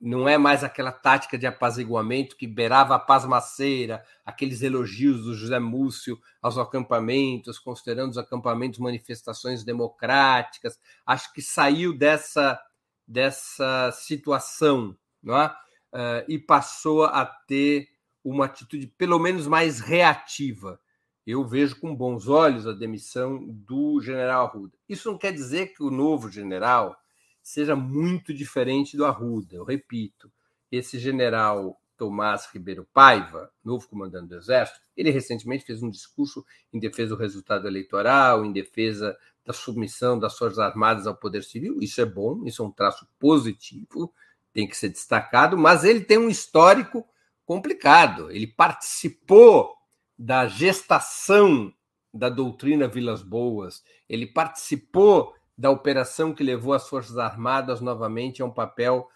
Não 0.00 0.28
é 0.28 0.36
mais 0.36 0.62
aquela 0.62 0.92
tática 0.92 1.38
de 1.38 1.46
apaziguamento 1.46 2.36
que 2.36 2.46
beirava 2.46 2.94
a 2.94 2.98
pasmaceira, 2.98 4.04
aqueles 4.24 4.62
elogios 4.62 5.24
do 5.24 5.34
José 5.34 5.58
Múcio 5.58 6.18
aos 6.42 6.58
acampamentos, 6.58 7.58
considerando 7.58 8.10
os 8.10 8.18
acampamentos 8.18 8.78
manifestações 8.78 9.64
democráticas. 9.64 10.78
Acho 11.04 11.32
que 11.32 11.40
saiu 11.40 11.96
dessa, 11.96 12.60
dessa 13.08 13.90
situação 13.92 14.96
não 15.26 15.36
é? 15.36 15.48
Uh, 15.92 16.24
e 16.28 16.38
passou 16.38 17.04
a 17.04 17.24
ter 17.24 17.88
uma 18.22 18.46
atitude 18.46 18.86
pelo 18.86 19.18
menos 19.18 19.46
mais 19.46 19.80
reativa 19.80 20.78
eu 21.26 21.44
vejo 21.44 21.80
com 21.80 21.94
bons 21.94 22.28
olhos 22.28 22.66
a 22.66 22.72
demissão 22.72 23.44
do 23.48 24.00
general 24.00 24.46
Arruda. 24.46 24.78
Isso 24.88 25.10
não 25.10 25.18
quer 25.18 25.32
dizer 25.32 25.74
que 25.74 25.82
o 25.82 25.90
novo 25.90 26.30
general 26.30 26.96
seja 27.42 27.74
muito 27.74 28.32
diferente 28.32 28.96
do 28.96 29.04
Arruda. 29.04 29.56
Eu 29.56 29.64
repito, 29.64 30.30
esse 30.70 30.98
general 30.98 31.80
Tomás 31.96 32.48
Ribeiro 32.52 32.86
Paiva, 32.92 33.50
novo 33.64 33.88
comandante 33.88 34.28
do 34.28 34.36
Exército, 34.36 34.78
ele 34.96 35.10
recentemente 35.10 35.64
fez 35.64 35.82
um 35.82 35.90
discurso 35.90 36.44
em 36.72 36.78
defesa 36.78 37.16
do 37.16 37.20
resultado 37.20 37.66
eleitoral, 37.66 38.44
em 38.44 38.52
defesa 38.52 39.16
da 39.44 39.52
submissão 39.52 40.18
das 40.18 40.36
Forças 40.36 40.58
Armadas 40.58 41.06
ao 41.06 41.16
poder 41.16 41.42
civil. 41.42 41.78
Isso 41.80 42.00
é 42.00 42.04
bom, 42.04 42.44
isso 42.44 42.62
é 42.62 42.66
um 42.66 42.70
traço 42.70 43.06
positivo, 43.18 44.12
tem 44.52 44.66
que 44.68 44.76
ser 44.76 44.90
destacado, 44.90 45.56
mas 45.56 45.84
ele 45.84 46.00
tem 46.00 46.18
um 46.18 46.28
histórico 46.28 47.06
complicado. 47.44 48.30
Ele 48.30 48.46
participou 48.46 49.75
da 50.18 50.46
gestação 50.46 51.72
da 52.12 52.28
doutrina 52.28 52.88
Vilas 52.88 53.22
Boas, 53.22 53.82
ele 54.08 54.26
participou 54.26 55.34
da 55.56 55.70
operação 55.70 56.34
que 56.34 56.42
levou 56.42 56.72
as 56.72 56.88
Forças 56.88 57.18
Armadas 57.18 57.80
novamente 57.80 58.42
a 58.42 58.44
um 58.44 58.50
papel 58.50 59.08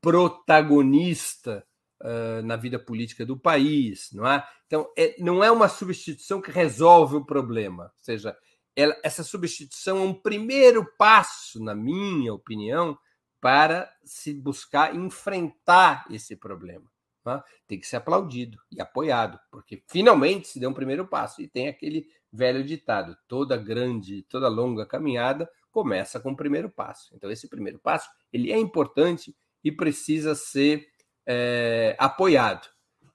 protagonista 0.00 1.64
uh, 2.00 2.42
na 2.42 2.56
vida 2.56 2.78
política 2.78 3.24
do 3.26 3.38
país, 3.38 4.10
não 4.12 4.26
é? 4.26 4.46
Então, 4.66 4.90
é, 4.96 5.16
não 5.18 5.42
é 5.42 5.50
uma 5.50 5.68
substituição 5.68 6.40
que 6.40 6.50
resolve 6.50 7.16
o 7.16 7.24
problema, 7.24 7.84
ou 7.84 8.02
seja, 8.02 8.36
ela, 8.76 8.96
essa 9.02 9.24
substituição 9.24 9.98
é 9.98 10.02
um 10.02 10.14
primeiro 10.14 10.86
passo, 10.96 11.62
na 11.62 11.74
minha 11.74 12.32
opinião, 12.32 12.96
para 13.40 13.90
se 14.04 14.32
buscar 14.32 14.94
enfrentar 14.94 16.06
esse 16.10 16.36
problema. 16.36 16.90
Né? 17.36 17.42
Tem 17.66 17.78
que 17.78 17.86
ser 17.86 17.96
aplaudido 17.96 18.58
e 18.70 18.80
apoiado, 18.80 19.38
porque 19.50 19.82
finalmente 19.88 20.48
se 20.48 20.60
deu 20.60 20.70
um 20.70 20.74
primeiro 20.74 21.06
passo. 21.06 21.40
E 21.42 21.48
tem 21.48 21.68
aquele 21.68 22.06
velho 22.32 22.64
ditado: 22.64 23.16
toda 23.28 23.56
grande, 23.56 24.22
toda 24.22 24.48
longa 24.48 24.86
caminhada 24.86 25.50
começa 25.70 26.18
com 26.18 26.32
o 26.32 26.36
primeiro 26.36 26.68
passo. 26.68 27.14
Então, 27.14 27.30
esse 27.30 27.48
primeiro 27.48 27.78
passo 27.78 28.08
ele 28.32 28.52
é 28.52 28.58
importante 28.58 29.36
e 29.62 29.70
precisa 29.70 30.34
ser 30.34 30.86
é, 31.26 31.96
apoiado. 31.98 32.68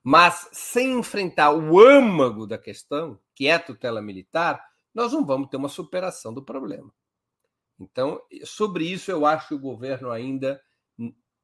Mas 0.04 0.48
sem 0.52 1.00
enfrentar 1.00 1.52
o 1.52 1.80
âmago 1.80 2.46
da 2.46 2.58
questão, 2.58 3.20
que 3.34 3.48
é 3.48 3.54
a 3.54 3.60
tutela 3.60 4.02
militar, 4.02 4.64
nós 4.94 5.12
não 5.12 5.26
vamos 5.26 5.50
ter 5.50 5.58
uma 5.58 5.68
superação 5.68 6.34
do 6.34 6.44
problema. 6.44 6.94
Então, 7.80 8.22
sobre 8.46 8.86
isso, 8.86 9.12
eu 9.12 9.26
acho 9.26 9.50
que 9.50 9.54
o 9.56 9.60
governo 9.60 10.12
ainda 10.12 10.62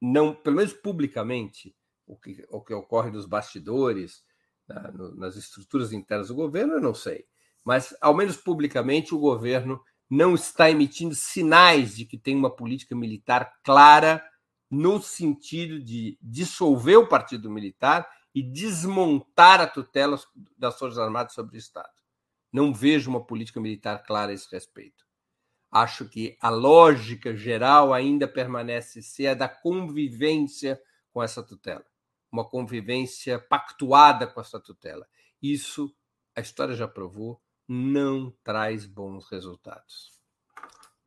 não, 0.00 0.34
pelo 0.34 0.56
menos 0.56 0.72
publicamente, 0.72 1.76
o 2.12 2.16
que, 2.16 2.46
o 2.50 2.60
que 2.60 2.74
ocorre 2.74 3.10
nos 3.10 3.26
bastidores, 3.26 4.22
na, 4.68 4.92
no, 4.92 5.14
nas 5.16 5.34
estruturas 5.36 5.92
internas 5.92 6.28
do 6.28 6.34
governo, 6.34 6.74
eu 6.74 6.80
não 6.80 6.94
sei. 6.94 7.24
Mas, 7.64 7.96
ao 8.00 8.14
menos 8.14 8.36
publicamente, 8.36 9.14
o 9.14 9.18
governo 9.18 9.82
não 10.10 10.34
está 10.34 10.70
emitindo 10.70 11.14
sinais 11.14 11.96
de 11.96 12.04
que 12.04 12.18
tem 12.18 12.36
uma 12.36 12.54
política 12.54 12.94
militar 12.94 13.50
clara 13.64 14.22
no 14.70 15.00
sentido 15.00 15.82
de 15.82 16.18
dissolver 16.20 16.98
o 16.98 17.08
partido 17.08 17.50
militar 17.50 18.08
e 18.34 18.42
desmontar 18.42 19.60
a 19.60 19.66
tutela 19.66 20.18
das 20.56 20.78
Forças 20.78 20.98
Armadas 20.98 21.32
sobre 21.32 21.56
o 21.56 21.58
Estado. 21.58 21.92
Não 22.52 22.74
vejo 22.74 23.08
uma 23.08 23.24
política 23.24 23.60
militar 23.60 24.02
clara 24.02 24.32
a 24.32 24.34
esse 24.34 24.50
respeito. 24.50 25.04
Acho 25.70 26.06
que 26.06 26.36
a 26.40 26.50
lógica 26.50 27.34
geral 27.34 27.94
ainda 27.94 28.28
permanece 28.28 29.02
ser 29.02 29.28
a 29.28 29.34
da 29.34 29.48
convivência 29.48 30.78
com 31.12 31.22
essa 31.22 31.42
tutela, 31.42 31.84
uma 32.32 32.48
convivência 32.48 33.38
pactuada 33.38 34.26
com 34.26 34.40
essa 34.40 34.58
tutela. 34.58 35.06
Isso, 35.40 35.94
a 36.34 36.40
história 36.40 36.74
já 36.74 36.88
provou, 36.88 37.40
não 37.68 38.34
traz 38.42 38.86
bons 38.86 39.28
resultados. 39.28 40.10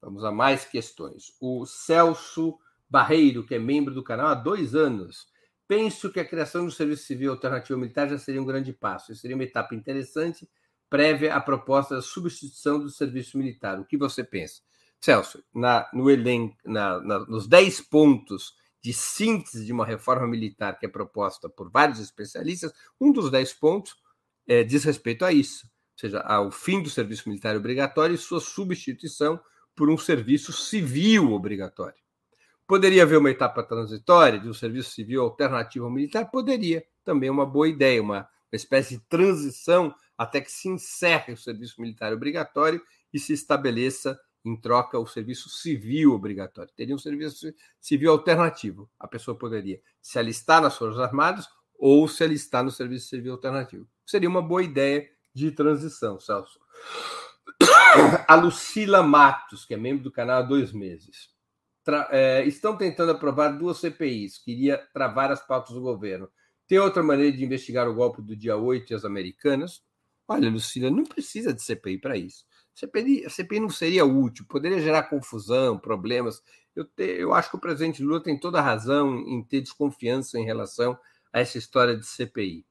Vamos 0.02 0.24
a 0.24 0.32
mais 0.32 0.66
questões. 0.66 1.34
O 1.42 1.66
Celso 1.66 2.60
Barreiro, 2.88 3.44
que 3.44 3.56
é 3.56 3.60
membro 3.60 3.94
do 3.94 4.04
canal 4.04 4.28
há 4.28 4.36
dois 4.36 4.76
anos, 4.76 5.28
penso 5.68 6.12
que 6.12 6.20
a 6.20 6.26
criação 6.26 6.66
do 6.66 6.72
Serviço 6.72 7.06
Civil 7.06 7.32
Alternativo 7.32 7.80
Militar 7.80 8.08
já 8.08 8.20
seria 8.20 8.42
um 8.42 8.46
grande 8.46 8.72
passo. 8.72 9.12
Isso 9.12 9.22
seria 9.22 9.36
uma 9.36 9.44
etapa 9.44 9.74
interessante 9.74 10.48
prévia 10.90 11.36
à 11.36 11.42
proposta 11.42 11.96
da 11.96 12.02
substituição 12.02 12.80
do 12.80 12.90
serviço 12.90 13.38
militar. 13.38 13.80
O 13.80 13.86
que 13.86 13.98
você 13.98 14.24
pensa? 14.24 14.62
Celso, 15.02 15.44
na, 15.54 15.90
no 15.94 16.10
elenco, 16.10 16.56
na, 16.64 17.00
na, 17.02 17.20
nos 17.20 17.48
10 17.48 17.82
pontos 17.82 18.56
de 18.86 18.94
síntese 18.94 19.66
de 19.66 19.74
uma 19.74 19.84
reforma 19.84 20.28
militar 20.28 20.78
que 20.78 20.86
é 20.86 20.90
proposta 20.90 21.50
por 21.50 21.72
vários 21.72 22.00
especialistas, 22.00 22.72
um 23.02 23.12
dos 23.12 23.32
10 23.32 23.54
pontos 23.56 23.96
é, 24.48 24.64
diz 24.64 24.84
respeito 24.84 25.26
a 25.26 25.34
isso, 25.34 25.66
ou 25.66 26.00
seja, 26.00 26.20
ao 26.20 26.52
fim 26.52 26.84
do 26.84 26.90
serviço 26.92 27.28
militar 27.28 27.58
obrigatório 27.58 28.14
e 28.14 28.18
sua 28.18 28.40
substituição 28.40 29.40
por 29.76 29.90
um 29.90 29.98
serviço 29.98 30.54
civil 30.54 31.32
obrigatório. 31.32 31.98
Poderia 32.68 33.02
haver 33.02 33.18
uma 33.18 33.32
etapa 33.32 33.64
transitória 33.64 34.40
de 34.40 34.48
um 34.48 34.54
serviço 34.54 34.92
civil 34.92 35.24
alternativo 35.24 35.86
ao 35.86 35.92
militar? 35.92 36.30
Poderia. 36.30 36.86
Também 37.04 37.32
uma 37.32 37.46
boa 37.46 37.68
ideia, 37.68 38.00
uma, 38.00 38.20
uma 38.20 38.56
espécie 38.56 38.98
de 38.98 39.04
transição 39.10 39.96
até 40.16 40.40
que 40.42 40.52
se 40.52 40.70
encerre 40.70 41.34
o 41.34 41.38
serviço 41.38 41.82
militar 41.82 42.14
obrigatório 42.14 42.80
e 43.12 43.18
se 43.18 43.34
estabeleça 43.34 44.16
em 44.46 44.56
troca 44.56 45.00
o 45.00 45.08
serviço 45.08 45.50
civil 45.50 46.14
obrigatório. 46.14 46.72
Teria 46.76 46.93
um 46.93 47.00
serviço 47.00 47.52
civil 47.82 48.12
alternativo. 48.12 48.89
A 49.00 49.08
pessoa 49.08 49.38
poderia 49.38 49.82
se 50.02 50.20
alistar 50.20 50.62
nas 50.62 50.78
Forças 50.78 51.00
Armadas 51.00 51.48
ou 51.78 52.08
se 52.08 52.24
alistar 52.24 52.64
no 52.64 52.72
serviço 52.72 53.08
civil 53.08 53.34
alternativo. 53.34 53.88
Seria 54.06 54.30
uma 54.30 54.41
boa 54.41 54.64
ideia 54.64 55.10
de 55.34 55.52
transição, 55.52 56.20
Celso. 56.20 56.60
A 58.28 58.36
Lucila 58.36 59.02
Matos, 59.02 59.66
que 59.66 59.74
é 59.74 59.78
membro 59.78 60.04
do 60.04 60.12
canal 60.12 60.39
há 60.39 60.41
dois 60.41 60.72
meses. 60.72 61.34
É, 62.10 62.43
estão 62.46 62.76
tentando 62.78 63.12
aprovar 63.12 63.50
duas 63.50 63.78
CPIs, 63.78 64.39
queria 64.39 64.78
travar 64.93 65.32
as 65.32 65.46
pautas 65.46 65.74
do 65.74 65.82
governo. 65.82 66.30
Tem 66.68 66.80
outra 66.80 67.04
maneira 67.04 67.36
de 67.36 67.43
investigar 67.43 67.88
o 67.88 67.93
golpe 67.93 68.22
do 68.22 68.36
dia 68.36 68.58
8 68.58 68.91
e 68.91 68.96
as 68.96 69.06
americanas? 69.06 69.84
Olha, 70.28 70.50
Lucila, 70.50 70.89
não 70.89 71.04
precisa 71.04 71.54
de 71.54 71.62
CPI 71.62 72.00
para 72.00 72.18
isso. 72.18 72.43
CPI, 72.76 73.26
a 73.26 73.30
CPI 73.30 73.60
não 73.62 73.70
seria 73.70 74.06
útil, 74.06 74.46
poderia 74.48 74.82
gerar 74.82 75.04
confusão, 75.04 75.80
problemas. 75.80 76.44
Eu, 76.76 76.84
te, 76.84 77.04
eu 77.04 77.34
acho 77.34 77.50
que 77.50 77.56
o 77.56 77.60
presidente 77.60 78.04
Lula 78.04 78.22
tem 78.22 78.38
toda 78.38 78.60
a 78.60 78.62
razão 78.62 79.18
em 79.20 79.42
ter 79.42 79.62
desconfiança 79.62 80.38
em 80.38 80.44
relação 80.44 81.00
a 81.32 81.40
essa 81.40 81.58
história 81.58 81.96
de 81.96 82.06
CPI, 82.06 82.66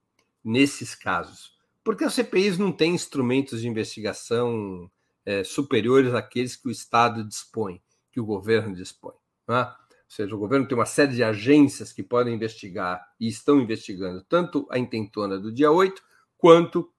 nesses 0.44 0.94
casos. 0.94 1.54
Porque 1.82 2.04
as 2.04 2.14
CPIs 2.14 2.58
não 2.58 2.70
têm 2.70 2.94
instrumentos 2.94 3.62
de 3.62 3.68
investigação 3.68 4.90
é, 5.24 5.42
superiores 5.42 6.12
àqueles 6.12 6.54
que 6.54 6.68
o 6.68 6.70
Estado 6.70 7.24
dispõe, 7.24 7.80
que 8.12 8.20
o 8.20 8.26
governo 8.26 8.74
dispõe. 8.74 9.14
Né? 9.48 9.62
Ou 9.62 9.74
seja, 10.06 10.34
o 10.34 10.38
governo 10.38 10.68
tem 10.68 10.76
uma 10.76 10.86
série 10.86 11.14
de 11.14 11.24
agências 11.24 11.92
que 11.92 12.02
podem 12.02 12.34
investigar 12.34 13.02
e 13.18 13.26
estão 13.26 13.58
investigando 13.58 14.22
tanto 14.28 14.66
a 14.70 14.78
intentona 14.78 15.38
do 15.38 15.50
dia 15.50 15.70
8 15.70 16.02
quanto 16.36 16.92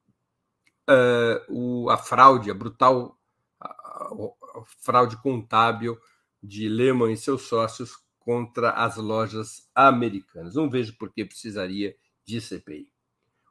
uh, 0.90 1.42
o, 1.50 1.90
a 1.90 1.98
fraude, 1.98 2.52
a 2.52 2.54
brutal 2.54 3.18
a, 3.60 3.68
a 3.68 4.64
fraude 4.82 5.18
contábil 5.22 5.98
de 6.42 6.70
Lehman 6.70 7.12
e 7.12 7.18
seus 7.18 7.44
sócios 7.44 7.98
contra 8.20 8.72
as 8.72 8.98
lojas 8.98 9.70
americanas. 9.74 10.56
Não 10.56 10.70
vejo 10.70 10.98
por 10.98 11.12
que 11.12 11.26
precisaria 11.26 11.96
de 12.26 12.42
CPI. 12.42 12.90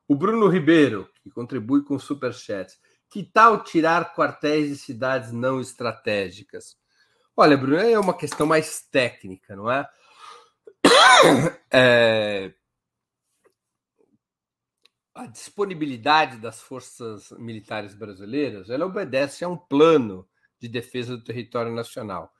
O 0.07 0.15
Bruno 0.15 0.49
Ribeiro, 0.49 1.09
que 1.23 1.31
contribui 1.31 1.83
com 1.83 1.99
superchats. 1.99 2.79
Que 3.09 3.23
tal 3.23 3.63
tirar 3.63 4.15
quartéis 4.15 4.69
de 4.69 4.77
cidades 4.77 5.33
não 5.33 5.61
estratégicas? 5.61 6.77
Olha, 7.37 7.57
Bruno, 7.57 7.77
é 7.77 7.99
uma 7.99 8.17
questão 8.17 8.47
mais 8.47 8.83
técnica, 8.83 9.55
não 9.55 9.71
é? 9.71 9.89
é 11.71 12.53
a 15.15 15.27
disponibilidade 15.27 16.39
das 16.39 16.61
forças 16.61 17.31
militares 17.39 17.95
brasileiras 17.95 18.69
ela 18.69 18.85
obedece 18.85 19.45
a 19.45 19.49
um 19.49 19.57
plano 19.57 20.29
de 20.59 20.69
defesa 20.69 21.17
do 21.17 21.23
território 21.23 21.73
nacional. 21.73 22.33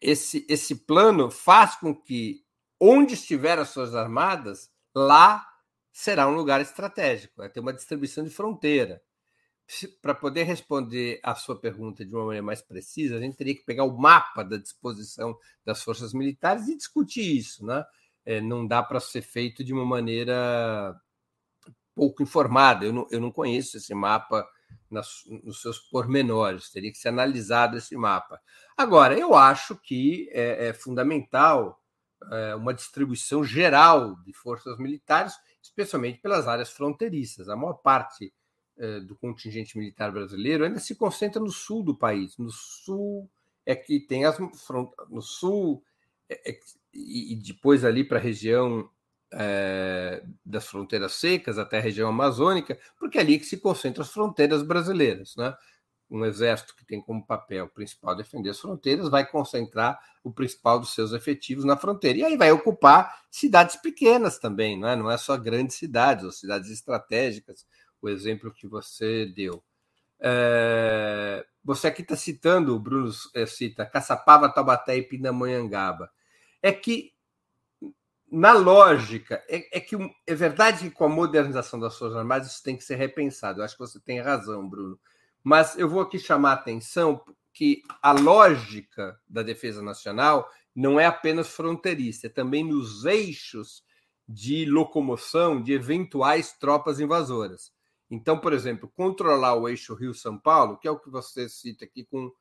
Esse, 0.00 0.46
esse 0.48 0.74
plano 0.84 1.30
faz 1.30 1.76
com 1.76 1.94
que, 1.94 2.44
onde 2.78 3.14
estiver 3.14 3.58
as 3.58 3.70
suas 3.70 3.94
armadas, 3.94 4.70
lá 4.94 5.48
será 5.90 6.28
um 6.28 6.34
lugar 6.34 6.60
estratégico, 6.60 7.34
vai 7.38 7.48
ter 7.48 7.60
uma 7.60 7.72
distribuição 7.72 8.22
de 8.22 8.30
fronteira. 8.30 9.02
Para 10.02 10.14
poder 10.14 10.42
responder 10.42 11.20
a 11.22 11.34
sua 11.34 11.58
pergunta 11.58 12.04
de 12.04 12.14
uma 12.14 12.26
maneira 12.26 12.44
mais 12.44 12.60
precisa, 12.60 13.16
a 13.16 13.20
gente 13.20 13.36
teria 13.36 13.54
que 13.54 13.64
pegar 13.64 13.84
o 13.84 13.96
mapa 13.96 14.42
da 14.42 14.58
disposição 14.58 15.38
das 15.64 15.82
forças 15.82 16.12
militares 16.12 16.68
e 16.68 16.76
discutir 16.76 17.36
isso. 17.36 17.64
Né? 17.64 17.84
É, 18.24 18.40
não 18.40 18.66
dá 18.66 18.82
para 18.82 19.00
ser 19.00 19.22
feito 19.22 19.64
de 19.64 19.72
uma 19.72 19.84
maneira 19.84 21.00
pouco 21.94 22.22
informada. 22.22 22.84
Eu 22.84 22.92
não, 22.92 23.06
eu 23.10 23.20
não 23.20 23.30
conheço 23.30 23.76
esse 23.76 23.94
mapa 23.94 24.46
nas, 24.90 25.22
nos 25.42 25.60
seus 25.60 25.78
pormenores, 25.78 26.70
teria 26.70 26.90
que 26.90 26.98
ser 26.98 27.08
analisado 27.08 27.76
esse 27.76 27.96
mapa. 27.96 28.40
Agora, 28.76 29.18
eu 29.18 29.34
acho 29.34 29.76
que 29.76 30.28
é, 30.32 30.68
é 30.68 30.72
fundamental 30.72 31.80
é, 32.30 32.54
uma 32.54 32.74
distribuição 32.74 33.42
geral 33.42 34.16
de 34.24 34.32
forças 34.32 34.78
militares, 34.78 35.34
especialmente 35.62 36.20
pelas 36.20 36.46
áreas 36.46 36.70
fronteiriças. 36.70 37.48
A 37.48 37.56
maior 37.56 37.74
parte 37.74 38.32
eh, 38.78 39.00
do 39.00 39.14
contingente 39.14 39.76
militar 39.76 40.10
brasileiro 40.10 40.64
ainda 40.64 40.80
se 40.80 40.94
concentra 40.94 41.40
no 41.40 41.50
sul 41.50 41.82
do 41.82 41.94
país. 41.94 42.38
No 42.38 42.50
sul 42.50 43.30
é 43.66 43.76
que 43.76 44.00
tem 44.00 44.24
as 44.24 44.36
no 44.38 45.20
sul 45.20 45.84
é, 46.28 46.50
é, 46.50 46.58
e 46.92 47.36
depois 47.36 47.84
ali 47.84 48.02
para 48.02 48.18
a 48.18 48.20
região 48.20 48.90
é, 49.32 50.22
das 50.44 50.66
fronteiras 50.66 51.14
secas 51.14 51.58
até 51.58 51.78
a 51.78 51.80
região 51.80 52.08
amazônica, 52.08 52.78
porque 52.98 53.18
é 53.18 53.20
ali 53.20 53.38
que 53.38 53.46
se 53.46 53.58
concentram 53.58 54.02
as 54.02 54.10
fronteiras 54.10 54.62
brasileiras, 54.62 55.34
né? 55.36 55.54
Um 56.10 56.26
exército 56.26 56.76
que 56.76 56.84
tem 56.84 57.00
como 57.00 57.26
papel 57.26 57.68
principal 57.68 58.14
defender 58.14 58.50
as 58.50 58.60
fronteiras 58.60 59.08
vai 59.08 59.26
concentrar 59.26 59.98
o 60.22 60.30
principal 60.30 60.78
dos 60.78 60.94
seus 60.94 61.12
efetivos 61.12 61.64
na 61.64 61.76
fronteira. 61.76 62.18
E 62.18 62.24
aí 62.24 62.36
vai 62.36 62.52
ocupar 62.52 63.22
cidades 63.30 63.76
pequenas 63.76 64.38
também, 64.38 64.78
não 64.78 64.88
é? 64.88 64.94
Não 64.96 65.10
é 65.10 65.16
só 65.16 65.36
grandes 65.38 65.76
cidades, 65.76 66.24
ou 66.24 66.30
cidades 66.30 66.70
estratégicas, 66.70 67.66
o 68.02 68.10
exemplo 68.10 68.52
que 68.52 68.66
você 68.66 69.24
deu. 69.24 69.64
É, 70.20 71.44
você 71.64 71.88
aqui 71.88 72.02
está 72.02 72.14
citando, 72.14 72.74
o 72.74 72.78
Bruno 72.78 73.10
é, 73.34 73.46
cita 73.46 73.86
Caçapava, 73.86 74.48
Taubaté 74.48 74.96
e 74.96 75.02
Pindamonhangaba. 75.02 76.10
É 76.62 76.72
que, 76.72 77.12
na 78.32 78.54
lógica, 78.54 79.44
é, 79.46 79.76
é, 79.76 79.80
que 79.80 79.94
é 80.26 80.34
verdade 80.34 80.88
que 80.88 80.90
com 80.90 81.04
a 81.04 81.08
modernização 81.08 81.78
das 81.78 81.98
Forças 81.98 82.16
Armadas 82.16 82.50
isso 82.50 82.62
tem 82.62 82.74
que 82.74 82.82
ser 82.82 82.96
repensado. 82.96 83.60
Eu 83.60 83.64
acho 83.64 83.74
que 83.74 83.86
você 83.86 84.00
tem 84.00 84.22
razão, 84.22 84.66
Bruno. 84.66 84.98
Mas 85.44 85.76
eu 85.76 85.86
vou 85.86 86.00
aqui 86.00 86.18
chamar 86.18 86.52
a 86.52 86.54
atenção 86.54 87.22
que 87.52 87.82
a 88.00 88.12
lógica 88.12 89.20
da 89.28 89.42
defesa 89.42 89.82
nacional 89.82 90.48
não 90.74 90.98
é 90.98 91.04
apenas 91.04 91.48
fronteiriça, 91.48 92.26
é 92.28 92.30
também 92.30 92.64
nos 92.64 93.04
eixos 93.04 93.84
de 94.26 94.64
locomoção 94.64 95.62
de 95.62 95.74
eventuais 95.74 96.52
tropas 96.52 97.00
invasoras. 97.00 97.70
Então, 98.10 98.38
por 98.38 98.54
exemplo, 98.54 98.90
controlar 98.96 99.56
o 99.56 99.68
eixo 99.68 99.94
Rio-São 99.94 100.38
Paulo, 100.38 100.78
que 100.78 100.88
é 100.88 100.90
o 100.90 100.98
que 100.98 101.10
você 101.10 101.50
cita 101.50 101.84
aqui 101.84 102.06
com, 102.06 102.32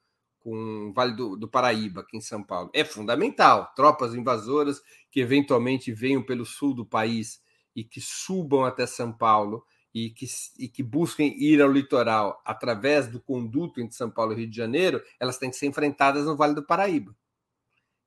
com 0.42 0.90
o 0.90 0.94
Vale 0.94 1.16
do, 1.16 1.36
do 1.36 1.48
Paraíba, 1.48 2.02
aqui 2.02 2.18
em 2.18 2.22
São 2.22 2.44
Paulo, 2.44 2.70
é 2.74 2.84
fundamental. 2.84 3.72
Tropas 3.76 4.14
invasoras 4.14 4.82
que 5.10 5.20
eventualmente 5.20 5.92
venham 5.92 6.22
pelo 6.22 6.46
sul 6.46 6.74
do 6.74 6.86
país 6.86 7.42
e 7.76 7.84
que 7.84 8.02
subam 8.02 8.66
até 8.66 8.86
São 8.86 9.14
Paulo 9.14 9.64
e 9.94 10.10
que, 10.10 10.26
e 10.58 10.68
que 10.68 10.84
busquem 10.84 11.34
ir 11.42 11.62
ao 11.62 11.72
litoral 11.72 12.42
através 12.46 13.08
do 13.08 13.20
conduto 13.20 13.80
entre 13.80 13.96
São 13.96 14.10
Paulo 14.10 14.34
e 14.34 14.38
Rio 14.38 14.50
de 14.50 14.58
Janeiro, 14.58 15.02
elas 15.20 15.38
têm 15.38 15.50
que 15.50 15.56
ser 15.56 15.68
enfrentadas 15.68 16.26
no 16.26 16.36
Vale 16.36 16.56
do 16.56 16.64
Paraíba. 16.64 17.16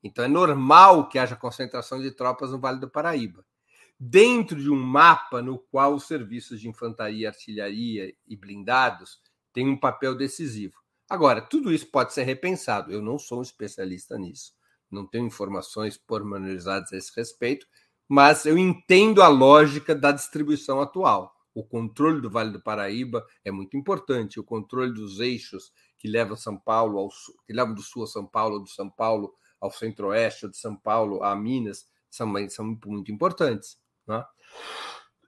Então 0.03 0.24
é 0.24 0.28
normal 0.28 1.09
que 1.09 1.18
haja 1.18 1.37
concentração 1.37 2.01
de 2.01 2.11
tropas 2.11 2.51
no 2.51 2.59
Vale 2.59 2.80
do 2.80 2.91
Paraíba 2.91 3.45
dentro 3.99 4.61
de 4.61 4.70
um 4.70 4.76
mapa 4.76 5.41
no 5.41 5.59
qual 5.59 5.95
os 5.95 6.05
serviços 6.05 6.61
de 6.61 6.68
infantaria, 6.68 7.28
artilharia 7.28 8.14
e 8.26 8.37
blindados 8.37 9.20
têm 9.53 9.68
um 9.68 9.78
papel 9.78 10.14
decisivo. 10.14 10.84
Agora, 11.09 11.40
tudo 11.40 11.72
isso 11.72 11.86
pode 11.90 12.12
ser 12.12 12.22
repensado. 12.24 12.92
Eu 12.92 13.02
não 13.02 13.18
sou 13.18 13.38
um 13.38 13.42
especialista 13.42 14.18
nisso, 14.18 14.52
não 14.90 15.07
tenho 15.07 15.26
informações 15.26 15.96
pormenorizadas 15.96 16.92
a 16.92 16.96
esse 16.96 17.12
respeito, 17.14 17.66
mas 18.09 18.46
eu 18.46 18.57
entendo 18.57 19.22
a 19.22 19.28
lógica 19.28 19.94
da 19.94 20.12
distribuição 20.12 20.80
atual. 20.80 21.32
O 21.55 21.64
controle 21.64 22.20
do 22.20 22.30
Vale 22.30 22.50
do 22.50 22.62
Paraíba 22.62 23.24
é 23.44 23.50
muito 23.50 23.76
importante, 23.76 24.40
o 24.40 24.44
controle 24.44 24.92
dos 24.92 25.20
eixos 25.20 25.72
que 25.98 26.09
levam 26.09 26.36
São 26.36 26.59
Paulo 26.59 26.98
ao 26.98 27.11
sul, 27.11 27.34
que 27.46 27.52
levam 27.52 27.74
do 27.74 27.82
sul 27.82 28.02
a 28.02 28.07
São 28.07 28.26
Paulo, 28.26 28.59
do 28.59 28.68
São 28.68 28.90
Paulo 28.90 29.32
ao 29.61 29.70
centro-oeste, 29.70 30.48
de 30.48 30.57
São 30.57 30.76
Paulo 30.76 31.22
a 31.22 31.34
Minas, 31.34 31.86
são, 32.11 32.32
são 32.48 32.78
muito 32.84 33.11
importantes. 33.11 33.78
Né? 34.07 34.22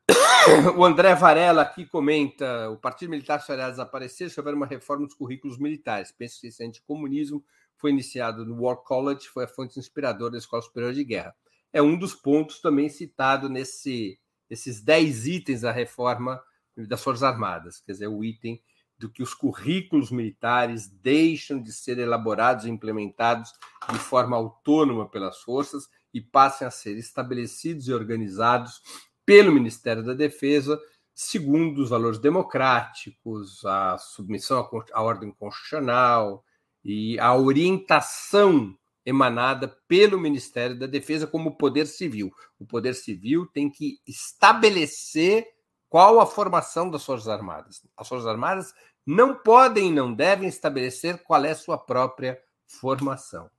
O 0.77 0.85
André 0.85 1.15
Varela 1.15 1.63
aqui 1.63 1.85
comenta: 1.87 2.71
o 2.71 2.77
Partido 2.77 3.11
Militar 3.11 3.41
só 3.41 3.53
irá 3.53 3.71
desaparecer 3.71 4.31
se 4.31 4.39
houver 4.39 4.55
uma 4.55 4.67
reforma 4.67 5.07
dos 5.07 5.15
currículos 5.15 5.59
militares. 5.59 6.13
Penso 6.13 6.41
que 6.41 6.47
esse 6.47 6.65
anticomunismo 6.65 7.45
foi 7.77 7.91
iniciado 7.91 8.45
no 8.45 8.63
War 8.63 8.77
College, 8.77 9.29
foi 9.29 9.45
a 9.45 9.49
fonte 9.49 9.79
inspiradora 9.79 10.33
da 10.33 10.39
Escola 10.39 10.63
Superior 10.63 10.93
de 10.93 11.05
Guerra. 11.05 11.35
É 11.73 11.83
um 11.83 11.99
dos 11.99 12.15
pontos 12.15 12.61
também 12.61 12.89
citado 12.89 13.49
nesse, 13.49 14.19
nesses 14.49 14.81
10 14.81 15.27
itens 15.27 15.61
da 15.61 15.73
reforma 15.73 16.41
das 16.77 17.03
Forças 17.03 17.23
Armadas, 17.23 17.81
quer 17.81 17.93
dizer, 17.93 18.07
o 18.07 18.23
item 18.23 18.63
do 18.99 19.11
que 19.11 19.23
os 19.23 19.35
currículos 19.35 20.11
militares 20.11 20.89
deixam 20.89 21.61
de 21.61 21.73
ser 21.73 21.99
elaborados 21.99 22.65
e 22.65 22.71
implementados 22.71 23.53
de 23.93 23.99
forma 23.99 24.37
autônoma 24.37 25.09
pelas 25.09 25.39
forças 25.43 25.89
e 26.15 26.21
passem 26.21 26.67
a 26.67 26.71
ser 26.71 26.97
estabelecidos 26.97 27.89
e 27.89 27.93
organizados 27.93 28.81
pelo 29.27 29.53
Ministério 29.53 30.03
da 30.03 30.15
Defesa 30.15 30.81
segundo 31.17 31.79
os 31.79 31.89
valores 31.89 32.19
democráticos, 32.19 33.65
a 33.65 33.97
submissão 33.97 34.69
à 34.93 35.03
ordem 35.03 35.33
constitucional 35.33 36.45
e 36.85 37.19
a 37.19 37.35
orientação 37.35 38.77
emanada 39.05 39.67
pelo 39.89 40.21
Ministério 40.21 40.79
da 40.79 40.87
Defesa 40.87 41.27
como 41.27 41.57
poder 41.57 41.87
civil. 41.87 42.31
O 42.59 42.67
poder 42.67 42.95
civil 42.95 43.47
tem 43.47 43.71
que 43.71 43.99
estabelecer 44.07 45.47
qual 45.89 46.21
a 46.21 46.27
formação 46.27 46.91
das 46.91 47.03
Forças 47.03 47.29
Armadas. 47.29 47.81
As 47.97 48.07
Forças 48.07 48.27
Armadas 48.27 48.75
não 49.07 49.35
podem 49.35 49.89
e 49.89 49.95
não 49.95 50.13
devem 50.13 50.49
estabelecer 50.49 51.23
qual 51.23 51.43
é 51.47 51.55
sua 51.55 51.79
própria 51.79 52.39
formação. 52.67 53.51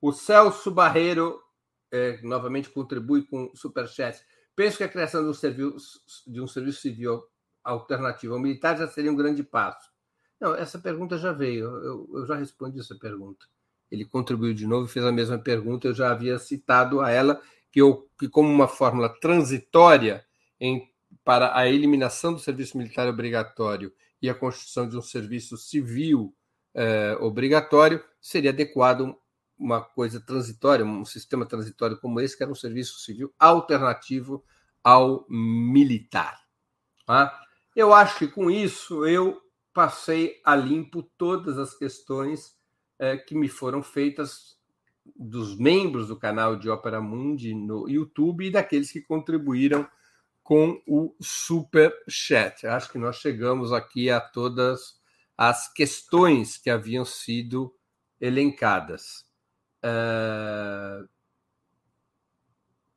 O 0.00 0.10
Celso 0.10 0.70
Barreiro 0.70 1.38
é, 1.92 2.18
novamente 2.22 2.70
contribui 2.70 3.26
com 3.26 3.50
superchat. 3.54 4.24
Penso 4.58 4.78
que 4.78 4.82
a 4.82 4.88
criação 4.88 5.22
de 5.22 5.28
um 5.28 5.34
serviço, 5.34 6.00
de 6.26 6.40
um 6.40 6.48
serviço 6.48 6.80
civil 6.80 7.22
alternativo 7.62 8.34
ao 8.34 8.40
militar 8.40 8.76
já 8.76 8.88
seria 8.88 9.12
um 9.12 9.14
grande 9.14 9.44
passo. 9.44 9.88
Não, 10.40 10.52
essa 10.52 10.80
pergunta 10.80 11.16
já 11.16 11.30
veio, 11.30 11.66
eu, 11.76 12.10
eu 12.12 12.26
já 12.26 12.34
respondi 12.34 12.80
essa 12.80 12.96
pergunta. 12.98 13.46
Ele 13.88 14.04
contribuiu 14.04 14.52
de 14.52 14.66
novo 14.66 14.86
e 14.86 14.90
fez 14.90 15.04
a 15.04 15.12
mesma 15.12 15.38
pergunta, 15.38 15.86
eu 15.86 15.94
já 15.94 16.10
havia 16.10 16.40
citado 16.40 17.00
a 17.00 17.08
ela 17.08 17.40
que, 17.70 17.80
eu, 17.80 18.10
que 18.18 18.28
como 18.28 18.48
uma 18.52 18.66
fórmula 18.66 19.08
transitória 19.20 20.26
em, 20.58 20.90
para 21.22 21.56
a 21.56 21.68
eliminação 21.68 22.32
do 22.32 22.40
serviço 22.40 22.76
militar 22.76 23.06
obrigatório 23.06 23.94
e 24.20 24.28
a 24.28 24.34
construção 24.34 24.88
de 24.88 24.96
um 24.96 25.02
serviço 25.02 25.56
civil 25.56 26.34
eh, 26.74 27.16
obrigatório, 27.20 28.02
seria 28.20 28.50
adequado 28.50 29.16
uma 29.58 29.80
coisa 29.80 30.20
transitória, 30.20 30.84
um 30.84 31.04
sistema 31.04 31.44
transitório 31.44 31.98
como 31.98 32.20
esse, 32.20 32.36
que 32.36 32.42
era 32.42 32.52
um 32.52 32.54
serviço 32.54 33.00
civil 33.00 33.32
alternativo 33.38 34.44
ao 34.82 35.26
militar. 35.28 36.40
Tá? 37.04 37.38
Eu 37.74 37.92
acho 37.92 38.18
que 38.18 38.28
com 38.28 38.50
isso 38.50 39.04
eu 39.06 39.40
passei 39.72 40.40
a 40.44 40.54
limpo 40.54 41.02
todas 41.16 41.58
as 41.58 41.76
questões 41.76 42.56
é, 42.98 43.16
que 43.16 43.34
me 43.34 43.48
foram 43.48 43.82
feitas 43.82 44.56
dos 45.16 45.56
membros 45.56 46.08
do 46.08 46.18
canal 46.18 46.56
de 46.56 46.68
Ópera 46.68 47.00
Mundi 47.00 47.54
no 47.54 47.88
YouTube 47.88 48.46
e 48.46 48.50
daqueles 48.50 48.90
que 48.90 49.00
contribuíram 49.00 49.88
com 50.42 50.82
o 50.86 51.14
Super 51.20 51.94
Chat. 52.08 52.66
Acho 52.66 52.90
que 52.90 52.98
nós 52.98 53.16
chegamos 53.16 53.72
aqui 53.72 54.10
a 54.10 54.20
todas 54.20 54.98
as 55.36 55.72
questões 55.72 56.56
que 56.56 56.70
haviam 56.70 57.04
sido 57.04 57.72
elencadas. 58.20 59.27
Uh... 59.84 61.08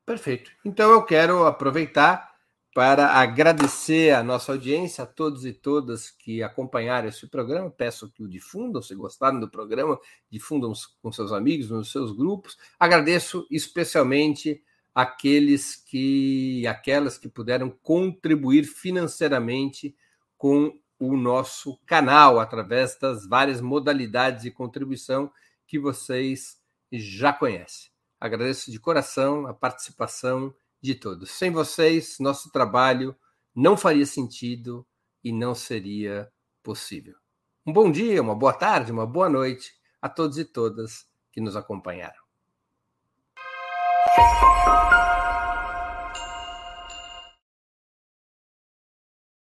Perfeito. 0.06 0.52
Então 0.66 0.92
eu 0.92 1.04
quero 1.04 1.46
aproveitar 1.46 2.32
para 2.74 3.08
agradecer 3.08 4.14
a 4.14 4.24
nossa 4.24 4.52
audiência, 4.54 5.04
a 5.04 5.08
todos 5.08 5.46
e 5.46 5.52
todas 5.52 6.10
que 6.10 6.42
acompanharam 6.42 7.08
esse 7.08 7.28
programa. 7.28 7.70
Peço 7.70 8.10
que 8.10 8.24
o 8.24 8.30
difundam, 8.30 8.82
se 8.82 8.96
gostaram 8.96 9.40
do 9.40 9.50
programa, 9.50 10.00
difundam 10.30 10.72
com 11.02 11.12
seus 11.12 11.32
amigos, 11.32 11.70
nos 11.70 11.92
seus 11.92 12.12
grupos. 12.14 12.58
Agradeço 12.80 13.46
especialmente 13.52 14.64
aqueles 14.96 15.76
que, 15.76 16.66
aquelas 16.68 17.18
que 17.18 17.28
puderam 17.28 17.70
contribuir 17.70 18.64
financeiramente 18.64 19.96
com 20.38 20.78
o 21.00 21.18
nosso 21.18 21.78
canal 21.86 22.40
através 22.40 22.98
das 23.00 23.28
várias 23.28 23.60
modalidades 23.60 24.44
de 24.44 24.52
contribuição 24.52 25.32
que 25.66 25.80
vocês 25.80 26.61
já 26.92 27.32
conhece. 27.32 27.90
Agradeço 28.20 28.72
de 28.72 28.80
coração 28.80 29.48
a 29.48 29.54
participação 29.54 30.54
de 30.82 30.96
todos. 30.96 31.32
Sem 31.32 31.52
vocês, 31.52 32.18
nosso 32.20 32.52
trabalho 32.52 33.16
não 33.56 33.78
faria 33.78 34.06
sentido 34.06 34.86
e 35.24 35.32
não 35.32 35.54
seria 35.54 36.32
possível. 36.64 37.16
Um 37.66 37.74
bom 37.74 37.92
dia, 37.92 38.22
uma 38.22 38.36
boa 38.36 38.54
tarde, 38.54 38.92
uma 38.92 39.06
boa 39.06 39.30
noite 39.30 39.72
a 40.02 40.10
todos 40.10 40.38
e 40.38 40.46
todas 40.46 41.06
que 41.32 41.40
nos 41.40 41.56
acompanharam. 41.56 42.22